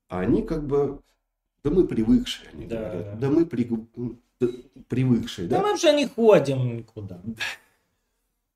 А 0.07 0.21
они 0.21 0.41
как 0.41 0.65
бы, 0.65 1.01
да 1.63 1.69
мы 1.69 1.85
привыкшие, 1.85 2.49
они 2.53 2.65
да. 2.65 2.91
говорят. 2.91 3.19
Да 3.19 3.29
мы 3.29 3.45
при, 3.45 3.69
да, 4.47 4.81
привыкшие, 4.87 5.47
да? 5.47 5.57
Да 5.57 5.67
мы 5.67 5.77
же 5.77 5.91
не 5.93 6.07
ходим 6.07 6.77
никуда. 6.77 7.21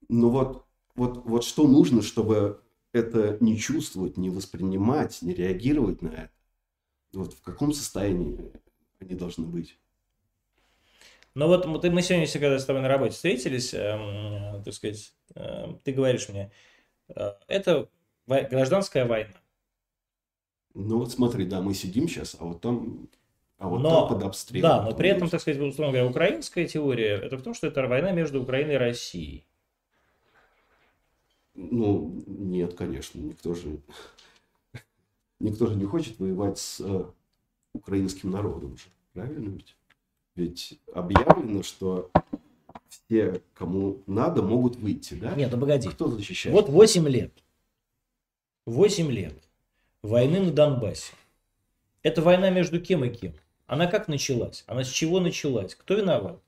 Ну 0.09 0.29
вот, 0.29 0.65
вот, 0.95 1.25
вот 1.25 1.43
что 1.43 1.67
нужно, 1.67 2.01
чтобы 2.01 2.61
это 2.93 3.37
не 3.39 3.57
чувствовать, 3.57 4.17
не 4.17 4.29
воспринимать, 4.29 5.21
не 5.21 5.33
реагировать 5.33 6.01
на 6.01 6.09
это? 6.09 6.31
вот 7.13 7.33
в 7.33 7.41
каком 7.41 7.73
состоянии 7.73 8.51
они 8.99 9.15
должны 9.15 9.45
быть. 9.45 9.77
Ну 11.33 11.47
вот 11.47 11.65
мы, 11.65 11.77
мы 11.91 12.01
сегодня, 12.01 12.27
когда 12.27 12.57
с 12.57 12.65
тобой 12.65 12.81
на 12.81 12.87
работе 12.87 13.13
встретились, 13.13 13.73
э, 13.73 14.61
так 14.63 14.73
сказать, 14.73 15.13
э, 15.35 15.75
ты 15.83 15.91
говоришь 15.91 16.29
мне, 16.29 16.51
э, 17.09 17.33
это 17.47 17.89
гражданская 18.25 19.05
война. 19.05 19.33
Ну 20.73 20.99
вот 20.99 21.11
смотри, 21.11 21.45
да, 21.45 21.61
мы 21.61 21.73
сидим 21.73 22.07
сейчас, 22.07 22.35
а 22.39 22.45
вот 22.45 22.61
там, 22.61 23.09
а 23.57 23.67
вот 23.67 23.79
но, 23.79 24.07
под 24.07 24.23
обстрелом. 24.23 24.69
Да, 24.69 24.81
но 24.83 24.95
при 24.95 25.09
этом, 25.09 25.29
так 25.29 25.41
сказать, 25.41 25.59
условно 25.59 25.93
говоря, 25.93 26.09
украинская 26.09 26.67
теория, 26.67 27.15
это 27.15 27.37
в 27.37 27.41
том, 27.41 27.53
что 27.53 27.67
это 27.67 27.87
война 27.87 28.11
между 28.11 28.41
Украиной 28.41 28.75
и 28.75 28.77
Россией. 28.77 29.45
Ну, 31.55 32.21
нет, 32.27 32.75
конечно, 32.75 33.19
никто 33.19 33.55
же, 33.55 33.79
никто 35.39 35.65
же 35.65 35.75
не 35.75 35.85
хочет 35.85 36.19
воевать 36.19 36.59
с 36.59 36.79
э, 36.81 37.05
украинским 37.73 38.29
народом 38.29 38.77
же, 38.77 38.85
правильно 39.13 39.49
ведь? 39.49 39.75
Ведь 40.35 40.79
объявлено, 40.93 41.63
что 41.63 42.11
все, 42.89 43.41
кому 43.55 44.03
надо, 44.05 44.43
могут 44.43 44.75
выйти, 44.75 45.15
да? 45.15 45.33
Нет, 45.35 45.51
ну 45.51 45.59
погоди. 45.59 45.89
Кто 45.89 46.07
защищает? 46.09 46.53
Вот 46.53 46.69
8 46.69 47.07
лет. 47.07 47.33
8 48.67 49.11
лет 49.11 49.33
войны 50.03 50.41
на 50.41 50.51
Донбассе. 50.51 51.13
Это 52.03 52.21
война 52.21 52.51
между 52.51 52.79
кем 52.79 53.03
и 53.03 53.09
кем? 53.09 53.33
Она 53.67 53.87
как 53.87 54.07
началась? 54.07 54.63
Она 54.65 54.83
с 54.83 54.89
чего 54.89 55.19
началась? 55.19 55.75
Кто 55.75 55.95
виноват? 55.95 56.41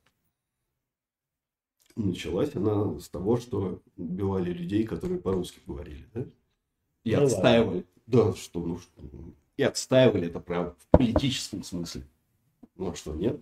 Началась 1.95 2.55
она 2.55 2.97
с 2.99 3.09
того, 3.09 3.37
что 3.37 3.81
убивали 3.97 4.51
людей, 4.51 4.85
которые 4.85 5.19
по-русски 5.19 5.59
говорили, 5.67 6.05
да? 6.13 6.25
И 7.03 7.15
ну, 7.15 7.23
отстаивали. 7.23 7.75
Ладно. 7.75 7.83
Да, 8.07 8.33
что, 8.33 8.59
ну, 8.61 8.79
что, 8.79 8.91
и 9.57 9.63
отстаивали 9.63 10.27
это 10.27 10.39
право 10.39 10.75
в 10.79 10.97
политическом 10.97 11.63
смысле. 11.63 12.03
Ну 12.77 12.91
а 12.91 12.95
что, 12.95 13.13
нет? 13.13 13.37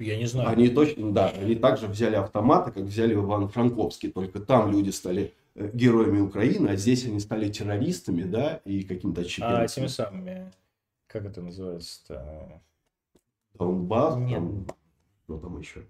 Я 0.00 0.18
не 0.18 0.26
знаю. 0.26 0.48
Они 0.48 0.68
точно, 0.68 1.12
да, 1.12 1.28
они 1.28 1.54
также 1.54 1.86
взяли 1.86 2.16
автоматы, 2.16 2.72
как 2.72 2.82
взяли 2.82 3.14
в 3.14 3.24
Иван-Франковский, 3.24 4.10
только 4.10 4.40
там 4.40 4.72
люди 4.72 4.90
стали 4.90 5.32
э, 5.54 5.70
героями 5.72 6.20
Украины, 6.20 6.68
а 6.70 6.76
здесь 6.76 7.04
они 7.04 7.20
стали 7.20 7.48
террористами, 7.48 8.22
да, 8.22 8.60
и 8.64 8.82
каким-то 8.82 9.20
отщепенцами. 9.20 9.64
А 9.64 9.68
теми 9.68 9.86
самыми, 9.86 10.52
как 11.06 11.24
это 11.26 11.40
называется-то? 11.40 12.60
Донбасс? 13.54 14.16
Нет. 14.16 14.40
Там, 14.40 14.66
что 15.24 15.38
там 15.38 15.58
еще? 15.58 15.86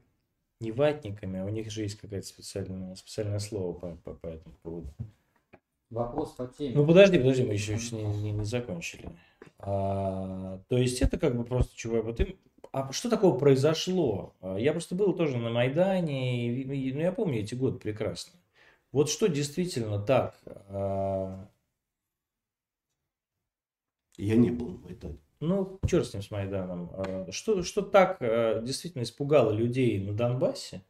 Не 0.61 0.73
ватниками, 0.73 1.41
а 1.41 1.45
у 1.45 1.49
них 1.49 1.71
же 1.71 1.83
есть 1.83 1.97
какое-то 1.97 2.27
специальное, 2.27 2.95
специальное 2.95 3.39
слово 3.39 3.73
по, 3.73 3.97
по, 3.97 4.15
по 4.15 4.27
этому 4.27 4.55
поводу. 4.63 4.93
Вопрос 5.89 6.33
по 6.33 6.47
теме. 6.47 6.75
Ну 6.75 6.87
подожди, 6.87 7.19
подожди, 7.19 7.45
мы 7.45 7.55
еще, 7.55 7.73
еще 7.75 7.97
не, 7.97 8.05
не, 8.05 8.33
не 8.33 8.45
закончили. 8.45 9.09
А, 9.59 10.61
то 10.69 10.77
есть 10.77 11.01
это 11.01 11.19
как 11.19 11.37
бы 11.37 11.45
просто 11.45 11.75
чувак, 11.77 12.05
вот 12.05 12.21
им 12.21 12.37
а 12.73 12.93
что 12.93 13.11
такого 13.11 13.37
произошло? 13.37 14.37
А, 14.41 14.57
я 14.57 14.73
просто 14.73 14.95
был 14.95 15.13
тоже 15.15 15.39
на 15.39 15.51
Майдане, 15.51 16.63
и, 16.63 16.93
ну, 16.93 17.01
я 17.01 17.13
помню 17.13 17.41
эти 17.41 17.55
годы 17.55 17.79
прекрасно. 17.79 18.39
Вот 18.93 19.09
что 19.11 19.27
действительно 19.29 20.01
так? 20.01 20.39
А, 20.47 21.49
я 24.17 24.37
не 24.37 24.51
был 24.51 24.69
на 24.69 24.79
Майдане. 24.79 25.19
Ну, 25.41 25.81
черт 25.87 26.07
с 26.07 26.13
ним, 26.13 26.23
с 26.23 26.31
Майданом. 26.31 26.91
А, 26.95 27.33
что, 27.33 27.63
что 27.63 27.83
так 27.83 28.19
действительно 28.63 29.03
испугало 29.03 29.51
людей 29.51 29.99
на 29.99 30.13
Донбассе? 30.13 30.83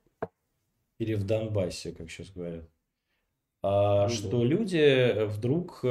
Или 0.98 1.14
в 1.14 1.24
Донбассе, 1.24 1.92
как 1.92 2.10
сейчас 2.10 2.30
говорят? 2.30 2.68
А, 3.62 4.08
ну, 4.08 4.14
что 4.14 4.40
да. 4.40 4.44
люди 4.44 5.24
вдруг 5.26 5.84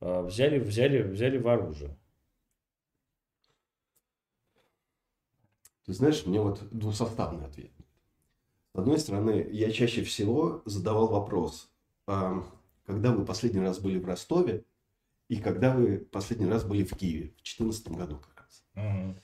взяли, 0.00 0.58
взяли, 0.58 1.02
взяли 1.02 1.38
в 1.38 1.48
оружие. 1.48 1.96
Ты 5.90 5.94
знаешь, 5.94 6.24
мне 6.24 6.40
вот 6.40 6.68
двусоставный 6.70 7.46
ответ. 7.46 7.70
С 8.74 8.78
одной 8.78 8.98
стороны, 8.98 9.48
я 9.50 9.72
чаще 9.72 10.04
всего 10.04 10.62
задавал 10.64 11.08
вопрос, 11.08 11.68
а, 12.06 12.44
когда 12.86 13.10
вы 13.10 13.24
последний 13.24 13.60
раз 13.60 13.80
были 13.80 13.98
в 13.98 14.06
Ростове 14.06 14.64
и 15.30 15.36
когда 15.36 15.72
вы 15.72 15.98
последний 15.98 16.46
раз 16.46 16.64
были 16.64 16.82
в 16.82 16.96
Киеве, 16.96 17.28
в 17.28 17.42
2014 17.42 17.88
году 17.92 18.16
как 18.16 18.44
раз. 18.44 18.64
Угу. 18.74 19.14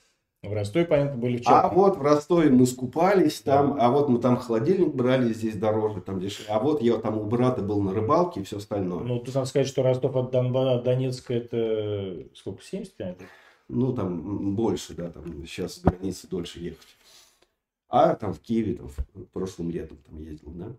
В 0.49 0.53
Ростове, 0.53 0.85
понятно, 0.85 1.17
были 1.17 1.37
в 1.37 1.41
чем? 1.41 1.53
А 1.53 1.67
вот 1.67 1.97
в 1.97 2.01
Ростове 2.01 2.49
мы 2.49 2.65
скупались 2.65 3.41
там, 3.41 3.75
да. 3.75 3.85
а 3.85 3.91
вот 3.91 4.07
мы 4.07 4.19
там 4.19 4.37
холодильник 4.37 4.95
брали 4.95 5.33
здесь 5.33 5.57
дороже, 5.57 5.99
там 5.99 6.21
дешевле. 6.21 6.53
А 6.53 6.59
вот 6.59 6.81
я 6.81 6.97
там 6.97 7.17
у 7.17 7.25
брата 7.25 7.61
был 7.61 7.81
на 7.81 7.93
рыбалке 7.93 8.39
и 8.39 8.43
все 8.43 8.57
остальное. 8.57 9.03
Ну, 9.03 9.19
ты 9.19 9.31
сам 9.31 9.45
сказать, 9.45 9.67
что 9.67 9.83
Ростов 9.83 10.15
от 10.15 10.31
Донба, 10.31 10.81
Донецка 10.81 11.33
это 11.33 12.25
сколько, 12.33 12.63
70 12.63 12.95
километров? 12.95 13.27
ну, 13.67 13.93
там 13.93 14.55
больше, 14.55 14.93
да, 14.93 15.11
там 15.11 15.45
сейчас 15.45 15.81
границы 15.81 16.29
дольше 16.29 16.61
ехать. 16.61 16.87
А 17.89 18.15
там 18.15 18.33
в 18.33 18.39
Киеве, 18.39 18.75
там, 18.75 18.87
в 18.87 19.25
прошлом 19.33 19.71
летом 19.71 19.97
там 19.97 20.21
ездил, 20.21 20.51
да. 20.51 20.73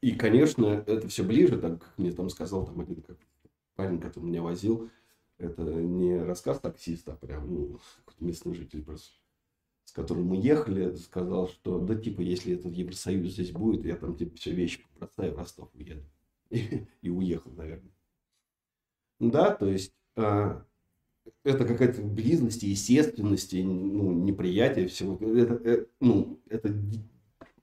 И, 0.00 0.12
конечно, 0.12 0.82
это 0.86 1.08
все 1.08 1.22
ближе, 1.22 1.58
так 1.58 1.78
как 1.78 1.98
мне 1.98 2.10
там 2.10 2.30
сказал 2.30 2.64
там 2.64 2.80
один 2.80 3.02
как 3.02 3.18
парень, 3.74 4.00
который 4.00 4.24
меня 4.24 4.42
возил, 4.42 4.90
это 5.38 5.62
не 5.62 6.18
рассказ 6.18 6.60
таксиста, 6.60 7.14
а 7.14 7.16
прям, 7.16 7.52
ну, 7.52 7.80
местный 8.20 8.54
житель 8.54 8.84
просто, 8.84 9.10
с 9.84 9.92
которым 9.92 10.26
мы 10.26 10.36
ехали, 10.36 10.94
сказал, 10.96 11.48
что, 11.48 11.78
да, 11.80 11.94
типа, 11.96 12.20
если 12.20 12.54
этот 12.54 12.72
Евросоюз 12.72 13.32
здесь 13.32 13.50
будет, 13.50 13.84
я 13.84 13.96
там, 13.96 14.16
типа, 14.16 14.36
все 14.36 14.52
вещи 14.52 14.84
бросаю 14.96 15.34
в 15.34 15.38
Ростов 15.38 15.70
уеду. 15.74 16.04
И, 16.50 16.86
и 17.00 17.08
уехал, 17.08 17.50
наверное. 17.52 17.92
Да, 19.18 19.54
то 19.54 19.66
есть, 19.66 19.94
а, 20.16 20.66
это 21.44 21.64
какая-то 21.64 22.02
близость, 22.02 22.62
естественность, 22.62 23.52
ну, 23.52 24.12
неприятие 24.12 24.88
всего. 24.88 25.16
Это, 25.16 25.54
это, 25.54 25.88
ну, 26.00 26.40
это 26.48 26.74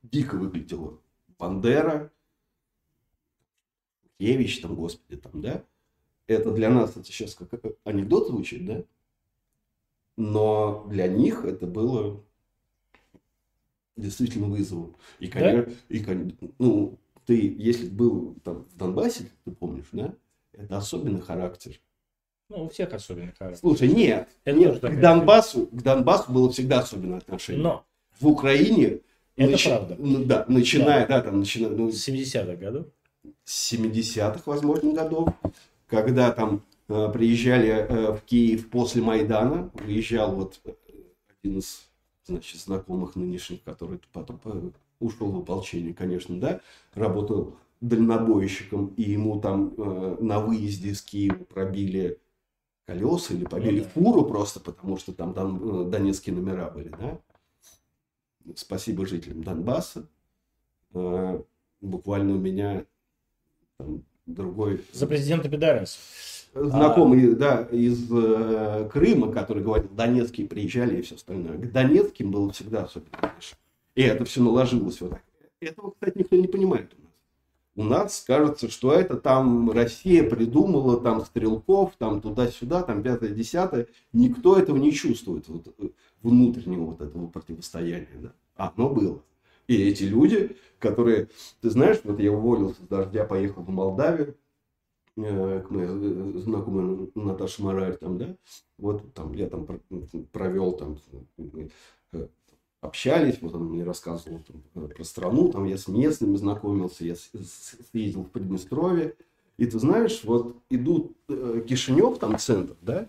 дико 0.03 0.35
выглядело. 0.35 1.01
Бандера, 1.37 2.11
Евич, 4.17 4.59
там, 4.61 4.75
господи, 4.75 5.17
там, 5.19 5.41
да. 5.41 5.65
Это 6.29 6.51
для 6.51 6.69
нас 6.69 6.91
это 6.95 7.05
сейчас 7.05 7.35
как 7.35 7.49
анекдот 7.83 8.27
звучит, 8.27 8.65
да? 8.65 8.83
Но 10.15 10.85
для 10.89 11.07
них 11.07 11.43
это 11.43 11.65
было 11.65 12.21
действительно 13.95 14.47
вызовом. 14.47 14.95
И, 15.19 15.27
конечно, 15.27 15.65
да? 15.65 15.71
и, 15.89 16.35
ну, 16.59 16.97
ты, 17.25 17.55
если 17.57 17.87
был 17.87 18.35
там 18.43 18.65
в 18.65 18.77
Донбассе, 18.77 19.25
ты 19.43 19.51
помнишь, 19.51 19.89
да? 19.91 20.13
Это 20.53 20.77
особенный 20.77 21.21
характер 21.21 21.79
ну, 22.49 22.65
у 22.65 22.69
всех 22.69 22.93
особенный 22.93 23.33
характер. 23.37 23.59
Слушай, 23.59 23.89
нет, 23.89 24.27
это 24.43 24.57
нет 24.57 24.79
к, 24.79 24.99
Донбассу, 24.99 25.67
к 25.67 25.81
Донбассу 25.83 26.31
было 26.31 26.51
всегда 26.51 26.79
особенное 26.79 27.19
отношение. 27.19 27.63
Но. 27.63 27.85
В 28.19 28.27
Украине... 28.27 28.99
Это 29.35 29.51
нач... 29.51 29.65
правда. 29.65 29.95
Ну, 29.99 30.25
да, 30.25 30.45
начиная, 30.47 31.07
да, 31.07 31.19
да 31.19 31.21
там, 31.25 31.39
начиная... 31.39 31.69
Ну, 31.69 31.91
с 31.91 32.09
70-х 32.09 32.55
годов? 32.55 32.87
С 33.45 33.73
70-х, 33.73 34.41
возможно, 34.45 34.93
годов. 34.93 35.29
Когда 35.89 36.31
там 36.31 36.63
э, 36.87 37.09
приезжали 37.11 37.69
э, 37.69 38.11
в 38.13 38.21
Киев 38.21 38.69
после 38.69 39.01
Майдана, 39.01 39.71
выезжал 39.73 40.35
вот 40.35 40.61
один 41.41 41.59
из, 41.59 41.89
значит, 42.25 42.61
знакомых 42.61 43.15
нынешних, 43.15 43.63
который 43.63 43.99
потом 44.13 44.39
э, 44.45 44.69
ушел 44.99 45.31
в 45.31 45.39
ополчение, 45.39 45.93
конечно, 45.93 46.39
да, 46.39 46.61
работал 46.93 47.55
дальнобойщиком, 47.81 48.93
и 48.97 49.03
ему 49.03 49.39
там 49.39 49.73
э, 49.77 50.17
на 50.19 50.39
выезде 50.39 50.89
из 50.89 51.01
Киева 51.01 51.43
пробили 51.45 52.19
колеса 52.85 53.33
или 53.33 53.45
побили 53.45 53.79
ну, 53.79 53.83
да. 53.83 53.89
фуру 53.89 54.25
просто 54.25 54.59
потому, 54.59 54.97
что 54.97 55.13
там, 55.13 55.33
там 55.33 55.87
э, 55.87 55.89
донецкие 55.89 56.35
номера 56.35 56.69
были, 56.69 56.89
да. 56.89 57.19
Спасибо 58.55 59.05
жителям 59.05 59.43
Донбасса. 59.43 60.07
Э, 60.93 61.41
буквально 61.81 62.35
у 62.35 62.39
меня 62.39 62.85
там 63.77 64.03
другой... 64.33 64.81
За 64.93 65.07
президента 65.07 65.49
Пидарас. 65.49 65.99
Знакомый, 66.53 67.33
а... 67.33 67.35
да, 67.35 67.67
из 67.71 68.11
э, 68.11 68.89
Крыма, 68.91 69.31
который 69.31 69.63
говорил, 69.63 69.89
донецкие 69.91 70.47
приезжали 70.47 70.97
и 70.97 71.01
все 71.01 71.15
остальное. 71.15 71.57
К 71.57 71.71
донецким 71.71 72.31
было 72.31 72.51
всегда 72.51 72.83
особенно 72.83 73.17
хорошо. 73.17 73.55
И 73.95 74.01
это 74.01 74.25
все 74.25 74.41
наложилось 74.41 74.99
вот 75.01 75.11
так. 75.11 75.23
Этого, 75.59 75.91
кстати, 75.91 76.17
никто 76.17 76.35
не 76.35 76.47
понимает 76.47 76.91
у 76.95 77.01
нас 77.01 77.09
у 77.79 77.83
нас 77.83 78.25
кажется, 78.27 78.69
что 78.69 78.91
это 78.91 79.15
там 79.15 79.71
Россия 79.71 80.29
придумала, 80.29 80.99
там 80.99 81.23
стрелков, 81.23 81.93
там 81.97 82.19
туда-сюда, 82.19 82.83
там 82.83 83.01
пятое-десятое. 83.01 83.87
Никто 84.11 84.59
этого 84.59 84.75
не 84.75 84.91
чувствует, 84.91 85.47
вот, 85.47 85.73
э, 85.77 85.87
внутреннего 86.21 86.87
вот 86.87 87.01
этого 87.01 87.27
противостояния. 87.27 88.09
Да? 88.21 88.33
А 88.57 88.73
оно 88.75 88.89
было. 88.89 89.23
И 89.69 89.87
эти 89.87 90.03
люди, 90.05 90.57
которые, 90.79 91.29
ты 91.61 91.69
знаешь, 91.69 91.99
вот 92.03 92.19
я 92.19 92.31
уволился 92.31 92.81
с 92.81 92.87
дождя, 92.87 93.23
поехал 93.23 93.61
в 93.61 93.69
Молдавию, 93.69 94.35
э, 95.15 95.61
к 95.61 95.69
моей 95.69 95.87
э, 95.87 96.39
знакомой 96.39 97.11
Наташе 97.13 97.61
Мораль, 97.61 97.95
там, 97.95 98.17
да, 98.17 98.35
вот 98.79 99.13
там 99.13 99.31
я 99.33 99.47
там 99.47 99.67
провел 100.31 100.71
там 100.71 100.97
общались, 102.81 103.39
вот 103.41 103.53
он 103.53 103.65
мне 103.65 103.83
рассказывал 103.83 104.39
там, 104.73 104.89
про 104.89 105.03
страну, 105.03 105.49
там 105.49 105.65
я 105.65 105.77
с 105.77 105.87
местными 105.87 106.35
знакомился, 106.35 107.05
я 107.05 107.13
съездил 107.15 108.23
в 108.23 108.31
Приднестровье. 108.31 109.15
И 109.57 109.67
ты 109.67 109.77
знаешь, 109.77 110.23
вот 110.23 110.55
идут 110.71 111.15
э, 111.27 111.63
Кишинев, 111.67 112.17
там 112.17 112.39
центр, 112.39 112.75
да, 112.81 113.07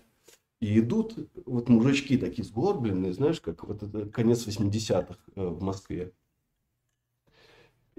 И 0.59 0.79
идут 0.79 1.15
вот 1.47 1.69
мужички 1.69 2.17
такие 2.17 2.43
сгорбленные, 2.43 3.13
знаешь, 3.13 3.41
как 3.41 3.63
вот 3.63 3.81
это 3.81 4.05
конец 4.09 4.45
80-х 4.45 5.17
э, 5.35 5.47
в 5.47 5.63
Москве. 5.63 6.11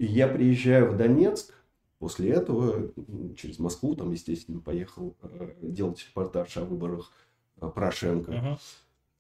И 0.02 0.06
я 0.06 0.26
приезжаю 0.26 0.90
в 0.90 0.96
Донецк, 0.96 1.54
после 2.00 2.30
этого 2.30 2.90
через 3.36 3.60
Москву, 3.60 3.94
там, 3.94 4.10
естественно, 4.10 4.58
поехал 4.58 5.14
э, 5.22 5.54
делать 5.62 6.04
репортаж 6.04 6.56
о 6.56 6.64
выборах 6.64 7.12
э, 7.60 7.70
Порошенко. 7.72 8.32
Мгм. 8.32 8.58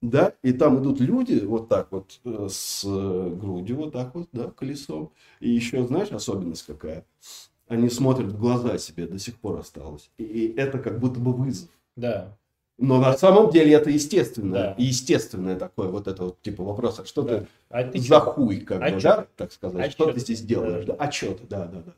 Да, 0.00 0.34
и 0.42 0.52
там 0.52 0.82
идут 0.82 0.98
люди 0.98 1.38
вот 1.44 1.68
так 1.68 1.92
вот 1.92 2.18
э, 2.24 2.48
с 2.50 2.82
грудью, 2.82 3.76
вот 3.76 3.92
так 3.92 4.16
вот, 4.16 4.28
да, 4.32 4.50
колесом. 4.50 5.12
И 5.38 5.50
еще, 5.50 5.86
знаешь, 5.86 6.10
особенность 6.10 6.66
какая? 6.66 7.06
Они 7.68 7.88
смотрят 7.88 8.32
в 8.32 8.40
глаза 8.40 8.76
себе, 8.76 9.06
до 9.06 9.20
сих 9.20 9.38
пор 9.38 9.60
осталось. 9.60 10.10
И 10.18 10.52
это 10.56 10.80
как 10.80 10.98
будто 10.98 11.20
бы 11.20 11.32
вызов. 11.32 11.70
Да. 11.94 12.36
Но 12.78 12.98
на 13.00 13.12
самом 13.16 13.50
деле 13.50 13.74
это 13.74 13.90
естественное, 13.90 14.68
Да. 14.70 14.74
естественное 14.78 15.56
такое 15.58 15.88
вот 15.88 16.08
это 16.08 16.24
вот 16.24 16.42
типа 16.42 16.64
вопрос, 16.64 17.00
а 17.00 17.04
что 17.04 17.22
Да. 17.22 17.40
ты 17.40 17.46
А 17.70 17.84
ты 17.84 17.98
за 17.98 18.06
чё? 18.08 18.20
хуй, 18.20 18.60
как 18.60 18.82
А 18.82 18.90
бы, 18.90 19.00
чё 19.00 19.02
да, 19.16 19.26
так 19.36 19.52
сказать, 19.52 19.86
А 19.86 19.90
что 19.90 20.10
ты 20.12 20.20
здесь 20.20 20.40
делаешь, 20.42 20.84
Да. 20.86 20.94
да, 20.94 21.04
а 21.04 21.12
что 21.12 21.34
ты, 21.34 21.46
да, 21.46 21.66
да, 21.66 21.82
да. 21.86 21.92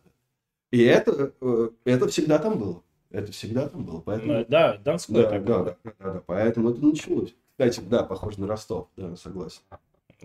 И 0.72 0.82
это, 0.82 1.32
э, 1.40 1.70
это 1.84 2.08
всегда 2.08 2.38
там 2.38 2.58
было, 2.58 2.82
это 3.10 3.32
всегда 3.32 3.68
там 3.68 3.84
было, 3.84 4.00
поэтому... 4.00 4.32
Ну, 4.40 4.46
Да, 4.48 4.76
Донской 4.78 5.22
Да, 5.22 5.30
да, 5.30 5.38
да, 5.64 5.76
да, 5.84 5.92
да, 6.00 6.22
поэтому 6.26 6.70
это 6.70 6.84
началось. 6.84 7.34
Кстати, 7.52 7.80
да, 7.88 8.02
похоже 8.02 8.40
на 8.40 8.48
Ростов, 8.48 8.88
да, 8.96 9.16
согласен. 9.16 9.60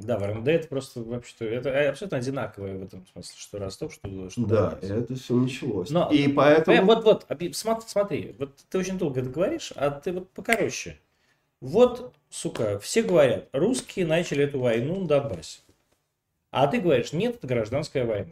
Да, 0.01 0.17
в 0.17 0.23
РМД 0.25 0.47
это 0.47 0.67
просто 0.67 1.01
вообще-то 1.01 1.45
это 1.45 1.89
абсолютно 1.89 2.17
одинаковое 2.17 2.77
в 2.77 2.83
этом 2.83 3.05
смысле, 3.07 3.35
что 3.37 3.59
Ростов, 3.59 3.93
что, 3.93 4.29
что 4.29 4.45
Да, 4.45 4.71
Донецк. 4.75 4.91
это 4.95 5.15
все 5.15 5.33
началось. 5.35 5.89
Но- 5.89 6.09
И 6.11 6.27
поэтому... 6.31 6.77
Э, 6.77 6.81
Вот, 6.81 7.03
вот, 7.03 7.25
объ- 7.29 7.51
смо- 7.51 7.83
смотри, 7.85 8.35
вот 8.39 8.55
ты 8.69 8.77
очень 8.77 8.97
долго 8.97 9.19
это 9.21 9.29
говоришь, 9.29 9.73
а 9.75 9.91
ты 9.91 10.11
вот 10.13 10.29
покороче. 10.31 10.97
Вот, 11.61 12.13
сука, 12.29 12.79
все 12.79 13.03
говорят, 13.03 13.49
русские 13.51 14.05
начали 14.05 14.45
эту 14.45 14.59
войну 14.59 15.01
на 15.01 15.07
Донбассе. 15.07 15.59
А 16.51 16.67
ты 16.67 16.79
говоришь, 16.79 17.11
нет, 17.13 17.35
это 17.35 17.47
гражданская 17.47 18.05
война. 18.05 18.31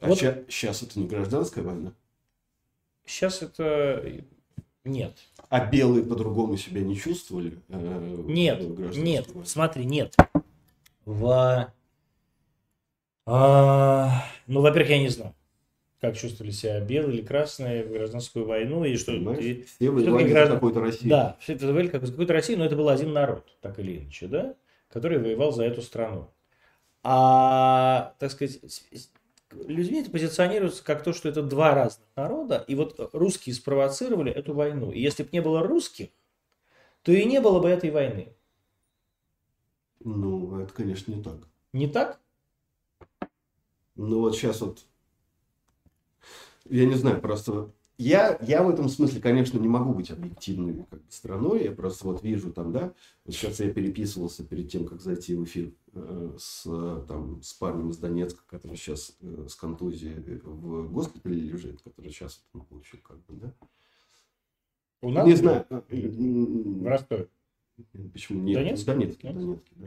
А 0.00 0.08
вот- 0.08 0.18
сейчас 0.18 0.82
это 0.82 0.98
не 0.98 1.06
гражданская 1.06 1.64
война? 1.64 1.92
Сейчас 3.06 3.42
это... 3.42 4.04
Нет. 4.84 5.16
А 5.48 5.64
белые 5.66 6.04
по-другому 6.04 6.56
себя 6.56 6.80
не 6.82 6.96
чувствовали? 6.96 7.58
э, 7.68 8.22
Нет, 8.26 8.60
нет, 8.96 9.28
смотри, 9.44 9.84
нет. 9.84 10.16
В... 11.04 11.72
А, 13.26 14.24
Ну, 14.46 14.60
во-первых, 14.60 14.90
я 14.90 14.98
не 14.98 15.08
знаю, 15.08 15.34
как 16.00 16.16
чувствовали 16.16 16.50
себя 16.50 16.80
белые 16.80 17.18
или 17.18 17.24
красные 17.26 17.84
в 17.84 17.90
гражданскую 17.92 18.44
войну, 18.46 18.84
и 18.84 18.96
что... 18.96 19.12
Понимаешь? 19.12 19.44
и- 19.44 19.62
Все 19.62 19.90
воевали 19.90 20.02
всё-таки 20.04 20.28
за 20.28 20.34
граждан- 20.34 20.56
какую-то 20.56 20.80
Россию. 20.80 21.10
Да, 21.10 21.36
все 21.40 21.52
это 21.54 21.66
воевали 21.66 21.88
как 21.88 22.04
за 22.04 22.10
какую-то 22.12 22.32
Россию, 22.32 22.58
но 22.58 22.64
это 22.64 22.76
был 22.76 22.88
один 22.88 23.12
народ, 23.12 23.44
так 23.60 23.78
или 23.78 23.98
иначе, 23.98 24.26
да, 24.26 24.54
который 24.92 25.18
воевал 25.18 25.52
за 25.52 25.64
эту 25.64 25.82
страну. 25.82 26.28
А, 27.04 28.14
так 28.18 28.30
сказать, 28.32 28.58
людьми 29.54 30.00
это 30.00 30.10
позиционируется 30.10 30.84
как 30.84 31.02
то, 31.02 31.12
что 31.12 31.28
это 31.28 31.42
два 31.42 31.74
разных 31.74 32.06
народа, 32.16 32.64
и 32.66 32.74
вот 32.74 33.10
русские 33.12 33.54
спровоцировали 33.54 34.32
эту 34.32 34.54
войну. 34.54 34.90
И 34.90 35.00
если 35.00 35.22
бы 35.22 35.30
не 35.32 35.40
было 35.40 35.62
русских, 35.62 36.08
то 37.02 37.12
и 37.12 37.24
не 37.24 37.40
было 37.40 37.60
бы 37.60 37.68
этой 37.68 37.90
войны. 37.90 38.34
Ну, 40.00 40.60
это, 40.60 40.72
конечно, 40.72 41.12
не 41.12 41.22
так. 41.22 41.36
Не 41.72 41.88
так? 41.88 42.20
Ну, 43.94 44.20
вот 44.20 44.36
сейчас 44.36 44.60
вот... 44.60 44.84
Я 46.68 46.86
не 46.86 46.94
знаю, 46.94 47.20
просто... 47.20 47.70
Я, 47.98 48.38
я 48.42 48.62
в 48.62 48.70
этом 48.70 48.88
смысле, 48.88 49.20
конечно, 49.20 49.58
не 49.58 49.68
могу 49.68 49.92
быть 49.92 50.10
объективной 50.10 50.84
как 50.90 51.02
бы, 51.02 51.10
страной. 51.10 51.64
Я 51.64 51.72
просто 51.72 52.06
вот 52.06 52.22
вижу 52.22 52.52
там, 52.52 52.72
да... 52.72 52.94
Вот 53.24 53.34
сейчас 53.34 53.60
я 53.60 53.72
переписывался 53.72 54.44
перед 54.44 54.70
тем, 54.70 54.86
как 54.86 55.00
зайти 55.00 55.34
в 55.34 55.44
эфир 55.44 55.72
э, 55.92 56.36
с, 56.38 56.64
э, 56.66 57.04
там, 57.06 57.42
с 57.42 57.52
парнем 57.52 57.90
из 57.90 57.98
Донецка, 57.98 58.42
который 58.46 58.76
сейчас 58.76 59.16
э, 59.20 59.46
с 59.48 59.54
контузией 59.54 60.40
в 60.42 60.90
госпитале 60.90 61.36
лежит, 61.36 61.82
который 61.82 62.10
сейчас 62.10 62.42
вот, 62.52 62.62
ну, 62.62 62.66
получил 62.66 63.00
как 63.00 63.18
бы, 63.26 63.34
да? 63.34 63.54
У 65.02 65.10
нас? 65.10 65.26
Не 65.26 65.34
знаю. 65.34 65.66
В 65.68 66.86
Ростове. 66.86 67.28
Почему 68.12 68.42
нет? 68.42 68.58
Донецк? 68.58 68.82
В 68.82 68.86
Донецке, 68.86 69.30
в 69.30 69.34
Донецке, 69.34 69.72
да. 69.76 69.86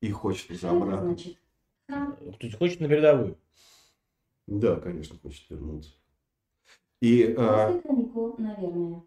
И 0.00 0.10
хочет 0.10 0.48
за 0.48 0.68
это 0.68 0.70
обратно. 0.76 1.06
значит? 1.06 1.38
Ха, 1.88 2.12
То 2.12 2.46
есть 2.46 2.58
хочет 2.58 2.80
на 2.80 2.88
передовую. 2.88 3.38
Да, 4.46 4.80
конечно, 4.80 5.16
хочет 5.18 5.48
вернуться. 5.50 5.99
И 7.00 7.34
а, 7.36 7.66
После 7.72 7.80
каникул, 7.82 8.34
наверное. 8.38 9.02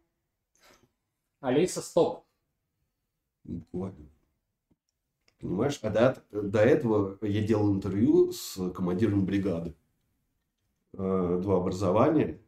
Алиса, 1.41 1.81
стоп. 1.81 2.25
буквально. 3.43 4.09
Понимаешь? 5.39 5.79
А 5.83 5.89
до, 5.89 6.23
до 6.31 6.59
этого 6.59 7.17
я 7.21 7.45
делал 7.45 7.73
интервью 7.73 8.31
с 8.31 8.71
командиром 8.71 9.25
бригады. 9.25 9.75
Э, 10.93 11.39
Два 11.41 11.57
образования, 11.57 12.39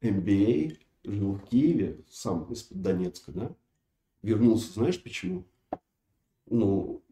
MBA, 0.00 0.78
жил 1.04 1.32
в 1.34 1.44
Киеве, 1.46 2.04
сам 2.08 2.44
из-под 2.52 2.80
Донецка, 2.80 3.32
да? 3.32 3.54
Вернулся, 4.22 4.72
знаешь 4.72 5.02
почему? 5.02 5.44
Ну, 6.46 7.02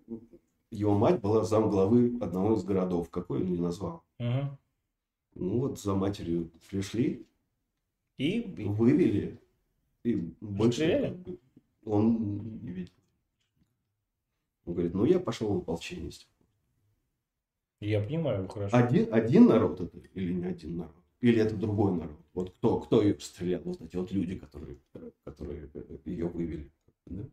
его 0.71 0.97
мать 0.97 1.21
была 1.21 1.45
зам 1.45 1.69
главы 1.71 2.17
одного 2.21 2.55
из 2.55 2.63
городов. 2.65 3.11
Какой 3.11 3.43
он 3.43 3.51
не 3.53 3.59
назвал? 3.59 4.05
Мгм. 4.19 4.57
Ну 5.35 5.59
вот 5.61 5.81
за 5.81 5.95
матерью 5.95 6.51
пришли, 6.71 7.27
И, 8.23 8.41
вывели, 8.69 9.41
и 10.05 10.15
больше 10.41 10.83
Расстреляли? 10.87 11.41
он 11.85 12.61
не 12.63 12.71
видел. 12.71 12.93
Он 14.65 14.75
говорит, 14.75 14.95
ну 14.95 15.05
я 15.05 15.19
пошел 15.19 15.53
в 15.53 15.59
ополчение. 15.59 16.13
с 16.13 16.19
тех 16.19 16.29
пор». 16.29 16.47
я 17.81 18.01
понимаю 18.01 18.47
хорошо. 18.47 18.77
Один, 18.77 19.13
один 19.13 19.47
народ 19.47 19.81
это 19.81 19.99
или 19.99 20.35
не 20.35 20.45
один 20.45 20.77
народ? 20.77 20.95
Или 21.21 21.41
это 21.41 21.57
другой 21.57 21.95
народ? 21.97 22.17
Вот 22.33 22.51
кто, 22.55 22.79
кто 22.79 23.03
ее 23.03 23.19
стрелял? 23.19 23.63
Вот 23.65 23.81
эти 23.81 23.97
вот 23.97 24.13
люди, 24.13 24.39
которые, 24.39 24.79
которые 25.25 25.69
ее 26.05 26.29
вывели. 26.29 26.71
да? 27.07 27.29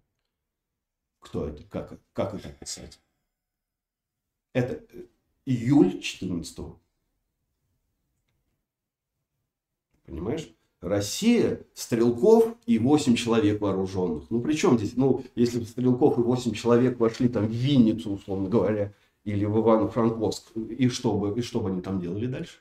Кто 1.19 1.49
это? 1.49 1.61
Как, 1.65 2.01
как 2.13 2.33
это 2.33 2.49
описать? 2.49 2.99
Это 4.53 4.83
э, 4.91 5.05
июль 5.45 6.01
14 6.01 6.59
Понимаешь? 10.05 10.51
Россия, 10.82 11.61
Стрелков 11.73 12.55
и 12.65 12.80
8 12.80 13.15
человек 13.15 13.59
вооруженных. 13.61 14.30
Ну, 14.30 14.41
при 14.41 14.53
чем 14.53 14.77
здесь? 14.77 14.95
Ну, 14.95 15.23
если 15.36 15.59
бы 15.59 15.65
Стрелков 15.65 16.17
и 16.17 16.21
8 16.21 16.53
человек 16.53 16.99
вошли 16.99 17.27
там 17.27 17.47
в 17.47 17.51
Винницу, 17.51 18.11
условно 18.11 18.49
говоря, 18.49 18.93
или 19.25 19.45
в 19.45 19.57
Ивано-Франковск, 19.57 20.55
и 20.55 20.88
что 20.89 21.17
бы, 21.17 21.38
и 21.38 21.41
что 21.41 21.59
бы 21.59 21.69
они 21.69 21.82
там 21.82 21.99
делали 21.99 22.27
дальше? 22.27 22.59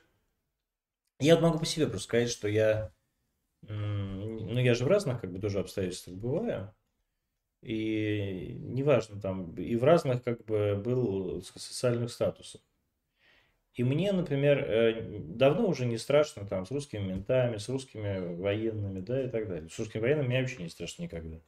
Я 1.19 1.35
вот 1.35 1.43
могу 1.43 1.59
по 1.59 1.65
себе 1.65 1.87
просто 1.87 2.07
сказать, 2.07 2.29
что 2.29 2.47
я, 2.47 2.91
ну 3.61 4.59
я 4.59 4.73
же 4.73 4.85
в 4.85 4.87
разных 4.87 5.21
как 5.21 5.31
бы 5.31 5.39
тоже 5.39 5.59
обстоятельствах 5.59 6.17
бываю, 6.17 6.73
и 7.61 8.57
неважно 8.59 9.19
там, 9.19 9.53
и 9.55 9.75
в 9.75 9.83
разных 9.83 10.23
как 10.23 10.45
бы 10.45 10.81
был 10.83 11.41
социальных 11.41 12.11
статусах. 12.11 12.61
И 13.75 13.83
мне, 13.83 14.11
например, 14.11 14.59
э, 14.59 15.19
давно 15.19 15.67
уже 15.67 15.85
не 15.85 15.97
страшно 15.97 16.45
там 16.45 16.65
с 16.65 16.71
русскими 16.71 17.01
ментами, 17.01 17.57
с 17.57 17.69
русскими 17.69 18.35
военными, 18.35 18.99
да, 18.99 19.23
и 19.23 19.29
так 19.29 19.47
далее. 19.47 19.69
С 19.69 19.79
русскими 19.79 20.01
военными 20.01 20.27
мне 20.27 20.41
вообще 20.41 20.63
не 20.63 20.69
страшно 20.69 21.03
никогда. 21.03 21.39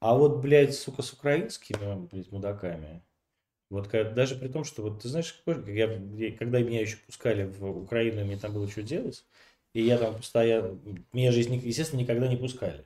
А 0.00 0.14
вот, 0.14 0.40
блядь, 0.42 0.74
сука, 0.74 1.02
с 1.02 1.12
украинскими, 1.12 2.06
блядь, 2.06 2.30
мудаками, 2.30 3.02
вот 3.70 3.90
даже 3.90 4.36
при 4.36 4.48
том, 4.48 4.64
что 4.64 4.82
вот 4.82 5.02
ты 5.02 5.08
знаешь, 5.08 5.42
я, 5.46 6.32
когда 6.36 6.60
меня 6.60 6.80
еще 6.80 6.98
пускали 6.98 7.44
в 7.44 7.82
Украину, 7.82 8.24
мне 8.24 8.36
там 8.36 8.52
было 8.52 8.68
что 8.68 8.82
делать, 8.82 9.24
и 9.72 9.82
я 9.82 9.98
там 9.98 10.16
постоянно, 10.16 10.78
меня 11.12 11.32
же, 11.32 11.40
естественно, 11.40 12.00
никогда 12.00 12.28
не 12.28 12.36
пускали. 12.36 12.84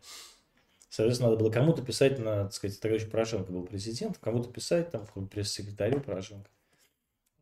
Соответственно, 0.88 1.30
надо 1.30 1.42
было 1.42 1.52
кому-то 1.52 1.82
писать 1.82 2.18
на, 2.18 2.44
так 2.44 2.54
сказать, 2.54 2.80
тогда 2.80 2.96
еще 2.96 3.06
Порошенко 3.06 3.52
был 3.52 3.64
президент, 3.64 4.18
кому-то 4.18 4.50
писать 4.50 4.90
там, 4.90 5.06
пресс-секретарю 5.28 6.00
Порошенко. 6.00 6.50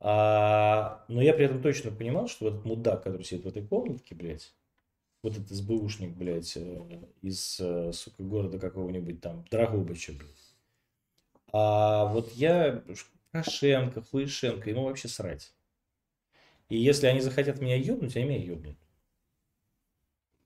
А, 0.01 1.05
но 1.09 1.21
я 1.21 1.35
при 1.35 1.47
этом 1.47 1.61
точно 1.61 1.91
понимал, 1.91 2.29
что 2.29 2.45
вот 2.45 2.55
этот 2.55 2.65
мудак, 2.65 3.03
который 3.03 3.25
сидит 3.25 3.45
в 3.45 3.49
этой 3.49 3.67
комнатке, 3.67 4.15
блядь, 4.15 4.55
вот 5.23 5.37
этот 5.37 5.49
СБУшник, 5.51 6.17
блядь, 6.17 6.57
э, 6.57 7.03
из, 7.23 7.59
э, 7.61 7.93
сука, 7.93 8.23
города 8.23 8.59
какого-нибудь 8.59 9.21
там, 9.21 9.45
Драгобыча, 9.51 10.13
блядь. 10.13 10.55
А 11.53 12.07
вот 12.07 12.33
я, 12.33 12.85
Порошенко, 13.33 14.03
Хуишенко, 14.03 14.71
ему 14.71 14.85
вообще 14.85 15.09
срать. 15.09 15.53
И 16.69 16.79
если 16.79 17.07
они 17.07 17.21
захотят 17.21 17.61
меня 17.61 17.77
ёбнуть, 17.77 18.17
они 18.17 18.27
меня 18.27 18.45
ёбнут. 18.45 18.77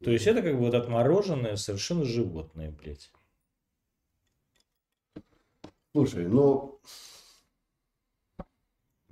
То 0.02 0.10
есть 0.10 0.26
это 0.26 0.42
как 0.42 0.54
бы 0.54 0.60
вот 0.60 0.74
отмороженное 0.74 1.56
совершенно 1.56 2.04
животное, 2.04 2.70
блядь. 2.70 3.10
Слушай, 5.92 6.26
ну... 6.26 6.80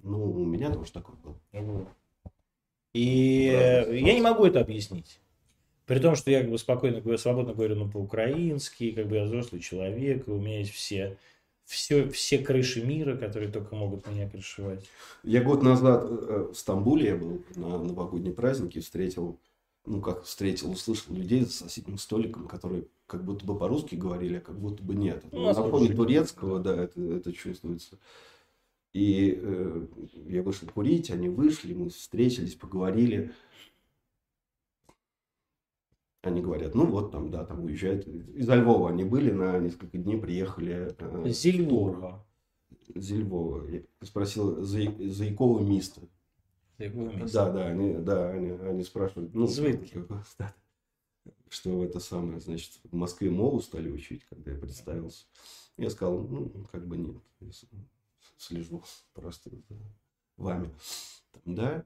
Ну, 0.03 0.31
у 0.31 0.45
меня 0.45 0.71
тоже 0.73 0.93
такое 0.93 1.17
было. 1.17 1.37
Вот. 1.53 1.89
И 2.93 3.49
э, 3.55 3.99
я 3.99 4.15
не 4.15 4.21
могу 4.21 4.45
это 4.45 4.61
объяснить. 4.61 5.21
При 5.87 5.99
том, 5.99 6.15
что 6.15 6.31
я 6.31 6.41
как 6.41 6.51
бы 6.51 6.59
спокойно, 6.59 7.01
говорю, 7.01 7.19
свободно 7.19 7.53
говорю 7.53 7.77
ну, 7.77 7.89
по-украински, 7.89 8.93
как 8.93 9.09
бы 9.09 9.17
я 9.17 9.25
взрослый 9.25 9.61
человек, 9.61 10.27
и 10.27 10.31
у 10.31 10.39
меня 10.39 10.59
есть 10.61 10.73
все, 10.73 11.17
все, 11.65 12.09
все 12.11 12.39
крыши 12.39 12.85
мира, 12.85 13.17
которые 13.17 13.51
только 13.51 13.75
могут 13.75 14.07
меня 14.07 14.29
крышевать. 14.29 14.89
Я 15.25 15.43
год 15.43 15.63
назад 15.63 16.05
э, 16.09 16.49
в 16.53 16.57
Стамбуле 16.57 17.09
я 17.09 17.17
был 17.17 17.43
на 17.57 17.79
новогодние 17.79 18.33
праздники, 18.33 18.81
встретил, 18.81 19.39
ну 19.85 20.01
как 20.01 20.25
встретил, 20.25 20.71
услышал 20.71 21.15
людей 21.15 21.43
за 21.43 21.53
соседним 21.53 21.99
столиком, 21.99 22.47
которые 22.47 22.85
как 23.07 23.25
будто 23.25 23.45
бы 23.45 23.59
по-русски 23.59 23.97
говорили, 23.97 24.37
а 24.37 24.41
как 24.41 24.59
будто 24.59 24.83
бы 24.83 24.95
нет. 24.95 25.25
Ну, 25.33 25.43
на 25.43 25.55
фоне 25.55 25.93
турецкого, 25.93 26.61
да, 26.61 26.85
это, 26.85 27.01
это 27.01 27.33
чувствуется. 27.33 27.99
И 28.93 29.39
э, 29.41 29.87
я 30.27 30.43
вышел 30.43 30.69
курить, 30.69 31.11
они 31.11 31.29
вышли, 31.29 31.75
мы 31.75 31.91
встретились, 31.91 32.55
поговорили. 32.57 33.33
Они 36.23 36.43
говорят, 36.43 36.75
ну 36.75 36.87
вот 36.87 37.13
там, 37.13 37.31
да, 37.31 37.45
там 37.45 37.65
уезжают. 37.65 38.07
Из 38.07 38.49
Львова 38.49 38.91
они 38.91 39.05
были, 39.05 39.31
на 39.31 39.59
несколько 39.59 39.97
дней 39.97 40.19
приехали. 40.19 40.95
э. 40.99 41.33
Зі 42.97 43.19
Львова. 43.23 43.67
Я 43.69 43.83
спросил, 44.03 44.63
за, 44.63 44.81
за 44.99 45.25
места? 45.61 46.01
Да, 47.33 47.53
да, 47.53 47.67
они, 47.67 47.95
да, 47.95 48.31
они, 48.31 48.51
они 48.51 48.83
спрашивают, 48.83 49.35
ну, 49.35 49.47
бы, 49.47 50.23
да, 50.39 50.55
что 51.49 51.85
это 51.85 52.01
самое, 52.01 52.41
значит, 52.41 52.73
в 52.85 52.95
Москве 52.95 53.31
мову 53.31 53.61
стали 53.61 53.91
учить, 53.91 54.25
когда 54.25 54.53
я 54.53 54.59
представился. 54.59 55.27
Я 55.77 55.91
сказал, 55.91 56.21
ну, 56.21 56.51
как 56.73 56.87
бы 56.87 56.97
нет, 56.97 57.17
слежу 58.41 58.83
просто 59.15 59.51
за 59.51 59.77
вами. 60.37 60.71
Да, 61.45 61.85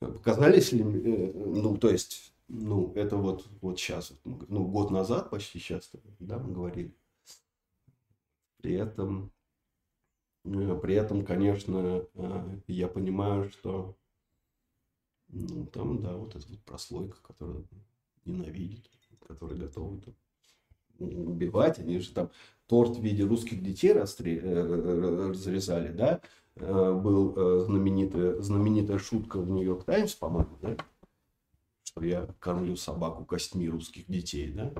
показались 0.00 0.72
ли, 0.72 0.82
э, 0.82 1.32
ну, 1.34 1.76
то 1.76 1.90
есть, 1.90 2.34
ну, 2.48 2.92
это 2.94 3.16
вот, 3.16 3.46
вот 3.60 3.78
сейчас, 3.78 4.12
ну, 4.24 4.66
год 4.66 4.90
назад 4.90 5.30
почти 5.30 5.58
сейчас, 5.58 5.90
да, 6.18 6.38
мы 6.38 6.52
говорили. 6.52 6.94
При 8.58 8.74
этом, 8.74 9.32
э, 10.44 10.78
при 10.80 10.94
этом, 10.94 11.24
конечно, 11.24 12.06
э, 12.14 12.60
я 12.68 12.88
понимаю, 12.88 13.50
что 13.50 13.96
ну, 15.28 15.66
там, 15.66 16.00
да, 16.02 16.16
вот 16.16 16.36
эта 16.36 16.46
вот 16.48 16.62
прослойка, 16.64 17.16
которая 17.22 17.64
ненавидит, 18.24 18.88
которая 19.26 19.58
готова 19.58 20.00
там 20.00 20.14
убивать. 20.98 21.78
Они 21.78 21.98
же 21.98 22.12
там 22.12 22.30
торт 22.66 22.96
в 22.96 23.02
виде 23.02 23.24
русских 23.24 23.62
детей 23.62 23.92
растре- 23.92 24.40
э, 24.40 25.28
разрезали, 25.28 25.92
да? 25.92 26.20
Э, 26.56 26.92
Был 26.92 27.34
э, 27.36 27.64
знаменитая, 27.64 28.40
знаменитая 28.40 28.98
шутка 28.98 29.38
в 29.38 29.50
Нью-Йорк 29.50 29.84
Таймс, 29.84 30.14
по-моему, 30.14 30.58
да? 30.60 30.76
Что 31.84 32.04
я 32.04 32.26
кормлю 32.40 32.76
собаку 32.76 33.24
костьми 33.24 33.68
русских 33.68 34.06
детей, 34.06 34.52
да? 34.52 34.72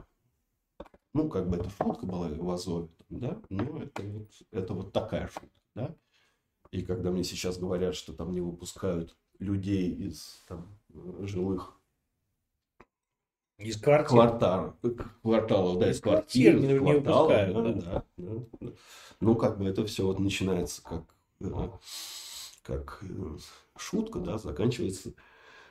Ну, 1.15 1.29
как 1.29 1.49
бы 1.49 1.57
эта 1.57 1.71
шутка 1.71 2.07
была 2.07 2.29
в 2.29 2.51
Азове, 2.51 2.89
да? 3.09 3.41
Ну, 3.49 3.79
это 3.79 4.03
вот, 4.03 4.31
это 4.51 4.75
вот 4.75 4.93
такая 4.93 5.29
шутка, 5.29 5.61
да? 5.75 5.95
И 6.73 6.83
когда 6.83 7.11
мне 7.11 7.25
сейчас 7.25 7.59
говорят, 7.59 7.95
что 7.95 8.13
там 8.13 8.33
не 8.33 8.41
выпускают 8.41 9.17
людей 9.39 9.95
из 9.95 10.43
там, 10.49 10.79
э, 10.93 11.27
жилых 11.27 11.81
Из 13.59 13.77
квартир. 13.79 14.09
кварталов, 14.09 14.75
кварталов, 15.23 15.79
да, 15.79 15.91
из 15.91 15.97
Из 15.97 16.01
квартир 16.01 16.53
квартир, 16.53 16.61
не- 16.61 16.75
из 16.75 16.79
кварталов, 16.79 17.49
выпускают, 17.49 17.85
да, 17.85 18.05
да. 18.19 18.35
да. 18.61 18.73
Ну, 19.21 19.35
как 19.35 19.59
бы 19.59 19.67
это 19.67 19.87
все 19.87 20.05
вот 20.05 20.19
начинается 20.19 20.83
как, 20.83 21.05
э, 21.41 21.69
как 22.63 22.99
э, 23.03 23.39
шутка, 23.79 24.19
да, 24.21 24.37
заканчивается 24.37 25.15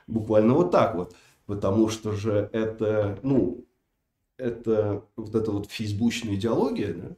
буквально 0.08 0.54
вот 0.54 0.72
так 0.72 0.96
вот. 0.96 1.14
Потому 1.46 1.88
что 1.88 2.10
же 2.12 2.50
это, 2.52 3.20
ну, 3.22 3.64
это 4.36 5.04
вот 5.16 5.34
эта 5.34 5.52
вот 5.52 5.70
фейсбучная 5.70 6.36
идеология, 6.36 6.94
да, 6.94 7.16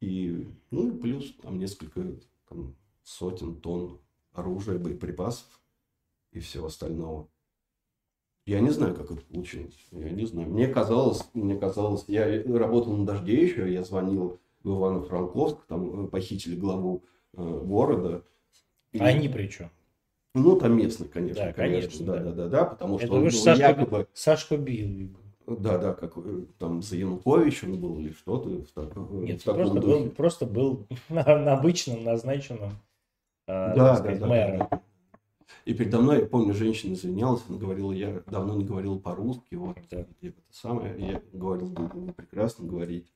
и, 0.00 0.46
ну, 0.70 0.88
и 0.88 0.98
плюс 0.98 1.34
там 1.42 1.58
несколько 1.58 2.02
там, 2.48 2.76
сотен 3.02 3.60
тонн 3.60 4.00
оружия, 4.32 4.78
боеприпасов 4.78 5.60
и 6.32 6.40
всего 6.40 6.66
остального. 6.66 7.28
Я 8.46 8.60
не 8.60 8.70
знаю, 8.70 8.94
как 8.94 9.10
это 9.10 9.20
получилось. 9.22 9.74
Я 9.90 10.10
не 10.10 10.24
знаю. 10.24 10.48
Мне 10.48 10.68
казалось, 10.68 11.28
мне 11.34 11.56
казалось, 11.56 12.04
я 12.06 12.42
работал 12.44 12.96
на 12.96 13.04
дожде 13.04 13.42
еще, 13.42 13.70
я 13.72 13.82
звонил 13.82 14.38
в 14.62 14.68
Ивано-Франковск, 14.70 15.58
там 15.66 16.04
э, 16.06 16.08
похитили 16.08 16.54
главу 16.54 17.02
э, 17.36 17.42
города. 17.64 18.22
И- 18.92 19.00
А 19.00 19.06
они 19.06 19.28
при 19.28 19.48
чем? 19.48 19.68
Ну, 20.34 20.56
там 20.60 20.76
местный, 20.76 21.08
конечно, 21.08 21.46
Да, 21.46 21.52
конечно, 21.52 22.06
да, 22.06 22.12
да. 22.18 22.22
да, 22.22 22.32
да, 22.32 22.48
да, 22.48 22.64
потому 22.66 22.98
что 22.98 23.06
Это 23.06 23.16
он 23.16 23.22
уж 23.26 23.32
был 23.32 23.40
Сашка, 23.40 23.68
якобы, 23.68 24.06
Сашка 24.12 24.56
бил. 24.58 25.16
да, 25.46 25.78
да, 25.78 25.92
как 25.94 26.12
э, 26.16 26.44
там 26.58 26.82
за 26.82 26.96
Януковичем 26.96 27.80
был 27.80 27.98
или 27.98 28.12
что-то 28.12 28.48
в, 28.50 28.66
так- 28.72 28.92
э, 28.96 29.00
Нет, 29.24 29.40
в 29.40 29.44
таком 29.44 29.60
просто 29.62 29.80
духе. 29.80 30.04
был, 30.04 30.10
просто 30.10 30.46
был 30.46 30.86
на, 31.08 31.24
на 31.38 31.52
обычном 31.58 32.04
назначенном 32.04 32.70
Да, 33.48 33.72
а, 33.72 33.74
так 33.74 33.76
да, 33.76 33.96
сказать, 33.96 34.20
да, 34.20 34.26
мэром. 34.28 34.58
да. 34.70 34.80
И 35.64 35.74
передо 35.74 36.00
мной, 36.00 36.20
я 36.20 36.26
помню, 36.26 36.54
женщина 36.54 36.94
извинялась, 36.94 37.42
она 37.48 37.58
говорила, 37.58 37.92
я 37.92 38.22
давно 38.26 38.54
не 38.54 38.64
говорил 38.64 38.98
по-русски, 38.98 39.54
вот, 39.54 39.76
Да. 39.90 40.06
и 40.20 40.28
это 40.28 40.40
самое, 40.50 40.94
я 40.98 41.22
говорил, 41.32 41.68
«Да, 41.70 41.90
вы 41.94 42.12
прекрасно 42.12 42.66
говорить. 42.66 43.12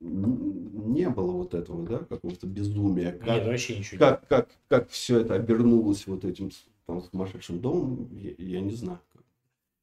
Не 0.00 1.08
было 1.10 1.32
вот 1.32 1.54
этого, 1.54 1.86
да, 1.86 1.98
какого-то 1.98 2.46
безумия, 2.46 3.12
как, 3.12 3.26
Нет, 3.26 3.46
вообще 3.46 3.78
ничего 3.78 3.98
как, 3.98 4.26
как, 4.26 4.48
как 4.68 4.88
все 4.88 5.20
это 5.20 5.34
обернулось 5.34 6.06
вот 6.06 6.24
этим 6.24 6.50
там, 6.86 7.02
сумасшедшим 7.02 7.60
домом, 7.60 8.08
я, 8.12 8.32
я 8.38 8.60
не 8.60 8.74
знаю. 8.74 9.00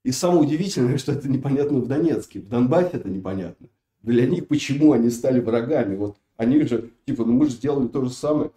И 0.03 0.11
самое 0.11 0.41
удивительное, 0.41 0.97
что 0.97 1.13
это 1.13 1.29
непонятно 1.29 1.79
в 1.79 1.87
Донецке. 1.87 2.39
В 2.39 2.47
Донбассе 2.49 2.97
это 2.97 3.09
непонятно. 3.09 3.67
Для 4.01 4.25
них 4.27 4.47
почему 4.47 4.91
они 4.91 5.09
стали 5.09 5.39
врагами. 5.39 5.95
Вот 5.95 6.17
они 6.35 6.61
же, 6.63 6.91
типа, 7.05 7.23
ну 7.23 7.33
мы 7.33 7.45
же 7.45 7.53
сделали 7.53 7.87
то 7.87 8.03
же 8.03 8.11
самое. 8.11 8.51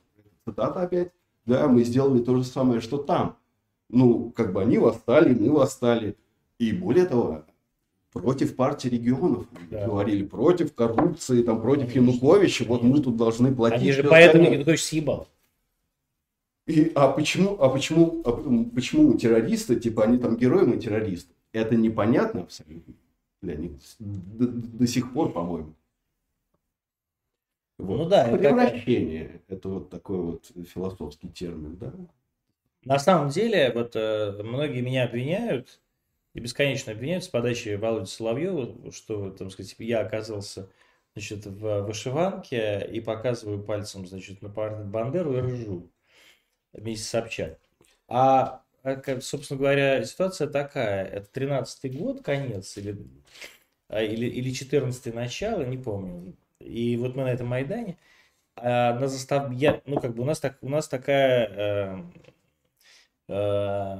Цитата 0.44 0.82
опять. 0.82 1.12
Да, 1.46 1.68
мы 1.68 1.84
сделали 1.84 2.22
то 2.22 2.36
же 2.36 2.44
самое, 2.44 2.80
что 2.80 2.98
там. 2.98 3.36
Ну, 3.88 4.30
как 4.30 4.52
бы 4.52 4.60
они 4.62 4.78
восстали, 4.78 5.32
мы 5.32 5.52
восстали. 5.52 6.16
И 6.58 6.72
более 6.72 7.06
того, 7.06 7.44
против 8.12 8.56
партии 8.56 8.88
регионов. 8.88 9.46
Да. 9.70 9.86
Говорили 9.86 10.24
против 10.24 10.74
коррупции, 10.74 11.42
там, 11.42 11.60
против 11.60 11.92
Конечно, 11.92 12.10
Януковича. 12.10 12.64
Вот 12.64 12.82
мы 12.82 13.00
тут 13.00 13.16
должны 13.16 13.54
платить. 13.54 13.80
Они 13.80 13.92
же 13.92 14.02
поэтому 14.04 14.42
остальное. 14.42 14.52
Янукович 14.52 14.82
съебал. 14.82 15.28
И, 16.66 16.90
а 16.96 17.08
почему, 17.08 17.56
а 17.60 17.68
почему, 17.68 18.22
а 18.24 18.32
почему 18.74 19.16
террористы, 19.16 19.76
типа 19.76 20.04
они 20.04 20.18
там 20.18 20.36
герои, 20.36 20.64
мы 20.64 20.78
террористы? 20.78 21.32
Это 21.52 21.76
непонятно 21.76 22.42
абсолютно 22.42 22.94
для 23.40 23.54
них 23.54 23.72
до, 23.98 24.46
до 24.48 24.86
сих 24.86 25.12
пор, 25.12 25.32
по-моему. 25.32 25.74
Вот. 27.78 27.98
Ну 27.98 28.08
да, 28.08 28.28
это 28.28 28.38
Превращение. 28.38 29.42
Это 29.48 29.68
вот 29.68 29.90
такой 29.90 30.18
вот 30.18 30.50
философский 30.66 31.28
термин, 31.28 31.76
да? 31.76 31.92
На 32.84 32.98
самом 32.98 33.30
деле, 33.30 33.72
вот 33.72 33.96
э, 33.96 34.40
многие 34.42 34.80
меня 34.80 35.04
обвиняют, 35.04 35.80
и 36.34 36.40
бесконечно 36.40 36.92
обвиняют 36.92 37.24
с 37.24 37.28
подачи 37.28 37.74
Володи 37.74 38.06
Соловьева, 38.06 38.92
что, 38.92 39.30
там 39.30 39.50
сказать, 39.50 39.74
я 39.78 40.00
оказался, 40.00 40.70
значит, 41.14 41.46
в 41.46 41.82
вышиванке 41.82 42.86
и 42.86 43.00
показываю 43.00 43.62
пальцем, 43.62 44.06
значит, 44.06 44.40
на 44.40 44.48
Бандеру 44.48 45.36
и 45.36 45.40
ржу 45.40 45.90
вместе 46.72 47.04
с 47.04 47.08
Собчак. 47.08 47.58
А, 48.08 48.62
а, 48.82 49.20
собственно 49.20 49.58
говоря, 49.58 50.04
ситуация 50.04 50.46
такая, 50.46 51.04
это 51.06 51.28
13-й 51.40 51.90
год, 51.90 52.22
конец, 52.22 52.76
или, 52.76 52.98
а, 53.88 54.02
или, 54.02 54.26
или 54.26 54.52
14-й 54.52 55.12
начало, 55.12 55.64
не 55.64 55.78
помню. 55.78 56.36
И 56.60 56.96
вот 56.96 57.14
мы 57.14 57.24
на 57.24 57.32
этом 57.32 57.48
Майдане, 57.48 57.98
а, 58.56 58.98
на 58.98 59.08
застав... 59.08 59.52
я, 59.52 59.82
ну, 59.86 60.00
как 60.00 60.14
бы 60.14 60.22
у 60.22 60.26
нас, 60.26 60.40
так, 60.40 60.56
у 60.62 60.68
нас 60.68 60.88
такая 60.88 61.46
э, 61.48 62.02
э, 63.28 63.98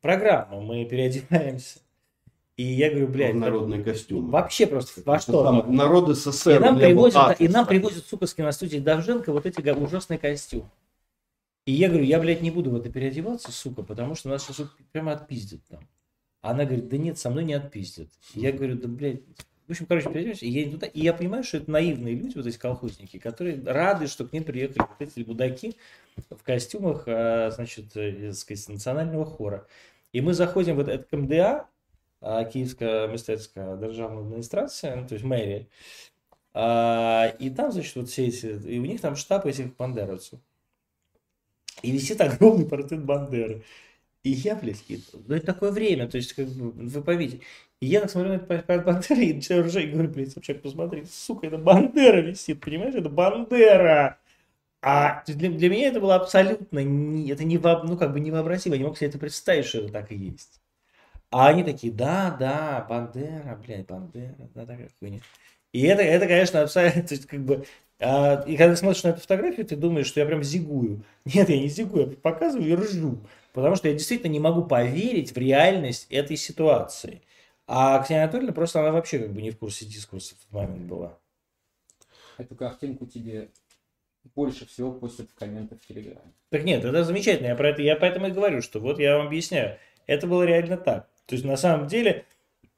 программа, 0.00 0.60
мы 0.60 0.84
переодеваемся. 0.84 1.80
И 2.56 2.62
я 2.64 2.90
говорю, 2.90 3.08
блядь, 3.08 3.34
в 3.34 3.38
народные 3.38 3.82
костюмы. 3.82 4.30
вообще 4.30 4.66
просто 4.66 5.00
во 5.06 5.18
что? 5.18 5.44
самое, 5.44 5.64
народ 5.64 6.10
И 6.10 6.14
СССР. 6.14 6.60
нам, 6.60 6.76
меня 6.76 6.88
был 6.88 7.04
привозят, 7.04 7.40
и 7.40 7.44
атлас 7.44 7.54
нам 7.54 7.66
привозят, 7.66 8.04
сука, 8.04 8.26
с 8.26 8.34
киностудии 8.34 8.78
Давженко 8.78 9.32
вот 9.32 9.46
эти 9.46 9.66
ужасные 9.70 10.18
костюмы. 10.18 10.68
И 11.64 11.72
я 11.72 11.88
говорю, 11.88 12.04
я, 12.04 12.18
блядь, 12.18 12.42
не 12.42 12.50
буду 12.50 12.70
в 12.70 12.76
это 12.76 12.90
переодеваться, 12.90 13.52
сука, 13.52 13.82
потому 13.82 14.14
что 14.14 14.28
нас 14.28 14.44
сейчас 14.44 14.66
прямо 14.92 15.12
отпиздят 15.12 15.60
там. 15.68 15.88
Она 16.42 16.64
говорит, 16.64 16.88
да 16.88 16.98
нет, 16.98 17.18
со 17.18 17.30
мной 17.30 17.44
не 17.44 17.54
отпиздят. 17.54 18.08
Я 18.34 18.52
говорю, 18.52 18.76
да, 18.76 18.88
блядь, 18.88 19.22
в 19.70 19.72
общем, 19.72 19.86
короче, 19.86 20.10
и 20.10 20.50
я 20.50 20.68
туда, 20.68 20.88
и 20.88 21.00
я 21.00 21.14
понимаю, 21.14 21.44
что 21.44 21.58
это 21.58 21.70
наивные 21.70 22.16
люди, 22.16 22.36
вот 22.36 22.44
эти 22.44 22.58
колхозники, 22.58 23.20
которые 23.20 23.62
рады, 23.64 24.08
что 24.08 24.26
к 24.26 24.32
ним 24.32 24.42
приехали 24.42 24.80
вот 24.80 25.00
эти 25.00 25.20
будаки 25.20 25.76
в 26.28 26.42
костюмах, 26.42 27.04
а, 27.06 27.52
значит, 27.52 27.96
э, 27.96 28.32
сказать, 28.32 28.68
национального 28.68 29.24
хора. 29.24 29.68
И 30.12 30.20
мы 30.20 30.34
заходим 30.34 30.74
в 30.74 30.80
этот 30.80 31.06
КМДА, 31.06 31.68
а, 32.20 32.44
Киевская 32.46 33.06
мистецкая 33.06 33.76
державная 33.76 34.24
администрация, 34.24 34.96
ну, 34.96 35.06
то 35.06 35.14
есть 35.14 35.24
мэрия, 35.24 35.68
и 36.52 37.54
там, 37.56 37.70
значит, 37.70 37.94
вот 37.94 38.08
все 38.08 38.26
эти, 38.26 38.46
и 38.46 38.80
у 38.80 38.84
них 38.84 39.00
там 39.00 39.14
штаб 39.14 39.46
этих 39.46 39.76
бандеровцев. 39.76 40.40
И 41.82 41.92
висит 41.92 42.20
огромный 42.20 42.66
портрет 42.66 43.04
Бандеры. 43.04 43.62
И 44.24 44.30
я, 44.30 44.56
блядь. 44.56 44.84
Ну, 45.28 45.36
это 45.36 45.46
такое 45.46 45.70
время, 45.70 46.08
то 46.08 46.16
есть, 46.16 46.32
как 46.32 46.48
бы, 46.48 46.72
вы 46.72 47.02
поймите. 47.02 47.40
И 47.80 47.86
я 47.86 48.00
так 48.00 48.10
смотрю 48.10 48.32
на 48.32 48.36
этот 48.36 48.84
Бандера 48.84 49.20
и 49.20 49.32
начинаю 49.32 49.64
ржать, 49.64 49.84
и 49.84 49.88
говорю, 49.88 50.10
блядь, 50.10 50.32
Собчак, 50.32 50.60
посмотри, 50.60 51.04
сука, 51.06 51.46
это 51.46 51.56
Бандера 51.56 52.20
висит, 52.20 52.60
понимаешь, 52.60 52.94
это 52.94 53.08
Бандера. 53.08 54.18
А 54.82 55.22
для, 55.26 55.50
для 55.50 55.68
меня 55.70 55.88
это 55.88 56.00
было 56.00 56.16
абсолютно, 56.16 56.78
не, 56.80 57.30
это 57.30 57.44
не, 57.44 57.58
ну, 57.58 57.96
как 57.96 58.12
бы 58.12 58.20
невообразимо, 58.20 58.74
я 58.74 58.82
не 58.82 58.86
мог 58.86 58.98
себе 58.98 59.08
это 59.08 59.18
представить, 59.18 59.66
что 59.66 59.78
это 59.78 59.92
так 59.92 60.12
и 60.12 60.16
есть. 60.16 60.60
А 61.30 61.48
они 61.48 61.64
такие, 61.64 61.92
да, 61.92 62.36
да, 62.38 62.84
Бандера, 62.88 63.56
блядь, 63.56 63.86
Бандера, 63.86 64.34
да, 64.54 64.66
такая 64.66 64.90
хуйня. 64.98 65.20
И 65.72 65.82
это, 65.82 66.02
это, 66.02 66.26
конечно, 66.26 66.62
абсолютно, 66.62 67.02
то 67.08 67.14
есть, 67.14 67.26
как 67.26 67.40
бы, 67.40 67.64
а, 67.98 68.44
и 68.46 68.56
когда 68.56 68.76
смотришь 68.76 69.04
на 69.04 69.08
эту 69.08 69.20
фотографию, 69.20 69.66
ты 69.66 69.76
думаешь, 69.76 70.06
что 70.06 70.20
я 70.20 70.26
прям 70.26 70.42
зигую. 70.42 71.04
Нет, 71.24 71.48
я 71.48 71.58
не 71.58 71.68
зигую, 71.68 72.10
я 72.10 72.16
показываю 72.16 72.68
и 72.68 72.74
ржу. 72.74 73.20
Потому 73.52 73.76
что 73.76 73.88
я 73.88 73.94
действительно 73.94 74.30
не 74.30 74.40
могу 74.40 74.64
поверить 74.64 75.32
в 75.32 75.38
реальность 75.38 76.06
этой 76.10 76.36
ситуации. 76.36 77.20
А 77.72 78.02
Ксения 78.02 78.24
Анатольевна 78.24 78.52
просто 78.52 78.80
она 78.80 78.90
вообще 78.90 79.20
как 79.20 79.32
бы 79.32 79.40
не 79.40 79.52
в 79.52 79.58
курсе 79.58 79.84
дискурса 79.86 80.34
в 80.34 80.38
этот 80.38 80.52
момент 80.52 80.88
была. 80.88 81.16
Эту 82.36 82.56
картинку 82.56 83.06
тебе 83.06 83.50
больше 84.34 84.66
всего 84.66 84.90
постят 84.90 85.30
в 85.30 85.34
комментах 85.36 85.78
в 85.80 85.86
Телеграме. 85.86 86.32
Так 86.48 86.64
нет, 86.64 86.84
это 86.84 87.04
замечательно. 87.04 87.46
Я, 87.46 87.54
про 87.54 87.68
это, 87.68 87.80
я 87.82 87.94
поэтому 87.94 88.26
и 88.26 88.32
говорю, 88.32 88.60
что 88.60 88.80
вот 88.80 88.98
я 88.98 89.16
вам 89.16 89.28
объясняю. 89.28 89.78
Это 90.08 90.26
было 90.26 90.42
реально 90.42 90.78
так. 90.78 91.08
То 91.26 91.36
есть 91.36 91.44
на 91.44 91.56
самом 91.56 91.86
деле 91.86 92.26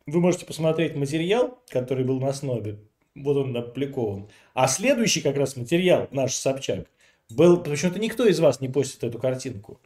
вы 0.05 0.21
можете 0.21 0.45
посмотреть 0.45 0.95
материал, 0.95 1.59
который 1.71 2.05
был 2.05 2.21
на 2.21 2.35
снобе. 2.35 2.79
Вот 3.15 3.39
он 3.39 3.57
опубликован. 3.57 4.29
А 4.53 4.69
следующий 4.69 5.23
как 5.23 5.39
раз 5.39 5.57
материал, 5.57 6.07
наш 6.11 6.35
Собчак, 6.35 6.87
был, 7.31 7.63
почему-то 7.63 7.99
никто 7.99 8.27
из 8.27 8.41
вас 8.41 8.61
не 8.61 8.69
постит 8.69 9.05
эту 9.05 9.19
картинку 9.19 9.81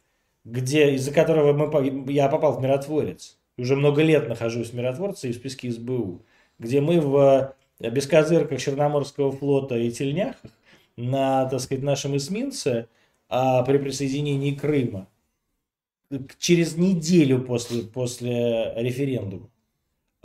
где, 0.47 0.95
из-за 0.95 1.13
которого 1.13 1.53
мы, 1.53 2.13
я 2.13 2.29
попал 2.29 2.57
в 2.57 2.63
миротворец. 2.63 3.37
Уже 3.59 3.75
много 3.77 4.03
лет 4.03 4.29
нахожусь 4.29 4.71
в 4.71 4.75
миротворце 4.75 5.29
и 5.29 5.33
в 5.33 5.37
списке 5.37 5.71
СБУ, 5.71 6.23
где 6.59 6.81
мы 6.81 7.01
в 7.01 7.55
э, 7.81 7.91
бескозырках 7.91 8.61
Черноморского 8.61 9.33
флота 9.33 9.77
и 9.77 9.91
тельняхах 9.91 10.51
на, 10.97 11.47
так 11.47 11.61
сказать, 11.61 11.85
нашем 11.85 12.17
эсминце 12.17 12.89
а, 13.29 13.63
при 13.63 13.79
присоединении 13.79 14.55
Крыма 14.55 15.09
через 16.39 16.77
неделю 16.77 17.43
после, 17.43 17.83
после 17.83 18.73
референдума 18.77 19.51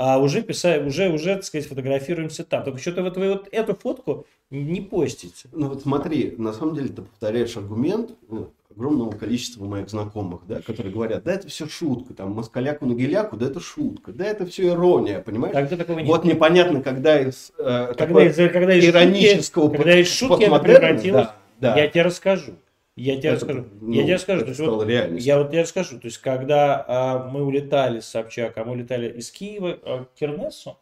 а 0.04 0.18
уже 0.18 0.41
писать, 0.41 0.84
уже, 0.84 1.10
уже, 1.10 1.36
так 1.36 1.43
сказать, 1.43 1.68
фотографируемся 1.68 2.43
там. 2.43 2.64
Только 2.64 2.80
что-то 2.80 3.04
вот 3.04 3.18
вы 3.18 3.34
вот 3.34 3.47
эту 3.52 3.76
фотку 3.76 4.26
не 4.49 4.82
постите. 4.82 5.47
Ну 5.52 5.68
вот 5.68 5.84
смотри, 5.84 6.34
на 6.39 6.54
самом 6.54 6.74
деле 6.74 6.88
ты 6.88 7.04
повторяешь 7.04 7.56
аргумент, 7.56 8.10
ну, 8.28 8.52
огромного 8.76 9.12
количества 9.12 9.64
моих 9.64 9.89
знакомых, 9.91 10.41
да, 10.47 10.60
которые 10.62 10.91
говорят, 10.91 11.24
да, 11.24 11.34
это 11.34 11.49
все 11.49 11.68
шутка, 11.68 12.16
там, 12.16 12.32
москаляку 12.32 12.88
на 12.88 12.93
геляку, 12.93 13.38
да, 13.38 13.45
это 13.45 13.60
шутка, 13.60 14.12
да, 14.12 14.26
это 14.26 14.47
все 14.47 14.70
ирония, 14.70 15.20
понимаешь? 15.20 15.54
Тогда 15.54 15.78
такого 15.78 15.99
нет. 15.99 16.08
Вот 16.08 16.26
непонятно, 16.26 16.82
когда 16.82 17.22
из, 17.22 17.52
э, 17.60 17.93
когда 17.95 18.26
из, 18.26 18.36
когда 18.36 18.74
из 18.74 18.84
иронического 18.84 19.66
шутки, 19.66 19.78
когда 19.78 19.99
из 19.99 20.08
шутки 20.08 20.43
это 20.45 20.60
превратилось, 20.60 21.28
да, 21.60 21.76
да. 21.76 21.80
я 21.80 21.88
тебе 21.88 22.02
расскажу. 22.02 22.54
Я 22.96 23.18
тебе 23.18 23.30
это, 23.30 23.46
расскажу. 23.46 23.68
Ну, 23.80 23.92
я 23.94 24.04
тебе 24.04 24.16
расскажу. 24.16 24.42
То 24.42 24.50
есть, 24.50 24.60
вот, 24.60 24.89
я 24.89 25.38
вот 25.38 25.50
тебе 25.50 25.62
расскажу. 25.62 26.00
То 26.00 26.06
есть, 26.06 26.18
когда 26.18 26.86
а, 26.88 27.30
мы 27.30 27.44
улетали 27.44 28.00
с 28.00 28.08
Собчаком, 28.08 28.68
мы 28.68 28.74
улетали 28.74 29.10
из 29.18 29.32
Киева 29.32 29.80
а, 29.84 30.06
к 30.06 30.14
Кернесу, 30.14 30.78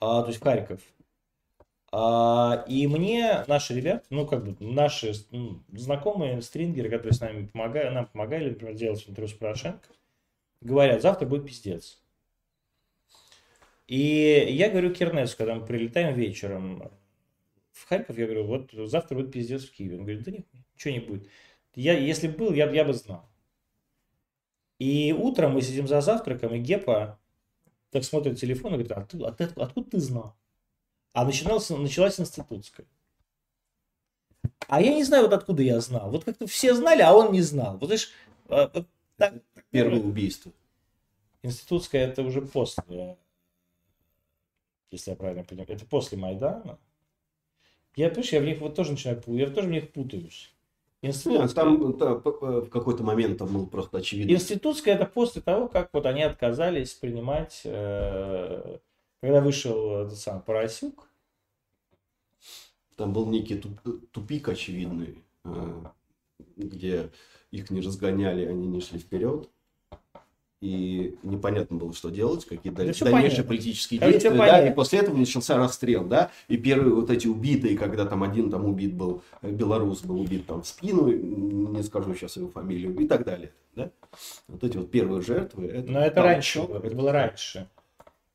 а, 0.00 0.22
то 0.22 0.28
есть 0.28 0.40
в 0.40 0.42
Харьков, 0.42 0.80
а, 1.92 2.64
и 2.66 2.86
мне 2.86 3.44
наши 3.46 3.74
ребята, 3.74 4.04
ну, 4.10 4.26
как 4.26 4.44
бы, 4.44 4.56
наши 4.60 5.12
ну, 5.30 5.62
знакомые 5.72 6.42
стрингеры, 6.42 6.90
которые 6.90 7.14
с 7.14 7.20
нами 7.20 7.46
помогают, 7.46 7.94
нам 7.94 8.06
помогали, 8.06 8.50
например, 8.50 8.74
делать 8.74 9.04
интервью 9.08 9.28
с 9.28 9.32
Порошенко, 9.32 9.88
говорят, 10.60 11.00
завтра 11.00 11.26
будет 11.26 11.46
пиздец. 11.46 12.00
И 13.86 14.46
я 14.50 14.68
говорю 14.68 14.92
Кернесу, 14.92 15.36
когда 15.36 15.54
мы 15.54 15.64
прилетаем 15.64 16.14
вечером 16.14 16.90
в 17.76 17.86
Харьков, 17.86 18.16
я 18.16 18.24
говорю, 18.24 18.46
вот 18.46 18.70
завтра 18.88 19.16
будет 19.16 19.32
пиздец 19.32 19.64
в 19.64 19.72
Киеве. 19.72 19.96
Он 19.96 20.02
говорит, 20.04 20.22
да 20.22 20.30
нет, 20.30 20.46
ничего 20.74 20.94
не 20.94 21.00
будет. 21.00 21.28
Я, 21.74 21.92
если 21.98 22.28
бы 22.28 22.38
был, 22.38 22.52
я, 22.54 22.70
я 22.70 22.84
бы 22.84 22.94
знал. 22.94 23.28
И 24.78 25.12
утром 25.12 25.52
мы 25.52 25.60
сидим 25.60 25.86
за 25.86 26.00
завтраком, 26.00 26.54
и 26.54 26.58
Гепа 26.58 27.18
так 27.90 28.04
смотрит 28.04 28.40
телефон 28.40 28.74
и 28.74 28.78
говорит, 28.78 28.92
а 28.92 29.04
ты, 29.04 29.22
а 29.22 29.32
ты, 29.32 29.44
откуда 29.60 29.90
ты 29.90 30.00
знал? 30.00 30.34
А 31.12 31.24
начиналась, 31.26 31.68
началась 31.68 32.18
институтская. 32.18 32.86
А 34.68 34.80
я 34.80 34.94
не 34.94 35.04
знаю, 35.04 35.24
вот 35.24 35.34
откуда 35.34 35.62
я 35.62 35.78
знал. 35.80 36.10
Вот 36.10 36.24
как-то 36.24 36.46
все 36.46 36.74
знали, 36.74 37.02
а 37.02 37.14
он 37.14 37.32
не 37.32 37.42
знал. 37.42 37.76
Вот 37.78 37.86
знаешь, 37.86 38.10
а, 38.48 38.70
так, 39.16 39.34
Первое 39.70 40.00
убийство. 40.00 40.50
Институтская 41.42 42.06
это 42.06 42.22
уже 42.22 42.40
после, 42.40 43.18
если 44.90 45.10
я 45.10 45.16
правильно 45.16 45.44
понимаю, 45.44 45.70
это 45.70 45.84
после 45.84 46.16
Майдана. 46.16 46.78
Я, 47.96 48.08
понимаешь, 48.10 48.32
я 48.32 48.40
в 48.40 48.44
них 48.44 48.60
вот 48.60 48.74
тоже 48.74 48.92
начинаю, 48.92 49.22
я 49.26 49.48
тоже 49.48 49.68
в 49.68 49.70
них 49.70 49.90
путаюсь. 49.90 50.52
Институтская... 51.02 51.66
Там, 51.66 51.92
там 51.94 52.22
в 52.22 52.68
какой-то 52.68 53.02
момент 53.02 53.38
там 53.38 53.48
был 53.48 53.66
просто 53.66 53.98
очевидно. 53.98 54.32
Институтская 54.32 54.94
это 54.94 55.06
после 55.06 55.40
того, 55.40 55.68
как 55.68 55.88
вот 55.92 56.04
они 56.06 56.22
отказались 56.22 56.92
принимать, 56.92 57.62
э, 57.64 58.78
когда 59.20 59.40
вышел 59.40 60.02
этот 60.02 60.18
сам 60.18 60.42
Поросюк, 60.42 61.08
там 62.96 63.12
был 63.12 63.26
некий 63.26 63.62
тупик 64.12 64.48
очевидный, 64.48 65.22
э, 65.44 65.84
где 66.56 67.10
их 67.50 67.70
не 67.70 67.80
разгоняли, 67.80 68.44
они 68.46 68.66
не 68.66 68.80
шли 68.80 68.98
вперед. 68.98 69.50
И 70.62 71.18
непонятно 71.22 71.76
было, 71.76 71.92
что 71.92 72.08
делать, 72.08 72.46
какие 72.46 72.72
да 72.72 72.78
дальнейшие 72.78 73.10
понятно. 73.10 73.44
политические 73.44 74.00
действия, 74.00 74.30
да, 74.30 74.66
и 74.66 74.74
после 74.74 75.00
этого 75.00 75.14
начался 75.14 75.58
расстрел, 75.58 76.04
да, 76.04 76.30
и 76.48 76.56
первые 76.56 76.94
вот 76.94 77.10
эти 77.10 77.26
убитые, 77.26 77.76
когда 77.76 78.06
там 78.06 78.22
один 78.22 78.50
там 78.50 78.64
убит 78.64 78.94
был, 78.94 79.22
э, 79.42 79.50
белорус 79.50 80.00
был 80.00 80.18
убит 80.18 80.46
там 80.46 80.62
в 80.62 80.66
спину, 80.66 81.08
не 81.12 81.82
скажу 81.82 82.14
сейчас 82.14 82.36
его 82.36 82.48
фамилию, 82.48 82.98
и 82.98 83.06
так 83.06 83.26
далее, 83.26 83.52
да, 83.74 83.90
вот 84.48 84.64
эти 84.64 84.78
вот 84.78 84.90
первые 84.90 85.20
жертвы. 85.20 85.66
Это 85.66 85.92
Но 85.92 86.00
это 86.00 86.22
раньше, 86.22 86.60
это 86.60 86.96
было 86.96 87.12
раньше, 87.12 87.68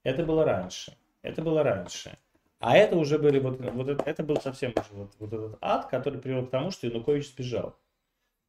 это 0.03 0.23
было 0.23 0.45
раньше, 0.45 0.97
это 1.23 1.41
было 1.41 1.63
раньше. 1.63 2.17
А 2.59 2.77
это 2.77 2.97
уже 2.97 3.17
были, 3.17 3.39
вот, 3.39 3.59
вот 3.59 3.89
это, 3.89 4.03
это 4.03 4.21
был 4.21 4.39
совсем 4.39 4.73
уже 4.75 4.89
вот, 4.91 5.11
вот 5.17 5.33
этот 5.33 5.57
ад, 5.59 5.87
который 5.89 6.19
привел 6.19 6.45
к 6.45 6.51
тому, 6.51 6.69
что 6.69 6.85
Янукович 6.85 7.29
сбежал. 7.29 7.75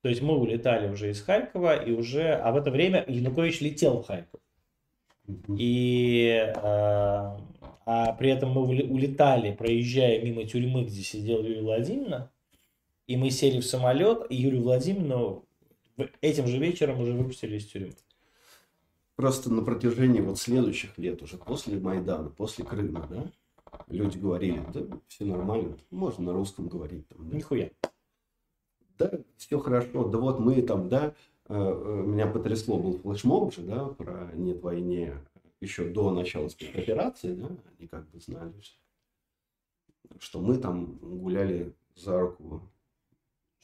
То 0.02 0.08
есть 0.08 0.20
мы 0.20 0.36
улетали 0.36 0.88
уже 0.90 1.10
из 1.10 1.22
Харькова, 1.22 1.76
и 1.76 1.92
уже, 1.92 2.34
а 2.34 2.52
в 2.52 2.56
это 2.56 2.70
время 2.70 3.04
Янукович 3.06 3.60
летел 3.60 4.02
в 4.02 4.06
Харьков. 4.06 4.40
И 5.56 6.52
а, 6.56 7.38
а 7.84 8.12
при 8.12 8.30
этом 8.30 8.50
мы 8.50 8.62
улетали, 8.62 9.52
проезжая 9.52 10.22
мимо 10.22 10.44
тюрьмы, 10.44 10.84
где 10.84 11.02
сидела 11.02 11.42
Юлия 11.42 11.62
Владимировна, 11.62 12.30
и 13.06 13.16
мы 13.16 13.30
сели 13.30 13.60
в 13.60 13.66
самолет, 13.66 14.26
и 14.30 14.36
Юлию 14.36 14.62
Владимировну 14.62 15.44
этим 16.20 16.46
же 16.46 16.58
вечером 16.58 17.00
уже 17.00 17.12
выпустили 17.12 17.56
из 17.56 17.66
тюрьмы. 17.66 17.92
Просто 19.16 19.52
на 19.52 19.62
протяжении 19.62 20.20
вот 20.20 20.38
следующих 20.38 20.96
лет, 20.98 21.22
уже 21.22 21.36
после 21.36 21.78
Майдана, 21.78 22.30
после 22.30 22.64
Крыма, 22.64 23.06
да, 23.10 23.30
люди 23.88 24.18
говорили, 24.18 24.62
да, 24.72 24.80
все 25.08 25.24
нормально, 25.24 25.76
можно 25.90 26.24
на 26.24 26.32
русском 26.32 26.68
говорить. 26.68 27.06
Там, 27.08 27.28
да. 27.28 27.36
Нихуя. 27.36 27.70
Да, 29.10 29.18
все 29.36 29.58
хорошо, 29.58 30.08
да 30.08 30.18
вот 30.18 30.38
мы 30.40 30.62
там, 30.62 30.88
да, 30.88 31.14
э, 31.48 31.54
э, 31.54 32.02
меня 32.06 32.26
потрясло, 32.26 32.78
был 32.78 32.98
флешмоб 32.98 33.52
же, 33.54 33.62
да, 33.62 33.86
про 33.86 34.30
«Нет 34.34 34.62
войне» 34.62 35.14
еще 35.60 35.88
до 35.88 36.10
начала 36.10 36.48
спецоперации, 36.48 37.34
да, 37.34 37.48
они 37.78 37.88
как 37.88 38.08
бы 38.10 38.20
знали, 38.20 38.52
что 40.18 40.40
мы 40.40 40.58
там 40.58 40.96
гуляли 40.96 41.72
за 41.94 42.20
руку 42.20 42.62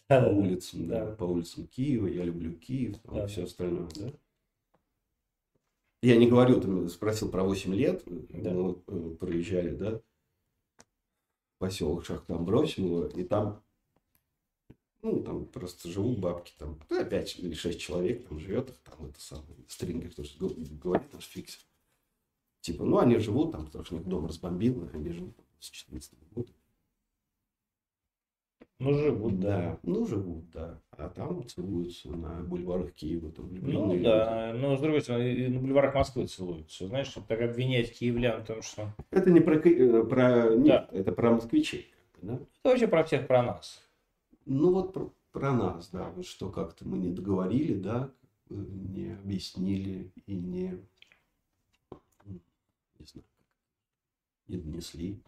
по 0.07 0.15
улицам, 0.15 0.89
да, 0.89 1.07
да, 1.07 1.13
по 1.15 1.25
улицам 1.25 1.67
Киева, 1.67 2.07
я 2.07 2.25
люблю 2.25 2.55
Киев, 2.55 2.99
там, 2.99 3.15
да. 3.15 3.27
все 3.27 3.45
остальное, 3.45 3.89
да. 3.97 4.13
Я 6.01 6.17
не 6.17 6.29
говорю, 6.29 6.61
ты 6.61 6.89
спросил 6.89 7.29
про 7.29 7.43
8 7.43 7.75
лет, 7.75 8.03
да. 8.07 8.51
мы 8.53 8.79
э, 8.87 9.17
проезжали, 9.19 9.75
да, 9.75 10.01
поселок 11.59 12.05
Шахтамбросилово, 12.05 13.09
и 13.09 13.25
там, 13.25 13.63
ну, 15.03 15.23
там 15.23 15.47
просто 15.47 15.89
живут 15.89 16.19
бабки, 16.19 16.53
там, 16.59 16.79
ну, 16.91 17.05
5 17.05 17.39
или 17.39 17.55
6 17.55 17.81
человек 17.81 18.27
там 18.29 18.41
живет, 18.41 18.75
там 18.83 19.07
это 19.07 19.21
самый 19.21 19.65
стрингер, 19.69 20.15
тоже 20.15 20.35
говорит 20.39 21.13
наш 21.13 21.25
фиксер. 21.25 21.61
Типа, 22.61 22.85
ну, 22.85 22.99
они 22.99 23.19
живут 23.19 23.53
там, 23.53 23.67
потому 23.67 23.85
что 23.85 23.95
у 23.95 23.99
них 23.99 24.09
дом 24.09 24.27
разбомбил, 24.27 24.89
они 24.93 25.11
живут 25.11 25.37
с 25.61 25.71
14 25.71 26.13
года. 26.33 26.53
Ну, 28.81 28.95
живут, 28.95 29.41
да. 29.41 29.57
да. 29.57 29.79
Ну, 29.83 30.07
живут, 30.07 30.51
да. 30.51 30.81
А 30.93 31.09
там 31.09 31.45
целуются 31.49 32.11
на 32.11 32.43
бульварах 32.43 32.93
Киева. 32.93 33.33
Там 33.33 33.53
ну, 33.53 34.01
да. 34.01 34.53
Но, 34.55 34.77
с 34.77 34.81
другой 34.81 35.01
стороны, 35.01 35.33
и 35.33 35.49
на 35.49 35.59
бульварах 35.59 35.95
Москвы 35.95 36.27
целуются. 36.29 36.87
Знаешь, 36.87 37.09
чтобы 37.09 37.27
так 37.27 37.41
обвинять 37.41 37.93
киевлян 37.93 38.43
в 38.43 38.47
том, 38.47 38.63
что... 38.63 38.93
Это 39.11 39.31
не 39.31 39.41
про... 39.41 39.57
Э, 39.57 40.05
про... 40.05 40.55
Нет, 40.55 40.89
да. 40.93 40.97
это 40.97 41.11
про 41.11 41.33
москвичей. 41.33 41.93
Да? 42.23 42.35
Это 42.35 42.71
вообще 42.71 42.87
про 42.87 43.03
всех, 43.03 43.27
про 43.27 43.43
нас. 43.43 43.83
Ну, 44.51 44.73
вот 44.73 44.95
про, 44.95 45.13
про 45.33 45.53
нас, 45.53 45.91
да. 45.91 46.11
Вот 46.11 46.25
что 46.25 46.51
как-то 46.51 46.89
мы 46.89 46.97
не 46.97 47.11
договорили, 47.11 47.79
да. 47.79 48.11
э, 48.49 48.55
не 48.55 49.13
объяснили 49.13 50.11
и 50.25 50.35
не, 50.35 50.83
не 52.99 53.05
знаю, 53.05 53.27
не 54.49 54.57
донесли. 54.57 55.23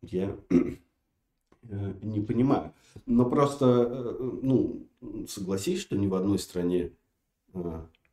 Я 0.00 0.34
э, 0.48 1.94
не 2.00 2.22
понимаю. 2.22 2.72
Но 3.04 3.28
просто, 3.28 3.66
э, 3.66 4.38
ну, 4.42 4.88
согласись, 5.28 5.82
что 5.82 5.94
ни 5.98 6.06
в 6.06 6.14
одной 6.14 6.38
стране 6.38 6.92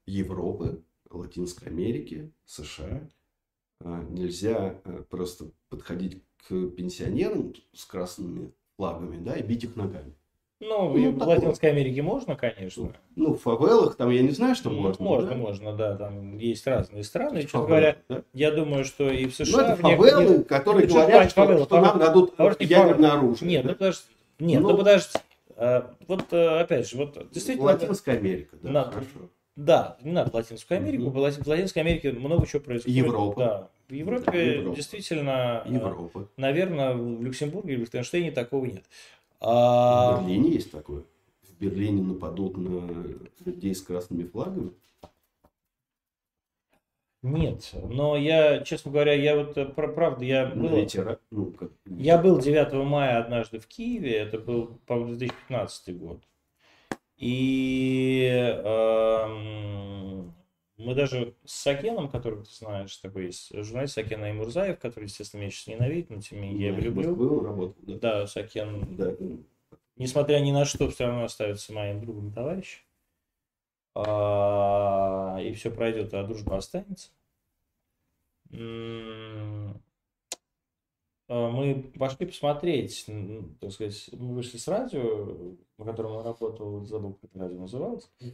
Европы, 0.06 0.84
Латинской 1.10 1.70
Америки, 1.70 2.34
США 2.46 3.10
нельзя 3.82 4.82
просто 5.10 5.52
подходить 5.70 6.22
к 6.48 6.70
пенсионерам 6.76 7.54
с 7.74 7.86
красными 7.86 8.52
флагами, 8.78 9.18
да, 9.24 9.36
и 9.36 9.44
бить 9.44 9.64
их 9.64 9.76
ногами. 9.76 10.14
Ну, 10.60 10.94
Ну, 10.98 11.12
в 11.12 11.20
такое. 11.20 11.36
Латинской 11.36 11.72
Америке 11.72 12.02
можно, 12.02 12.36
конечно. 12.38 12.94
Ну, 13.18 13.34
в 13.34 13.42
фавелах 13.42 13.96
там, 13.98 14.10
я 14.12 14.22
не 14.22 14.30
знаю, 14.30 14.56
что 14.56 14.70
Ну, 14.70 14.80
можно. 14.80 15.04
можно, 15.04 15.30
да? 15.32 15.36
можно, 15.36 15.74
да, 15.76 15.98
там 15.98 16.38
есть 16.38 16.66
разные 16.66 17.04
страны. 17.04 17.42
Честно 17.42 17.60
Фавелы, 17.62 17.68
говоря, 17.70 17.98
да? 18.08 18.22
я 18.34 18.52
думаю, 18.52 18.86
что 18.86 19.10
и 19.10 19.26
в 19.26 19.38
Ну, 19.40 19.46
США... 19.46 19.74
это 19.74 19.76
в 19.76 19.84
некоторых- 19.84 20.14
фавелы, 20.28 20.44
которые 20.46 20.88
Ну, 20.88 20.94
говорят, 20.94 21.32
что, 21.32 21.46
фавелы, 21.46 21.64
что 21.66 21.76
нам 21.82 21.86
фавелы. 22.00 22.06
дадут 22.08 22.40
не 22.40 22.66
ядерное 22.66 22.94
фавелы. 22.94 23.08
оружие. 23.08 23.50
Нет, 23.50 23.64
да? 23.64 23.70
ну 23.70 23.76
подожди. 23.76 24.02
Нет, 24.40 24.62
ну, 24.62 24.70
Ну, 24.70 24.78
подожди. 24.78 25.20
А, 25.58 25.94
Вот 26.08 26.26
э, 26.32 26.60
опять 26.62 26.90
же, 26.90 26.98
вот 26.98 27.28
действительно... 27.32 27.66
Латинская 27.68 28.18
Америка, 28.18 28.56
да, 28.62 28.72
На- 28.72 28.84
хорошо. 28.86 29.10
Да, 29.56 29.98
не 30.02 30.12
надо 30.14 30.32
Латинскую 30.34 30.78
Америку. 30.80 31.12
Лати- 31.12 31.44
в 31.44 31.48
Латинской 31.48 31.82
Америке 31.84 32.12
много 32.14 32.48
чего 32.48 32.62
происходит. 32.62 32.98
Европа. 32.98 33.40
Да. 33.40 33.70
В 33.94 33.96
Европе 33.96 34.56
Европа. 34.56 34.76
действительно, 34.76 35.62
э, 35.66 35.72
Европа. 35.74 36.28
наверное, 36.36 36.96
в 36.96 37.22
Люксембурге 37.24 37.74
и 37.74 37.78
в 37.78 37.82
Лихтенштейне 37.82 38.32
такого 38.32 38.66
нет. 38.66 38.84
В 39.40 39.46
А, 39.46 40.20
Берлине 40.20 40.54
есть 40.54 40.72
такое. 40.72 41.04
В 41.44 41.62
Берлине 41.62 42.02
нападут 42.02 42.58
на 42.58 42.90
людей 43.46 43.76
с 43.76 43.84
красными 43.84 44.24
флагами. 44.24 44.72
Нет, 47.22 47.70
но 47.88 48.18
я, 48.18 48.62
честно 48.62 48.90
говоря, 48.92 49.14
я 49.14 49.38
вот, 49.38 49.56
э, 49.58 49.66
про- 49.66 49.90
правда, 49.90 50.26
я 50.26 50.48
был, 50.48 50.76
ветера- 50.76 51.20
ну, 51.30 51.54
я 51.86 52.18
был 52.18 52.40
9 52.40 52.84
мая 52.84 53.20
однажды 53.20 53.60
в 53.60 53.68
Киеве, 53.68 54.16
это 54.18 54.40
был, 54.40 54.80
по-моему, 54.88 55.16
2015 55.18 55.94
год. 55.94 56.20
И 57.18 58.28
эм, 58.66 60.34
мы 60.78 60.96
даже 60.96 61.36
с 61.46 61.54
Сакеном, 61.54 62.10
которого 62.10 62.44
ты 62.44 62.52
знаешь, 62.52 62.96
такой 62.98 63.26
есть 63.28 63.54
журналист 63.56 63.94
Сакен 63.94 64.24
Аймурзаев, 64.24 64.80
который, 64.80 65.06
естественно, 65.06 65.42
меня 65.42 65.52
сейчас 65.52 65.68
ненавидит, 65.68 66.10
но 66.10 66.20
тем 66.22 66.42
не 66.42 66.48
менее 66.48 66.62
я 66.62 66.68
его 66.70 66.80
люблю. 66.80 67.38
Он 67.40 67.46
работал, 67.46 67.76
да. 67.86 67.98
Да, 68.00 68.28
Сакен, 68.28 68.96
Да. 68.96 69.16
несмотря 69.98 70.40
ни 70.40 70.52
на 70.52 70.66
что, 70.66 70.90
все 70.90 71.06
равно 71.06 71.26
остается 71.26 71.74
моим 71.74 72.02
другом 72.02 72.30
и 72.30 72.34
товарищем. 72.34 72.82
А, 73.96 75.38
и 75.42 75.54
все 75.54 75.70
пройдет, 75.70 76.14
а 76.14 76.24
дружба 76.24 76.58
останется. 76.58 77.12
М, 78.52 79.82
а, 81.28 81.50
Мы 81.52 81.92
пошли 81.98 82.26
посмотреть, 82.26 83.06
так 83.60 83.72
сказать, 83.72 84.10
мы 84.14 84.34
вышли 84.36 84.58
с 84.58 84.68
радио, 84.68 85.56
на 85.78 85.86
котором 85.86 86.14
я 86.18 86.24
работал, 86.24 86.84
забыл, 86.86 87.14
как 87.22 87.30
радио 87.36 87.60
называлось, 87.60 88.10
а, 88.20 88.26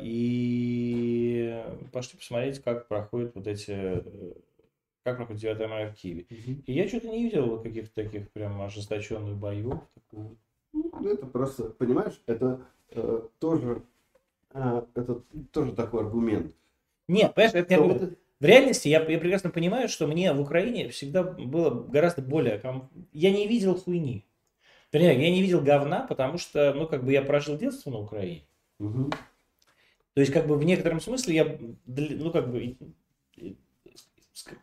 и 0.00 1.64
пошли 1.92 2.18
посмотреть, 2.18 2.60
как 2.60 2.86
проходят 2.88 3.34
вот 3.34 3.46
эти, 3.46 3.70
э, 3.72 4.32
как 5.02 5.16
проходит 5.16 5.42
9 5.42 5.68
мая 5.68 5.90
в 5.90 5.94
Киеве. 5.94 6.26
И 6.66 6.72
я 6.72 6.86
что-то 6.88 7.08
не 7.08 7.24
видел 7.24 7.60
каких-то 7.60 7.94
таких 7.94 8.30
прям 8.30 8.60
ожесточенных 8.62 9.36
боев. 9.36 9.80
такого. 9.94 10.36
Ну, 10.72 11.12
это 11.12 11.26
просто, 11.26 11.64
понимаешь, 11.64 12.20
это 12.26 12.60
э, 12.90 13.22
тоже, 13.38 13.82
э, 14.54 14.82
это 14.94 15.22
тоже 15.52 15.72
такой 15.72 16.02
аргумент. 16.02 16.54
Нет, 17.08 17.34
понимаешь, 17.34 17.54
это 17.54 17.68
не 17.70 17.74
аргумент. 17.76 18.00
вот 18.02 18.18
В 18.40 18.44
реальности 18.44 18.88
я, 18.88 19.00
я 19.04 19.18
прекрасно 19.18 19.50
понимаю, 19.50 19.88
что 19.88 20.06
мне 20.06 20.32
в 20.32 20.40
Украине 20.40 20.88
всегда 20.88 21.22
было 21.24 21.70
гораздо 21.70 22.22
более... 22.22 22.58
ком- 22.58 22.88
Я 23.12 23.30
не 23.32 23.46
видел 23.48 23.74
хуйни. 23.76 24.24
Я 24.92 25.30
не 25.30 25.40
видел 25.42 25.60
говна, 25.62 26.06
потому 26.06 26.38
что, 26.38 26.72
ну, 26.74 26.86
как 26.86 27.02
бы 27.04 27.12
я 27.12 27.22
прожил 27.22 27.56
детство 27.56 27.90
на 27.90 27.98
Украине. 27.98 28.42
Мгм. 28.82 29.10
То 30.14 30.20
есть, 30.20 30.32
как 30.32 30.48
бы 30.48 30.56
в 30.56 30.64
некотором 30.64 31.00
смысле 31.00 31.34
я, 31.34 31.58
ну, 31.86 32.32
как 32.32 32.50
бы, 32.50 32.76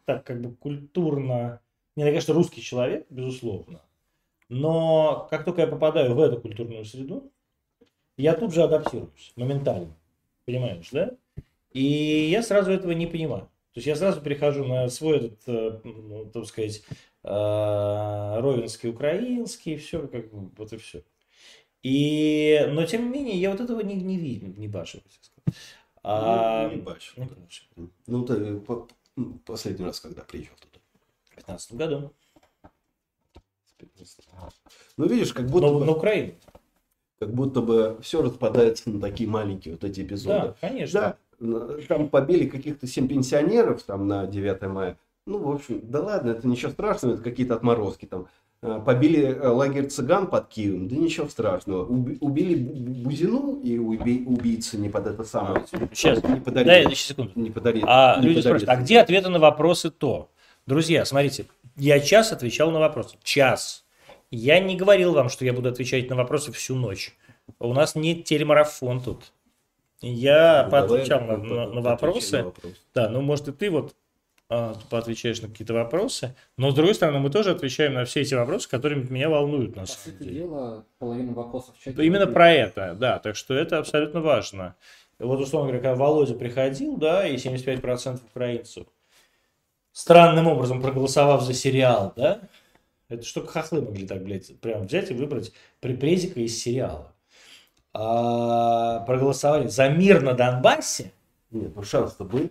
так, 0.06 0.26
как 0.26 0.42
бы 0.42 0.54
культурно, 0.56 1.62
не, 1.96 2.04
я, 2.04 2.10
конечно, 2.10 2.34
русский 2.34 2.62
человек, 2.62 3.08
безусловно, 3.10 3.82
но 4.50 5.26
как 5.30 5.46
только 5.46 5.62
я 5.62 5.68
попадаю 5.68 6.14
в 6.16 6.20
эту 6.20 6.42
культурную 6.42 6.84
среду, 6.84 7.32
я 8.18 8.34
тут 8.34 8.54
же 8.54 8.62
адаптируюсь, 8.62 9.32
моментально, 9.38 9.96
понимаешь, 10.46 10.90
да? 10.92 11.16
И 11.72 11.82
я 12.30 12.44
сразу 12.44 12.72
этого 12.72 12.92
не 12.92 13.08
понимаю. 13.08 13.44
То 13.74 13.78
есть 13.78 13.88
я 13.88 13.96
сразу 13.96 14.20
перехожу 14.20 14.66
на 14.66 14.90
свой 14.90 15.18
этот, 15.18 15.40
э, 15.48 15.80
ну, 15.86 16.26
так 16.26 16.46
сказать, 16.46 16.84
э, 17.24 17.30
ровенский 18.42 18.90
украинский, 18.90 19.78
все, 19.78 20.06
как 20.08 20.30
бы, 20.30 20.50
вот 20.58 20.74
и 20.74 20.78
все. 20.78 21.04
И, 21.84 22.66
но 22.72 22.86
тем 22.86 23.04
не 23.06 23.10
менее, 23.20 23.38
я 23.40 23.52
вот 23.52 23.62
этого 23.62 23.80
не, 23.82 23.96
не 23.96 24.18
видел, 24.18 24.54
не 24.58 24.68
бачу. 24.68 25.00
А, 26.04 26.68
Ну, 26.70 26.76
не 26.76 26.82
бачу. 26.82 27.14
не 27.18 27.26
бачу. 27.26 27.64
Ну, 28.08 28.26
ты 28.26 28.60
по- 28.60 28.88
м, 29.18 29.40
последний 29.46 29.86
раз, 29.86 30.00
когда 30.00 30.22
приехал 30.24 30.56
туда? 30.58 30.80
В 31.26 31.36
15 31.36 31.74
году. 31.74 32.14
Ну, 34.98 35.06
видишь, 35.08 35.34
как 35.34 35.48
будто, 35.48 35.68
Но 35.68 35.80
бы, 35.80 35.86
на 35.86 35.92
Украине. 35.94 36.36
как 37.20 37.34
будто 37.34 37.62
бы 37.62 37.98
все 38.02 38.22
распадается 38.22 38.90
на 38.90 39.00
такие 39.00 39.30
маленькие 39.30 39.76
вот 39.76 39.84
эти 39.84 40.02
эпизоды. 40.02 40.48
Да, 40.48 40.56
конечно. 40.60 41.18
Да, 41.40 41.78
там 41.88 42.10
побили 42.10 42.48
каких-то 42.50 42.88
7 42.88 43.08
пенсионеров 43.08 43.84
там 43.84 44.08
на 44.08 44.26
9 44.28 44.62
мая. 44.64 44.98
Ну, 45.26 45.38
в 45.40 45.50
общем, 45.52 45.80
да 45.90 46.02
ладно, 46.02 46.32
это 46.32 46.46
ничего 46.48 46.72
страшного, 46.72 47.14
это 47.14 47.24
какие-то 47.24 47.56
отморозки 47.56 48.06
там. 48.06 48.28
Э, 48.62 48.82
Побили 48.86 49.24
э, 49.26 49.48
лагерь 49.48 49.88
цыган 49.88 50.28
под 50.28 50.50
Киевом, 50.50 50.90
да 50.90 50.96
ничего 50.98 51.30
страшного. 51.30 51.86
Уби- 51.86 52.18
Убили 52.20 52.56
Бу- 52.56 52.74
Бу- 52.74 53.04
Бузину 53.04 53.60
и 53.62 53.78
уби- 53.78 54.26
убийцы 54.26 54.78
не 54.78 54.90
под 54.90 55.08
это 55.08 55.24
самое. 55.24 55.64
Сейчас, 55.94 56.22
Не 56.22 56.30
дай 56.30 56.42
подарили. 56.42 56.92
еще 56.92 57.08
секунду. 57.08 57.32
Не 57.36 57.52
подарили. 57.52 57.86
А 57.88 58.18
не 58.20 58.28
люди 58.28 58.40
подарили. 58.42 58.42
спрашивают, 58.66 58.70
а 58.70 58.84
где 58.84 59.00
ответы 59.00 59.30
на 59.30 59.40
вопросы 59.40 59.90
то? 59.92 60.30
Друзья, 60.66 61.06
смотрите, 61.06 61.46
я 61.78 62.02
час 62.02 62.34
отвечал 62.34 62.70
на 62.72 62.80
вопросы. 62.80 63.16
Час. 63.24 63.86
Я 64.30 64.60
не 64.60 64.76
говорил 64.76 65.14
вам, 65.14 65.30
что 65.30 65.46
я 65.46 65.54
буду 65.54 65.70
отвечать 65.70 66.10
на 66.10 66.18
вопросы 66.18 66.52
всю 66.52 66.76
ночь. 66.76 67.16
У 67.60 67.74
нас 67.74 67.96
не 67.96 68.22
телемарафон 68.22 69.00
тут. 69.02 69.32
Я 70.02 70.64
Ну, 70.66 70.72
давай, 70.72 70.88
поотвечал 70.90 71.22
на, 71.22 71.38
ну, 71.38 71.56
на- 71.56 71.56
на 71.56 71.64
отвечай 71.66 71.82
вопросы. 71.84 72.38
на 72.40 72.44
вопросы. 72.44 72.76
Да, 72.94 73.10
ну 73.10 73.22
может 73.22 73.48
и 73.48 73.52
ты 73.54 73.70
вот 73.70 73.96
а, 74.50 74.74
поотвечаешь 74.90 75.42
на 75.42 75.48
какие-то 75.48 75.76
вопросы. 75.76 76.36
Но 76.58 76.72
с 76.72 76.74
другой 76.74 76.96
стороны, 76.96 77.20
мы 77.20 77.30
тоже 77.30 77.52
отвечаем 77.52 77.94
на 77.94 78.06
все 78.06 78.22
эти 78.22 78.34
вопросы, 78.34 78.68
которые 78.68 79.04
меня 79.04 79.30
волнуют 79.30 79.76
на 79.76 79.84
По 79.84 79.88
самом 79.88 80.04
сути 80.04 80.24
деле. 80.24 80.40
дела, 80.40 80.86
половину 80.98 81.34
вопросов 81.34 81.76
в 81.78 81.84
чате... 81.84 82.04
Именно 82.04 82.26
про 82.26 82.52
это, 82.52 82.96
да, 82.96 83.20
так 83.20 83.36
что 83.36 83.54
это 83.54 83.78
абсолютно 83.78 84.22
важно. 84.22 84.76
Вот, 85.20 85.40
условно 85.40 85.68
говоря, 85.70 85.84
когда 85.84 86.04
Володя 86.04 86.34
приходил, 86.34 86.98
да, 86.98 87.28
и 87.28 87.36
75% 87.36 88.22
украинцев, 88.32 88.88
странным 89.92 90.48
образом 90.48 90.82
проголосовав 90.82 91.44
за 91.44 91.54
сериал, 91.54 92.14
да, 92.16 92.42
это 93.08 93.24
что 93.24 93.46
хохлы 93.46 93.84
могли 93.84 94.08
так, 94.08 94.24
блядь, 94.24 94.60
прям 94.62 94.88
взять 94.88 95.12
и 95.12 95.14
выбрать 95.14 95.52
припрезика 95.80 96.40
из 96.40 96.60
сериала. 96.60 97.14
А, 97.94 99.02
проголосовали 99.02 99.68
за 99.68 99.90
мир 99.90 100.24
на 100.24 100.34
Донбассе. 100.34 101.12
Нет, 101.52 101.76
ну 101.76 101.84
шанс-то 101.84 102.24
был. 102.24 102.50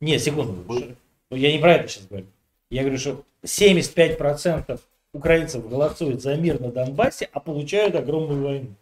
Нет, 0.00 0.22
секунду. 0.22 0.52
Был. 0.52 0.96
Ну, 1.34 1.40
Я 1.40 1.50
не 1.50 1.58
про 1.58 1.72
это 1.74 1.88
сейчас 1.88 2.06
говорю. 2.06 2.26
Я 2.70 2.82
говорю, 2.82 2.96
что 2.96 3.24
75% 3.44 4.80
украинцев 5.12 5.68
голосуют 5.68 6.22
за 6.22 6.36
мир 6.36 6.60
на 6.60 6.70
Донбассе, 6.70 7.28
а 7.32 7.40
получают 7.40 7.96
огромную 7.96 8.44
войну. 8.44 8.74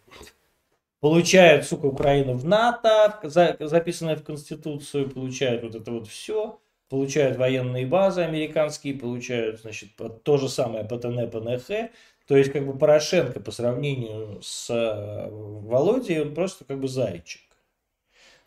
Получают, 0.99 1.65
сука, 1.65 1.87
Украину 1.87 2.33
в 2.33 2.45
НАТО, 2.45 3.19
за- 3.23 3.57
записанное 3.59 4.15
в 4.15 4.23
Конституцию, 4.23 5.09
получают 5.09 5.63
вот 5.63 5.75
это 5.75 5.91
вот 5.91 6.07
все, 6.07 6.59
получают 6.89 7.37
военные 7.37 7.87
базы 7.87 8.21
американские, 8.21 8.93
получают, 8.93 9.61
значит, 9.61 9.89
то 10.23 10.37
же 10.37 10.47
самое 10.47 10.85
ПТН, 10.85 11.27
ПНХ. 11.29 11.89
То 12.27 12.37
есть, 12.37 12.51
как 12.53 12.65
бы 12.67 12.77
Порошенко 12.77 13.39
по 13.39 13.51
сравнению 13.51 14.39
с 14.43 14.69
э, 14.69 15.29
Володей, 15.29 16.21
он 16.21 16.35
просто 16.35 16.65
как 16.65 16.79
бы 16.79 16.87
зайчик. 16.87 17.41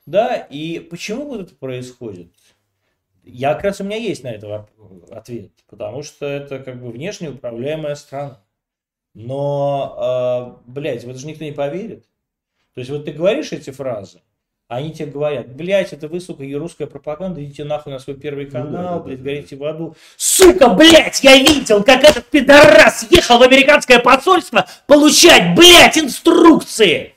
Да, 0.06 0.36
и 0.36 0.78
почему 0.78 1.26
вот 1.26 1.40
это 1.40 1.54
происходит? 1.54 2.28
Я 3.26 3.54
как 3.54 3.64
раз 3.64 3.80
у 3.80 3.84
меня 3.84 3.96
есть 3.96 4.22
на 4.22 4.28
это 4.28 4.68
ответ, 5.10 5.50
потому 5.68 6.04
что 6.04 6.26
это 6.26 6.60
как 6.60 6.80
бы 6.80 6.90
внешне 6.90 7.30
управляемая 7.30 7.96
страна. 7.96 8.40
Но, 9.14 10.60
э, 10.66 10.70
блядь, 10.70 11.04
в 11.04 11.10
это 11.10 11.18
же 11.18 11.26
никто 11.26 11.42
не 11.42 11.52
поверит. 11.52 12.04
То 12.74 12.80
есть 12.80 12.90
вот 12.90 13.04
ты 13.04 13.12
говоришь 13.12 13.50
эти 13.50 13.70
фразы, 13.70 14.20
они 14.68 14.92
тебе 14.92 15.10
говорят, 15.10 15.48
блядь, 15.56 15.92
это 15.92 16.06
вы, 16.06 16.20
сука, 16.20 16.44
русская 16.54 16.86
пропаганда, 16.86 17.42
идите 17.42 17.64
нахуй 17.64 17.92
на 17.92 17.98
свой 17.98 18.16
первый 18.16 18.44
Ну 18.44 18.50
да, 18.52 18.62
канал, 18.62 19.00
блядь, 19.00 19.18
да, 19.18 19.24
горите 19.24 19.56
в 19.56 19.64
аду. 19.64 19.96
Сука, 20.16 20.68
блядь, 20.68 21.24
я 21.24 21.36
видел, 21.36 21.82
как 21.82 22.04
этот 22.04 22.26
пидорас 22.26 23.06
ехал 23.10 23.38
в 23.38 23.42
американское 23.42 23.98
посольство 23.98 24.68
получать, 24.86 25.56
блядь, 25.56 25.98
инструкции. 25.98 27.14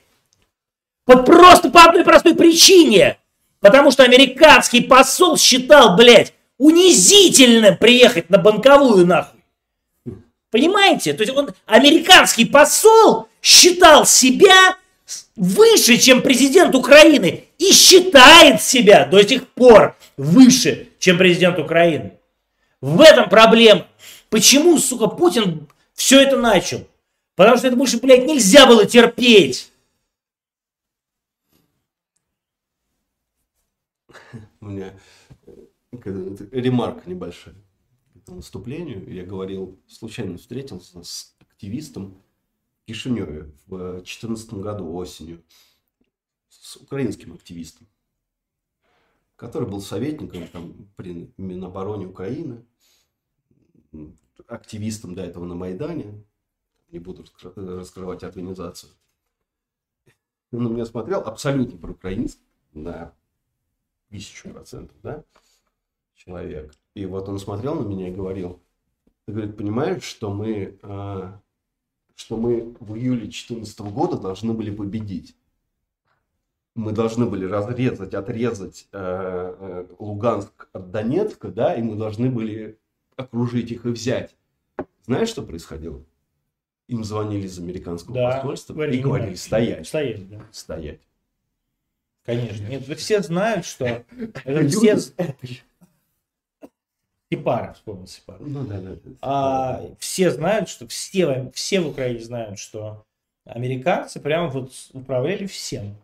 Под 1.06 1.26
просто 1.26 1.70
по 1.70 1.84
одной 1.84 2.04
простой 2.04 2.36
причине. 2.36 3.19
Потому 3.60 3.92
что 3.92 4.04
американский 4.04 4.82
посол 4.82 5.38
считал, 5.38 5.96
блядь, 5.96 6.34
унизительным 6.58 7.78
приехать 7.78 8.30
на 8.30 8.38
банковую 8.38 9.06
нахуй. 9.06 9.40
Понимаете? 10.52 11.14
То 11.14 11.24
есть 11.24 11.36
он, 11.36 11.52
американский 11.66 12.46
посол 12.46 13.28
считал 13.42 14.06
себя 14.06 14.78
выше, 15.36 15.98
чем 15.98 16.22
президент 16.22 16.74
Украины. 16.76 17.46
И 17.58 17.72
считает 17.72 18.62
себя 18.62 19.06
до 19.06 19.22
сих 19.28 19.48
пор 19.48 19.96
выше, 20.18 20.90
чем 21.00 21.18
президент 21.18 21.60
Украины. 21.60 22.14
В 22.82 23.02
этом 23.02 23.30
проблема. 23.30 23.86
Почему, 24.30 24.78
сука, 24.78 25.08
Путин 25.08 25.68
все 25.94 26.22
это 26.22 26.38
начал? 26.38 26.88
Потому 27.36 27.58
что 27.58 27.68
это 27.68 27.76
больше, 27.76 27.98
блядь, 27.98 28.26
нельзя 28.26 28.66
было 28.66 28.86
терпеть. 28.86 29.70
У 34.62 34.66
меня 34.66 35.00
э, 35.46 35.66
ремарка 35.92 37.10
небольшая 37.10 37.56
к 38.14 38.18
этому 38.18 38.38
выступлению. 38.38 39.12
Я 39.12 39.26
говорил, 39.26 39.80
случайно 39.88 40.38
встретился 40.38 41.04
с 41.04 41.36
активистом 41.40 42.22
в 42.82 42.86
Кишиневе 42.86 43.52
в 43.68 43.94
2014 43.96 44.54
году 44.56 44.94
осенью. 44.94 45.44
С 46.50 46.78
украинским 46.78 47.34
активистом, 47.34 47.88
который 49.36 49.70
был 49.70 49.82
советником 49.82 50.48
там, 50.48 50.90
при 50.96 51.32
Минобороне 51.38 52.08
Украины, 52.08 52.66
активистом 54.48 55.14
до 55.16 55.24
этого 55.24 55.46
на 55.46 55.56
Майдане. 55.56 56.26
Не 56.90 56.98
буду 57.00 57.24
раскрывать 57.56 58.24
организацию. 58.24 58.92
Он 60.52 60.64
на 60.64 60.68
меня 60.70 60.86
смотрел 60.86 61.22
абсолютно 61.22 61.78
проукраинский, 61.78 62.44
да, 62.74 63.16
тысячу 64.10 64.50
процентов, 64.50 64.96
да, 65.02 65.24
человек. 66.16 66.74
И 66.94 67.06
вот 67.06 67.30
он 67.30 67.40
смотрел 67.40 67.76
на 67.76 67.88
меня 67.88 68.10
и 68.10 68.14
говорил, 68.14 68.62
ты, 69.26 69.34
говорит, 69.34 69.58
понимаешь, 69.58 70.04
что 70.04 70.34
мы, 70.34 70.78
а, 70.82 71.40
что 72.16 72.38
мы 72.38 72.76
в 72.80 72.96
июле 72.96 73.22
2014 73.22 73.80
года 73.82 74.18
должны 74.18 74.54
были 74.54 74.72
победить. 74.76 75.36
Мы 76.76 76.92
должны 76.92 77.26
были 77.26 77.46
разрезать, 77.46 78.14
отрезать 78.14 78.88
э, 78.94 78.98
э, 79.60 79.86
Луганск 79.98 80.70
от 80.72 80.92
Донецка, 80.92 81.50
да, 81.50 81.76
и 81.76 81.82
мы 81.82 81.96
должны 81.96 82.30
были 82.30 82.78
окружить 83.18 83.72
их 83.72 83.86
и 83.86 83.90
взять. 83.90 84.38
Знаешь, 85.06 85.30
что 85.30 85.42
происходило? 85.42 86.02
Им 86.88 87.04
звонили 87.04 87.48
из 87.48 87.60
американского 87.60 88.16
Да, 88.16 88.38
посольства 88.38 88.88
и 88.88 89.00
говорили 89.00 89.36
стоять. 89.36 89.88
Стоять, 89.88 90.30
да. 90.30 90.42
Стоять. 90.52 91.02
Конечно. 92.30 92.68
Нет, 92.68 92.88
вы 92.88 92.96
все 92.96 93.22
знают, 93.22 93.66
что... 93.66 93.86
это 94.46 94.68
все... 94.70 94.98
Сепара, 97.32 97.74
вспомнил 97.74 98.08
Сепара. 98.08 98.38
Ну 98.40 98.66
да, 98.66 98.80
да. 98.80 98.92
да. 98.92 99.12
А, 99.22 99.82
все 100.00 100.32
знают, 100.32 100.70
что 100.70 100.88
все, 100.88 101.52
все 101.54 101.80
в 101.80 101.90
Украине 101.90 102.22
знают, 102.22 102.58
что 102.58 103.06
американцы 103.46 104.20
прямо 104.20 104.48
вот 104.48 104.72
управляли 104.94 105.46
всем. 105.46 105.96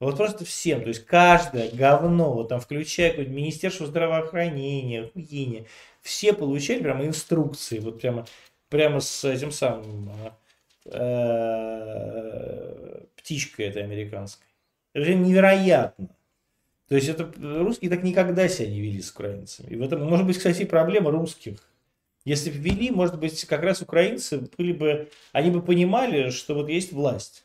Вот 0.00 0.16
просто 0.16 0.44
всем. 0.44 0.82
То 0.82 0.88
есть 0.88 1.06
каждое 1.06 1.70
говно, 1.70 2.32
вот 2.32 2.48
там 2.48 2.60
включая 2.60 3.10
какое-нибудь 3.10 3.36
Министерство 3.36 3.86
здравоохранения, 3.86 5.10
хуйни, 5.12 5.66
все 6.02 6.32
получали 6.32 6.82
прямо 6.82 7.06
инструкции, 7.06 7.78
вот 7.78 8.00
прямо, 8.00 8.26
прямо 8.68 9.00
с 9.00 9.24
этим 9.24 9.50
самым 9.50 10.10
э, 10.86 13.00
птичкой 13.16 13.66
этой 13.66 13.82
американской. 13.82 14.46
Это 14.94 15.04
же 15.04 15.14
невероятно. 15.14 16.08
То 16.88 16.94
есть 16.94 17.08
это 17.08 17.30
русские 17.62 17.90
так 17.90 18.02
никогда 18.04 18.48
себя 18.48 18.70
не 18.70 18.80
вели 18.80 19.02
с 19.02 19.10
украинцами. 19.10 19.68
И 19.70 19.76
в 19.76 19.82
этом, 19.82 20.06
может 20.06 20.26
быть, 20.26 20.38
кстати, 20.38 20.64
проблема 20.64 21.10
русских. 21.10 21.58
Если 22.24 22.50
бы 22.50 22.56
вели, 22.58 22.90
может 22.90 23.18
быть, 23.18 23.44
как 23.44 23.62
раз 23.62 23.82
украинцы 23.82 24.48
были 24.56 24.72
бы, 24.72 25.10
они 25.32 25.50
бы 25.50 25.60
понимали, 25.60 26.30
что 26.30 26.54
вот 26.54 26.68
есть 26.68 26.92
власть. 26.92 27.44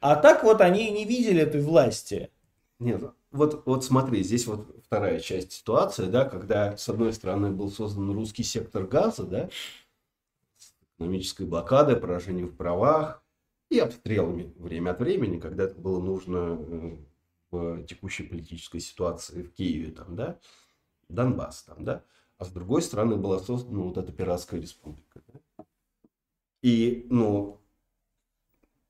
А 0.00 0.14
так 0.14 0.44
вот 0.44 0.60
они 0.60 0.90
не 0.90 1.04
видели 1.04 1.40
этой 1.40 1.62
власти. 1.62 2.30
Нет, 2.78 3.02
вот, 3.32 3.66
вот 3.66 3.84
смотри, 3.84 4.22
здесь 4.22 4.46
вот 4.46 4.68
вторая 4.84 5.18
часть 5.20 5.52
ситуации, 5.52 6.04
да, 6.04 6.26
когда 6.26 6.76
с 6.76 6.88
одной 6.88 7.12
стороны 7.12 7.50
был 7.50 7.70
создан 7.70 8.12
русский 8.12 8.42
сектор 8.42 8.84
газа, 8.86 9.24
да, 9.24 9.48
экономической 10.98 11.46
блокадой, 11.46 11.96
поражением 11.96 12.48
в 12.48 12.56
правах 12.56 13.22
и 13.70 13.78
обстрелами 13.78 14.52
время 14.56 14.90
от 14.90 15.00
времени, 15.00 15.38
когда 15.38 15.64
это 15.64 15.74
было 15.78 16.00
нужно 16.00 16.58
э, 16.58 16.96
в 17.50 17.82
текущей 17.84 18.24
политической 18.24 18.80
ситуации 18.80 19.42
в 19.42 19.52
Киеве, 19.52 19.92
там, 19.92 20.16
да, 20.16 20.38
Донбасс, 21.08 21.64
там, 21.64 21.84
да, 21.84 22.04
а 22.38 22.44
с 22.44 22.50
другой 22.50 22.82
стороны 22.82 23.16
была 23.16 23.38
создана 23.38 23.82
вот 23.82 23.96
эта 23.96 24.12
пиратская 24.12 24.60
республика. 24.60 25.22
Да? 25.28 25.64
И, 26.62 27.06
ну, 27.10 27.60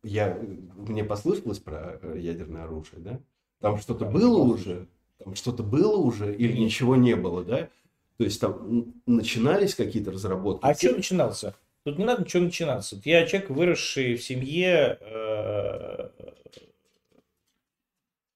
я, 0.02 0.34
мне 0.34 1.04
послышалось 1.04 1.58
про 1.58 1.98
э, 2.02 2.18
ядерное 2.18 2.64
оружие, 2.64 3.00
да? 3.00 3.20
Там 3.60 3.78
что-то 3.78 4.04
было 4.04 4.38
уже, 4.38 4.88
там 5.18 5.34
что-то 5.34 5.62
было 5.62 5.96
уже 5.96 6.34
или 6.34 6.56
ничего 6.56 6.96
не 6.96 7.16
было, 7.16 7.44
да? 7.44 7.70
То 8.16 8.24
есть 8.24 8.40
там 8.40 8.94
начинались 9.04 9.74
какие-то 9.74 10.10
разработки. 10.10 10.64
А 10.64 10.74
что 10.74 10.94
начинался? 10.94 11.54
Тут 11.86 11.98
не 11.98 12.04
надо 12.04 12.22
ничего 12.22 12.42
начинаться. 12.42 13.00
Я 13.04 13.24
человек, 13.28 13.48
выросший 13.48 14.16
в 14.16 14.24
семье 14.24 14.98
э, 15.00 16.08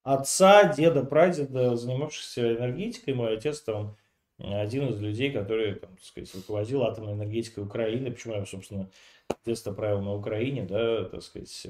отца, 0.04 0.72
деда, 0.72 1.02
прадеда, 1.02 1.74
занимавшихся 1.74 2.54
энергетикой. 2.54 3.14
Мой 3.14 3.36
отец 3.36 3.60
там 3.60 3.96
один 4.38 4.90
из 4.90 5.00
людей, 5.00 5.32
который, 5.32 5.74
там, 5.74 5.96
так 5.96 6.04
сказать, 6.04 6.32
руководил 6.32 6.84
атомной 6.84 7.14
энергетикой 7.14 7.64
Украины. 7.64 8.12
Почему 8.12 8.34
я, 8.34 8.46
собственно, 8.46 8.88
детство 9.44 9.72
правил 9.72 10.00
на 10.00 10.14
Украине, 10.14 10.62
да, 10.62 11.06
так 11.06 11.24
сказать, 11.24 11.66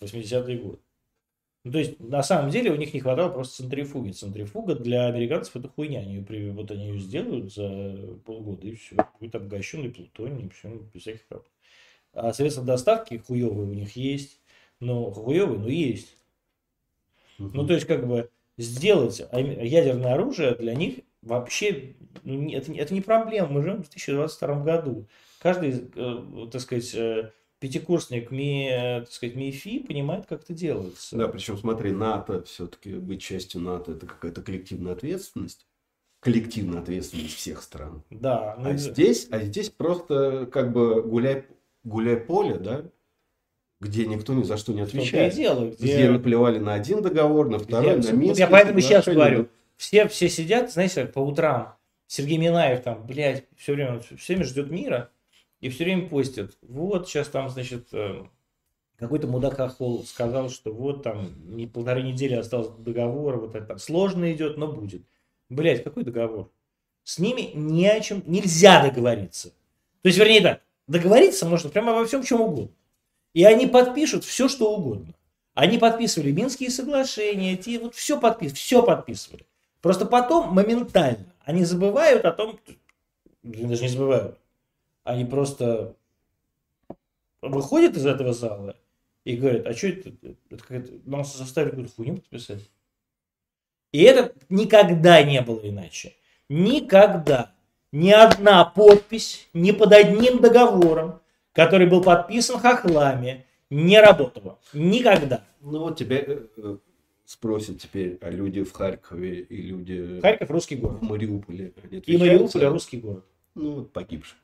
80-е 0.00 0.58
годы. 0.58 0.80
Ну, 1.62 1.72
то 1.72 1.78
есть, 1.78 2.00
на 2.00 2.22
самом 2.22 2.50
деле, 2.50 2.70
у 2.70 2.76
них 2.76 2.94
не 2.94 3.00
хватало 3.00 3.30
просто 3.30 3.62
центрифуги. 3.62 4.12
Центрифуга 4.12 4.74
для 4.74 5.06
американцев 5.06 5.56
это 5.56 5.68
хуйня. 5.68 6.00
Они 6.00 6.24
ее, 6.28 6.52
вот 6.52 6.70
они 6.70 6.88
ее 6.88 6.98
сделают 6.98 7.52
за 7.52 8.16
полгода, 8.24 8.66
и 8.66 8.74
все. 8.74 8.96
Будет 9.20 9.34
обогащенный 9.34 9.90
плутоний, 9.90 10.48
все, 10.50 10.70
без 10.92 11.02
всяких 11.02 11.26
проблем. 11.26 11.50
А 12.14 12.32
средства 12.32 12.64
доставки 12.64 13.18
хуевые 13.18 13.68
у 13.68 13.74
них 13.74 13.94
есть. 13.94 14.40
Но 14.80 15.10
хуевые, 15.10 15.58
но 15.58 15.68
есть. 15.68 16.16
Ну, 17.38 17.66
то 17.66 17.74
есть, 17.74 17.86
как 17.86 18.06
бы, 18.06 18.30
сделать 18.56 19.22
ядерное 19.32 20.14
оружие 20.14 20.54
для 20.54 20.74
них 20.74 21.00
вообще, 21.22 21.94
ну, 22.24 22.50
это, 22.50 22.72
это 22.72 22.94
не 22.94 23.00
проблема. 23.00 23.48
Мы 23.48 23.62
живем 23.62 23.82
в 23.82 23.90
2022 23.90 24.64
году. 24.64 25.06
Каждый, 25.40 25.90
э, 25.94 26.48
так 26.50 26.60
сказать, 26.60 26.94
э, 26.94 27.30
пятикурсник 27.60 28.30
МИ, 28.30 28.70
э, 28.72 29.00
так 29.00 29.12
сказать, 29.12 29.36
МИФИ 29.36 29.80
понимает, 29.80 30.26
как 30.26 30.42
это 30.42 30.54
делается. 30.54 31.16
Да, 31.16 31.28
причем 31.28 31.56
смотри, 31.58 31.92
НАТО, 31.92 32.42
все-таки 32.42 32.94
быть 32.94 33.22
частью 33.22 33.60
НАТО, 33.60 33.92
это 33.92 34.06
какая-то 34.06 34.42
коллективная 34.42 34.94
ответственность. 34.94 35.66
Коллективная 36.20 36.80
ответственность 36.80 37.36
всех 37.36 37.62
стран. 37.62 38.02
Да. 38.10 38.54
А, 38.54 38.60
ну, 38.60 38.76
здесь, 38.76 39.28
а 39.30 39.40
здесь 39.40 39.70
просто 39.70 40.48
как 40.50 40.72
бы 40.72 41.02
гуляй, 41.02 41.46
гуляй 41.84 42.16
поле, 42.16 42.58
да, 42.58 42.84
где 43.80 44.06
никто 44.06 44.34
ни 44.34 44.42
за 44.42 44.56
что 44.56 44.72
не 44.72 44.82
отвечает. 44.82 45.34
Дело, 45.34 45.70
где... 45.70 45.74
где 45.76 46.10
наплевали 46.10 46.58
на 46.58 46.74
один 46.74 47.02
договор, 47.02 47.48
на 47.48 47.58
второй, 47.58 47.98
где... 47.98 48.12
на 48.12 48.16
Минск. 48.16 48.38
Я 48.38 48.48
поэтому 48.48 48.80
сейчас 48.80 49.06
говорю. 49.06 49.48
Все, 49.76 50.08
все 50.08 50.28
сидят, 50.28 50.72
знаете, 50.72 51.06
по 51.06 51.20
утрам. 51.20 51.76
Сергей 52.06 52.38
Минаев 52.38 52.82
там, 52.82 53.06
блядь, 53.06 53.44
все 53.56 53.72
время, 53.72 54.00
все 54.00 54.34
время 54.34 54.44
ждет 54.44 54.70
мира. 54.70 55.10
И 55.60 55.68
все 55.68 55.84
время 55.84 56.08
постят. 56.08 56.52
Вот 56.62 57.08
сейчас 57.08 57.28
там, 57.28 57.50
значит, 57.50 57.88
э, 57.92 58.24
какой-то 58.96 59.26
мудак 59.26 59.56
Хохол 59.56 60.04
сказал, 60.04 60.48
что 60.48 60.72
вот 60.72 61.02
там 61.02 61.30
не, 61.54 61.66
полторы 61.66 62.02
недели 62.02 62.34
осталось 62.34 62.68
до 62.68 62.82
договора, 62.82 63.36
вот 63.36 63.54
это 63.54 63.66
там 63.66 63.78
сложно 63.78 64.32
идет, 64.32 64.56
но 64.56 64.68
будет. 64.68 65.02
Блять, 65.48 65.84
какой 65.84 66.04
договор? 66.04 66.50
С 67.04 67.18
ними 67.18 67.50
ни 67.54 67.84
о 67.86 68.00
чем 68.00 68.22
нельзя 68.26 68.82
договориться. 68.82 69.50
То 70.02 70.06
есть, 70.06 70.18
вернее 70.18 70.40
так, 70.40 70.62
договориться 70.86 71.46
можно 71.46 71.68
прямо 71.70 71.92
во 71.92 72.06
всем, 72.06 72.22
чем 72.22 72.40
угодно. 72.40 72.74
И 73.34 73.44
они 73.44 73.66
подпишут 73.66 74.24
все, 74.24 74.48
что 74.48 74.74
угодно. 74.74 75.14
Они 75.54 75.78
подписывали 75.78 76.32
Минские 76.32 76.70
соглашения, 76.70 77.56
те, 77.56 77.78
вот 77.78 77.94
все 77.94 78.18
подписывали, 78.18 78.58
все 78.58 78.82
подписывали. 78.82 79.46
Просто 79.82 80.06
потом 80.06 80.54
моментально 80.54 81.26
они 81.44 81.64
забывают 81.64 82.24
о 82.24 82.32
том, 82.32 82.58
даже 83.42 83.82
не 83.82 83.88
забывают, 83.88 84.38
они 85.04 85.24
просто 85.24 85.96
выходят 87.42 87.96
из 87.96 88.06
этого 88.06 88.32
зала 88.32 88.76
и 89.24 89.36
говорят, 89.36 89.66
а 89.66 89.72
что 89.72 89.88
это, 89.88 90.12
это 90.50 90.62
какая-то, 90.62 90.92
нас 91.08 91.36
заставили 91.36 91.70
какую-то 91.70 91.94
хуйню 91.94 92.16
подписать. 92.16 92.68
И 93.92 94.02
это 94.02 94.32
никогда 94.48 95.22
не 95.22 95.40
было 95.42 95.60
иначе. 95.62 96.14
Никогда. 96.48 97.52
Ни 97.92 98.12
одна 98.12 98.64
подпись 98.64 99.48
ни 99.52 99.72
под 99.72 99.92
одним 99.92 100.40
договором, 100.40 101.20
который 101.52 101.88
был 101.88 102.02
подписан 102.02 102.60
хохлами, 102.60 103.46
не 103.68 104.00
работало. 104.00 104.60
Никогда. 104.72 105.44
Ну 105.60 105.80
вот 105.80 105.98
тебя 105.98 106.18
э, 106.18 106.46
э, 106.56 106.76
спросят 107.24 107.80
теперь, 107.80 108.18
а 108.20 108.30
люди 108.30 108.62
в 108.62 108.72
Харькове 108.72 109.40
и 109.40 109.62
люди 109.62 110.20
Харьков 110.20 110.50
русский 110.50 110.76
город. 110.76 110.98
в 111.00 111.02
Мариуполе. 111.02 111.72
И 111.90 112.16
Мариуполь 112.16 112.64
русский 112.64 112.98
город. 112.98 113.24
Ну, 113.54 113.74
вот 113.74 113.92
погибшие. 113.92 114.39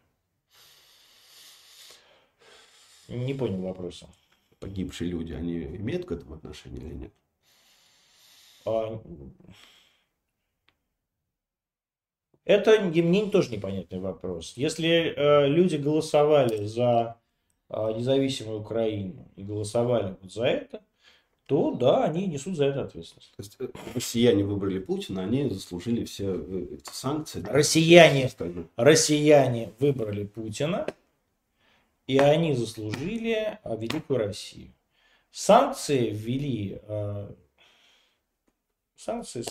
Не 3.08 3.34
понял 3.34 3.60
вопроса. 3.62 4.08
Погибшие 4.58 5.10
люди, 5.10 5.32
они 5.32 5.62
имеют 5.62 6.06
к 6.06 6.12
этому 6.12 6.34
отношение 6.34 6.80
или 6.80 6.94
нет? 6.94 7.12
А, 8.64 9.00
Это 12.44 12.78
не- 12.78 13.02
мне 13.02 13.26
тоже 13.26 13.50
непонятный 13.50 13.98
вопрос. 13.98 14.54
Если 14.56 14.88
э, 15.16 15.48
люди 15.48 15.76
голосовали 15.76 16.64
за 16.66 17.16
э, 17.68 17.92
независимую 17.96 18.60
Украину 18.60 19.28
и 19.36 19.42
голосовали 19.42 20.16
вот 20.22 20.32
за 20.32 20.44
это, 20.46 20.80
то 21.46 21.72
да, 21.72 22.04
они 22.04 22.26
несут 22.26 22.56
за 22.56 22.66
это 22.66 22.82
ответственность. 22.82 23.32
То 23.36 23.42
есть 23.42 23.56
э, 23.58 23.68
россияне 23.94 24.44
выбрали 24.44 24.78
Путина, 24.78 25.24
они 25.24 25.48
заслужили 25.48 26.04
все 26.04 26.34
э, 26.36 26.66
эти 26.76 26.90
санкции. 26.92 27.40
да, 27.40 27.52
Россияне. 27.52 28.26
остальное. 28.26 28.66
Россияне 28.76 29.72
выбрали 29.80 30.24
Путина, 30.24 30.86
и 32.06 32.18
они 32.18 32.54
заслужили 32.54 33.58
а, 33.62 33.76
великую 33.76 34.18
Россию. 34.18 34.72
Санкции 35.30 36.10
ввели... 36.10 36.80
а, 36.84 37.34
санкции... 38.96 39.44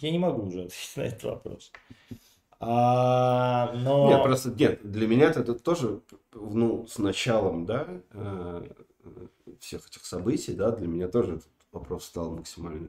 Я 0.00 0.10
не 0.10 0.18
могу 0.18 0.46
уже 0.46 0.64
ответить 0.64 0.92
на 0.96 1.02
этот 1.02 1.22
вопрос. 1.24 1.72
А, 2.60 3.72
но... 3.74 4.08
Нет, 4.08 4.22
просто 4.22 4.50
нет, 4.50 4.90
для 4.90 5.06
меня 5.06 5.26
это 5.26 5.54
тоже, 5.54 6.00
ну, 6.32 6.86
с 6.86 6.98
началом, 6.98 7.66
да, 7.66 7.86
э, 8.12 8.68
всех 9.60 9.86
этих 9.88 10.06
событий, 10.06 10.54
да, 10.54 10.70
для 10.70 10.88
меня 10.88 11.08
тоже 11.08 11.34
этот 11.34 11.50
вопрос 11.72 12.06
стал 12.06 12.30
максимально 12.30 12.88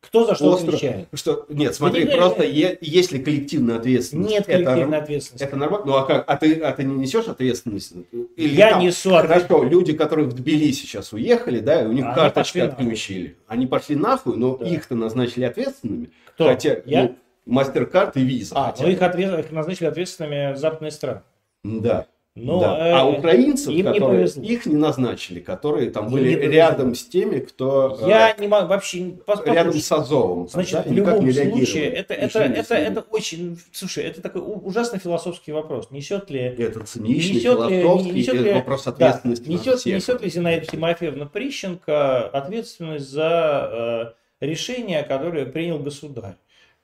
Кто 0.00 0.24
за 0.24 0.36
что 0.36 0.52
остро. 0.52 0.68
отвечает? 0.68 1.08
Что, 1.12 1.44
нет, 1.48 1.74
смотри, 1.74 2.04
не- 2.04 2.14
просто 2.14 2.44
е- 2.44 2.78
есть 2.80 3.10
ли 3.12 3.18
коллективная 3.22 3.76
ответственность? 3.78 4.30
Нет 4.30 4.44
это, 4.46 4.64
коллективной 4.64 4.98
ответственности. 4.98 5.44
это 5.44 5.56
нормально? 5.56 5.86
Ну, 5.86 5.94
а 5.96 6.04
как? 6.06 6.24
А 6.30 6.36
ты, 6.36 6.54
а 6.60 6.72
ты 6.72 6.84
не 6.84 6.94
несешь 6.94 7.26
ответственность? 7.26 7.92
Или 8.36 8.54
Я 8.54 8.70
там, 8.70 8.80
несу 8.80 9.14
ответственность. 9.16 9.48
Хорошо, 9.48 9.64
люди, 9.68 9.92
которые 9.94 10.28
в 10.28 10.32
Тбилиси 10.34 10.82
сейчас 10.82 11.12
уехали, 11.12 11.58
да, 11.58 11.82
и 11.82 11.86
у 11.86 11.92
них 11.92 12.04
Они 12.06 12.14
карточки 12.14 12.52
пошли 12.58 12.62
нахуй. 12.62 12.74
отключили. 12.84 13.36
Они 13.48 13.66
пошли 13.66 13.96
нахуй, 13.96 14.36
но 14.36 14.56
Да. 14.56 14.68
их-то 14.68 14.94
назначили 14.94 15.44
ответственными. 15.44 16.10
Кто? 16.34 16.46
Хотя, 16.46 16.80
Я? 16.86 17.14
ну, 17.44 17.58
MasterCard 17.60 18.12
и 18.14 18.20
Visa. 18.20 18.52
А, 18.54 18.70
хотя 18.72 18.88
их, 18.90 19.02
ответ- 19.02 19.38
их 19.40 19.50
назначили 19.50 19.86
ответственными 19.88 20.54
западные 20.54 20.92
страны. 20.92 21.22
Да. 21.64 22.06
Но, 22.44 22.60
да. 22.60 22.88
э, 22.88 22.92
а 22.92 23.04
украинцев, 23.06 23.68
им 23.68 23.76
не 23.76 23.82
которые, 23.82 24.18
повезло. 24.20 24.42
их 24.44 24.66
не 24.66 24.76
назначили, 24.76 25.40
которые 25.40 25.90
там 25.90 26.06
Им 26.06 26.12
были 26.12 26.34
не 26.34 26.46
рядом 26.48 26.94
с 26.94 27.04
теми, 27.04 27.40
кто 27.40 27.98
Я 28.06 28.30
э, 28.30 28.40
не 28.40 28.48
могу 28.48 28.68
вообще... 28.68 29.14
рядом 29.44 29.74
с 29.74 29.92
Азовом. 29.92 30.48
Значит, 30.48 30.72
да, 30.72 30.82
в 30.82 30.92
любом 30.92 31.24
не 31.24 31.32
случае, 31.32 31.86
это, 31.86 32.14
это, 32.14 32.40
это, 32.40 32.74
это 32.74 33.00
очень... 33.10 33.58
Слушай, 33.72 34.04
это 34.04 34.22
такой 34.22 34.42
ужасно 34.44 34.98
философский 34.98 35.52
вопрос. 35.52 35.90
Несет 35.90 36.30
ли... 36.30 36.40
Это 36.40 36.80
циничный, 36.84 37.36
несет 37.36 37.68
ли- 37.68 37.80
философский 37.82 38.12
несет 38.12 38.34
э, 38.34 38.38
ли- 38.38 38.52
вопрос 38.52 38.84
Да, 38.84 38.90
ответственности 38.90 39.48
на 39.48 39.52
несет, 39.52 39.78
всех. 39.80 39.94
несет 39.96 40.22
ли 40.22 40.30
Зинаида 40.30 40.66
Тимофеевна 40.66 41.26
Прищенко 41.26 42.28
ответственность 42.28 43.08
за 43.10 44.14
э, 44.40 44.46
решение, 44.46 45.02
которое 45.02 45.46
принял 45.46 45.78
государь? 45.78 46.36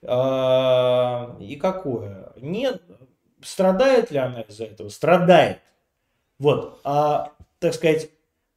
А, 0.07 1.35
и 1.39 1.55
какое? 1.55 2.31
Нет. 2.41 2.81
Страдает 3.45 4.09
ли 4.11 4.17
она 4.17 4.41
из-за 4.41 4.65
этого? 4.65 4.89
Страдает. 4.89 5.59
Вот. 6.39 6.79
А, 6.83 7.31
так 7.59 7.73
сказать, 7.75 8.09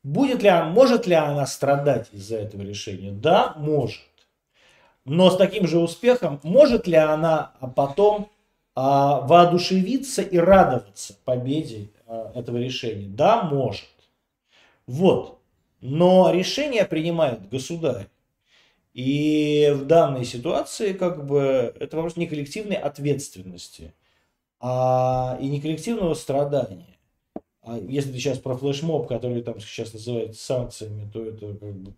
будет 0.03 0.43
ли 0.43 0.51
может 0.65 1.07
ли 1.07 1.15
она 1.15 1.47
страдать 1.47 2.09
из-за 2.13 2.39
этого 2.39 2.63
решения? 2.63 3.13
Да, 3.13 3.55
может. 3.59 4.03
Но 5.05 5.31
с 5.31 5.37
таким 5.37 5.67
же 5.67 5.79
успехом, 5.79 6.41
может 6.43 6.87
ли 6.87 6.97
она 6.97 7.53
потом 7.77 8.31
а, 8.75 9.21
воодушевиться 9.21 10.23
и 10.23 10.39
радоваться 10.39 11.15
победе 11.25 11.91
а, 12.07 12.33
этого 12.35 12.57
решения? 12.57 13.09
Да, 13.09 13.43
может. 13.43 13.85
Вот. 14.87 15.39
Но 15.81 16.31
решение 16.33 16.85
принимает 16.87 17.49
государь. 17.49 18.09
И 18.95 19.71
в 19.77 19.85
данной 19.85 20.25
ситуации 20.25 20.93
как 20.93 21.27
бы 21.27 21.75
это 21.79 21.97
вопрос 21.97 22.17
не 22.17 22.27
коллективной 22.27 22.77
ответственности, 22.77 23.95
а 24.61 25.39
и 25.41 25.49
не 25.49 25.61
коллективного 25.61 26.15
страдания. 26.15 26.99
А 27.63 27.79
если 27.79 28.13
ты 28.13 28.19
сейчас 28.19 28.39
про 28.39 28.57
флешмоб, 28.57 29.09
который 29.09 29.43
там 29.43 29.61
сейчас 29.61 29.93
называется 29.93 30.43
санкциями, 30.43 31.11
то 31.11 31.25
это 31.25 31.55
как 31.55 31.77
бы... 31.77 31.95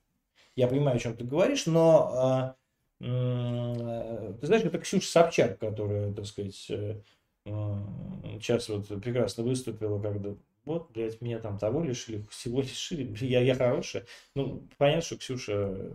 Я 0.56 0.66
понимаю, 0.66 0.96
о 0.96 1.00
чем 1.00 1.16
ты 1.16 1.24
говоришь, 1.24 1.66
но 1.66 2.56
э, 3.00 4.34
ты 4.40 4.46
знаешь, 4.46 4.64
это 4.64 4.78
Ксюша 4.78 5.06
Собчак, 5.06 5.58
которая, 5.58 6.12
так 6.12 6.26
сказать, 6.26 6.66
э, 6.70 7.00
сейчас 7.44 8.68
вот 8.68 8.88
прекрасно 8.88 9.44
выступила, 9.44 10.00
когда 10.02 10.34
вот, 10.64 10.90
блядь, 10.92 11.20
меня 11.20 11.38
там 11.38 11.58
того 11.58 11.82
лишили, 11.82 12.24
всего 12.30 12.60
лишили, 12.60 13.14
я, 13.24 13.40
я 13.40 13.54
хорошая. 13.54 14.06
Ну, 14.34 14.68
понятно, 14.76 15.02
что 15.02 15.18
Ксюша, 15.18 15.92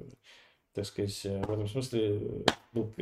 так 0.76 0.85
сказать, 0.85 1.26
э, 1.26 1.41
в 1.41 1.52
этом 1.52 1.68
смысле 1.69 2.19
э, 2.19 2.45
ну, 2.73 2.93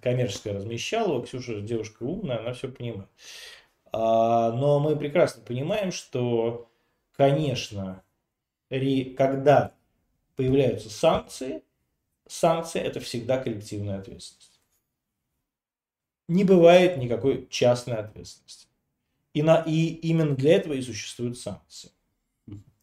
коммерческое 0.00 0.54
размещала, 0.54 1.24
Ксюша 1.24 1.60
девушка 1.60 2.04
умная, 2.04 2.38
она 2.38 2.52
все 2.52 2.68
понимает. 2.68 3.10
А, 3.90 4.52
но 4.52 4.78
мы 4.78 4.96
прекрасно 4.96 5.42
понимаем, 5.42 5.90
что, 5.90 6.70
конечно, 7.16 8.04
ре- 8.70 9.16
когда 9.16 9.74
появляются 10.36 10.90
санкции, 10.90 11.64
санкции 12.28 12.80
это 12.80 13.00
всегда 13.00 13.38
коллективная 13.38 13.98
ответственность. 13.98 14.60
Не 16.28 16.44
бывает 16.44 16.98
никакой 16.98 17.48
частной 17.48 17.96
ответственности. 17.96 18.68
И, 19.34 19.42
на, 19.42 19.62
и 19.66 19.86
именно 19.86 20.36
для 20.36 20.56
этого 20.56 20.74
и 20.74 20.82
существуют 20.82 21.38
санкции. 21.38 21.90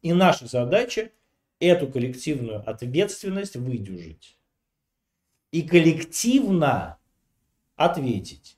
И 0.01 0.11
наша 0.11 0.47
задача 0.47 1.11
эту 1.59 1.87
коллективную 1.87 2.67
ответственность 2.69 3.55
выдюжить. 3.55 4.37
И 5.51 5.61
коллективно 5.61 6.99
ответить. 7.75 8.57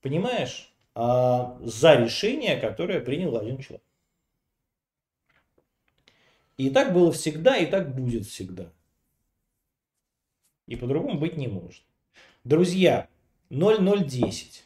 Понимаешь? 0.00 0.72
А, 0.94 1.58
за 1.62 1.94
решение, 1.94 2.60
которое 2.60 3.00
принял 3.00 3.36
один 3.36 3.58
человек. 3.58 3.84
И 6.58 6.70
так 6.70 6.92
было 6.92 7.12
всегда, 7.12 7.56
и 7.56 7.66
так 7.66 7.94
будет 7.94 8.26
всегда. 8.26 8.70
И 10.66 10.76
по-другому 10.76 11.18
быть 11.18 11.36
не 11.36 11.48
может. 11.48 11.82
Друзья, 12.44 13.08
0010. 13.50 14.64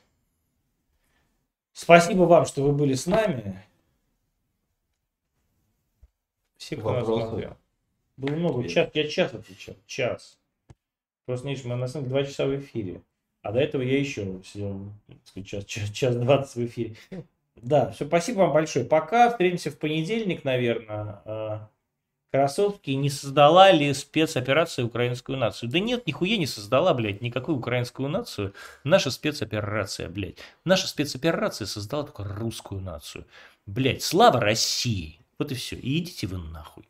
Спасибо 1.72 2.22
вам, 2.22 2.46
что 2.46 2.62
вы 2.62 2.72
были 2.72 2.94
с 2.94 3.06
нами. 3.06 3.65
Все, 6.66 6.74
кто 6.74 6.92
нас 6.92 7.06
Вопросы? 7.06 7.28
смотрел. 7.28 7.56
Было 8.16 8.34
много. 8.34 8.68
Час, 8.68 8.90
я 8.92 9.06
час 9.06 9.32
отвечал. 9.32 9.76
Час. 9.86 10.36
Просто, 11.24 11.46
видишь, 11.46 11.64
мы 11.64 11.76
на 11.76 11.86
самом 11.86 12.08
деле 12.08 12.20
два 12.22 12.28
часа 12.28 12.44
в 12.44 12.56
эфире. 12.56 13.02
А 13.42 13.52
до 13.52 13.60
этого 13.60 13.82
я 13.82 14.00
еще 14.00 14.40
сидел 14.44 14.90
сказать, 15.24 15.48
час, 15.48 15.64
час, 15.64 15.90
час 15.90 16.16
20 16.16 16.56
в 16.56 16.66
эфире. 16.66 16.96
Да, 17.54 17.92
все, 17.92 18.04
спасибо 18.04 18.40
вам 18.40 18.52
большое. 18.52 18.84
Пока, 18.84 19.30
встретимся 19.30 19.70
в 19.70 19.78
понедельник, 19.78 20.42
наверное. 20.42 21.22
А, 21.24 21.70
Красотки, 22.32 22.90
не 22.90 23.10
создала 23.10 23.70
ли 23.70 23.94
спецоперация 23.94 24.84
украинскую 24.84 25.38
нацию? 25.38 25.70
Да 25.70 25.78
нет, 25.78 26.04
нихуя 26.08 26.36
не 26.36 26.46
создала, 26.46 26.92
блядь, 26.94 27.22
никакую 27.22 27.58
украинскую 27.58 28.08
нацию. 28.08 28.54
Наша 28.82 29.12
спецоперация, 29.12 30.08
блядь. 30.08 30.38
Наша 30.64 30.88
спецоперация 30.88 31.66
создала 31.66 32.02
только 32.02 32.24
русскую 32.24 32.80
нацию. 32.80 33.24
Блядь, 33.66 34.02
слава 34.02 34.40
России. 34.40 35.20
Вот 35.38 35.52
и 35.52 35.54
все. 35.54 35.76
И 35.76 35.98
идите 35.98 36.26
вы 36.26 36.38
нахуй. 36.38 36.88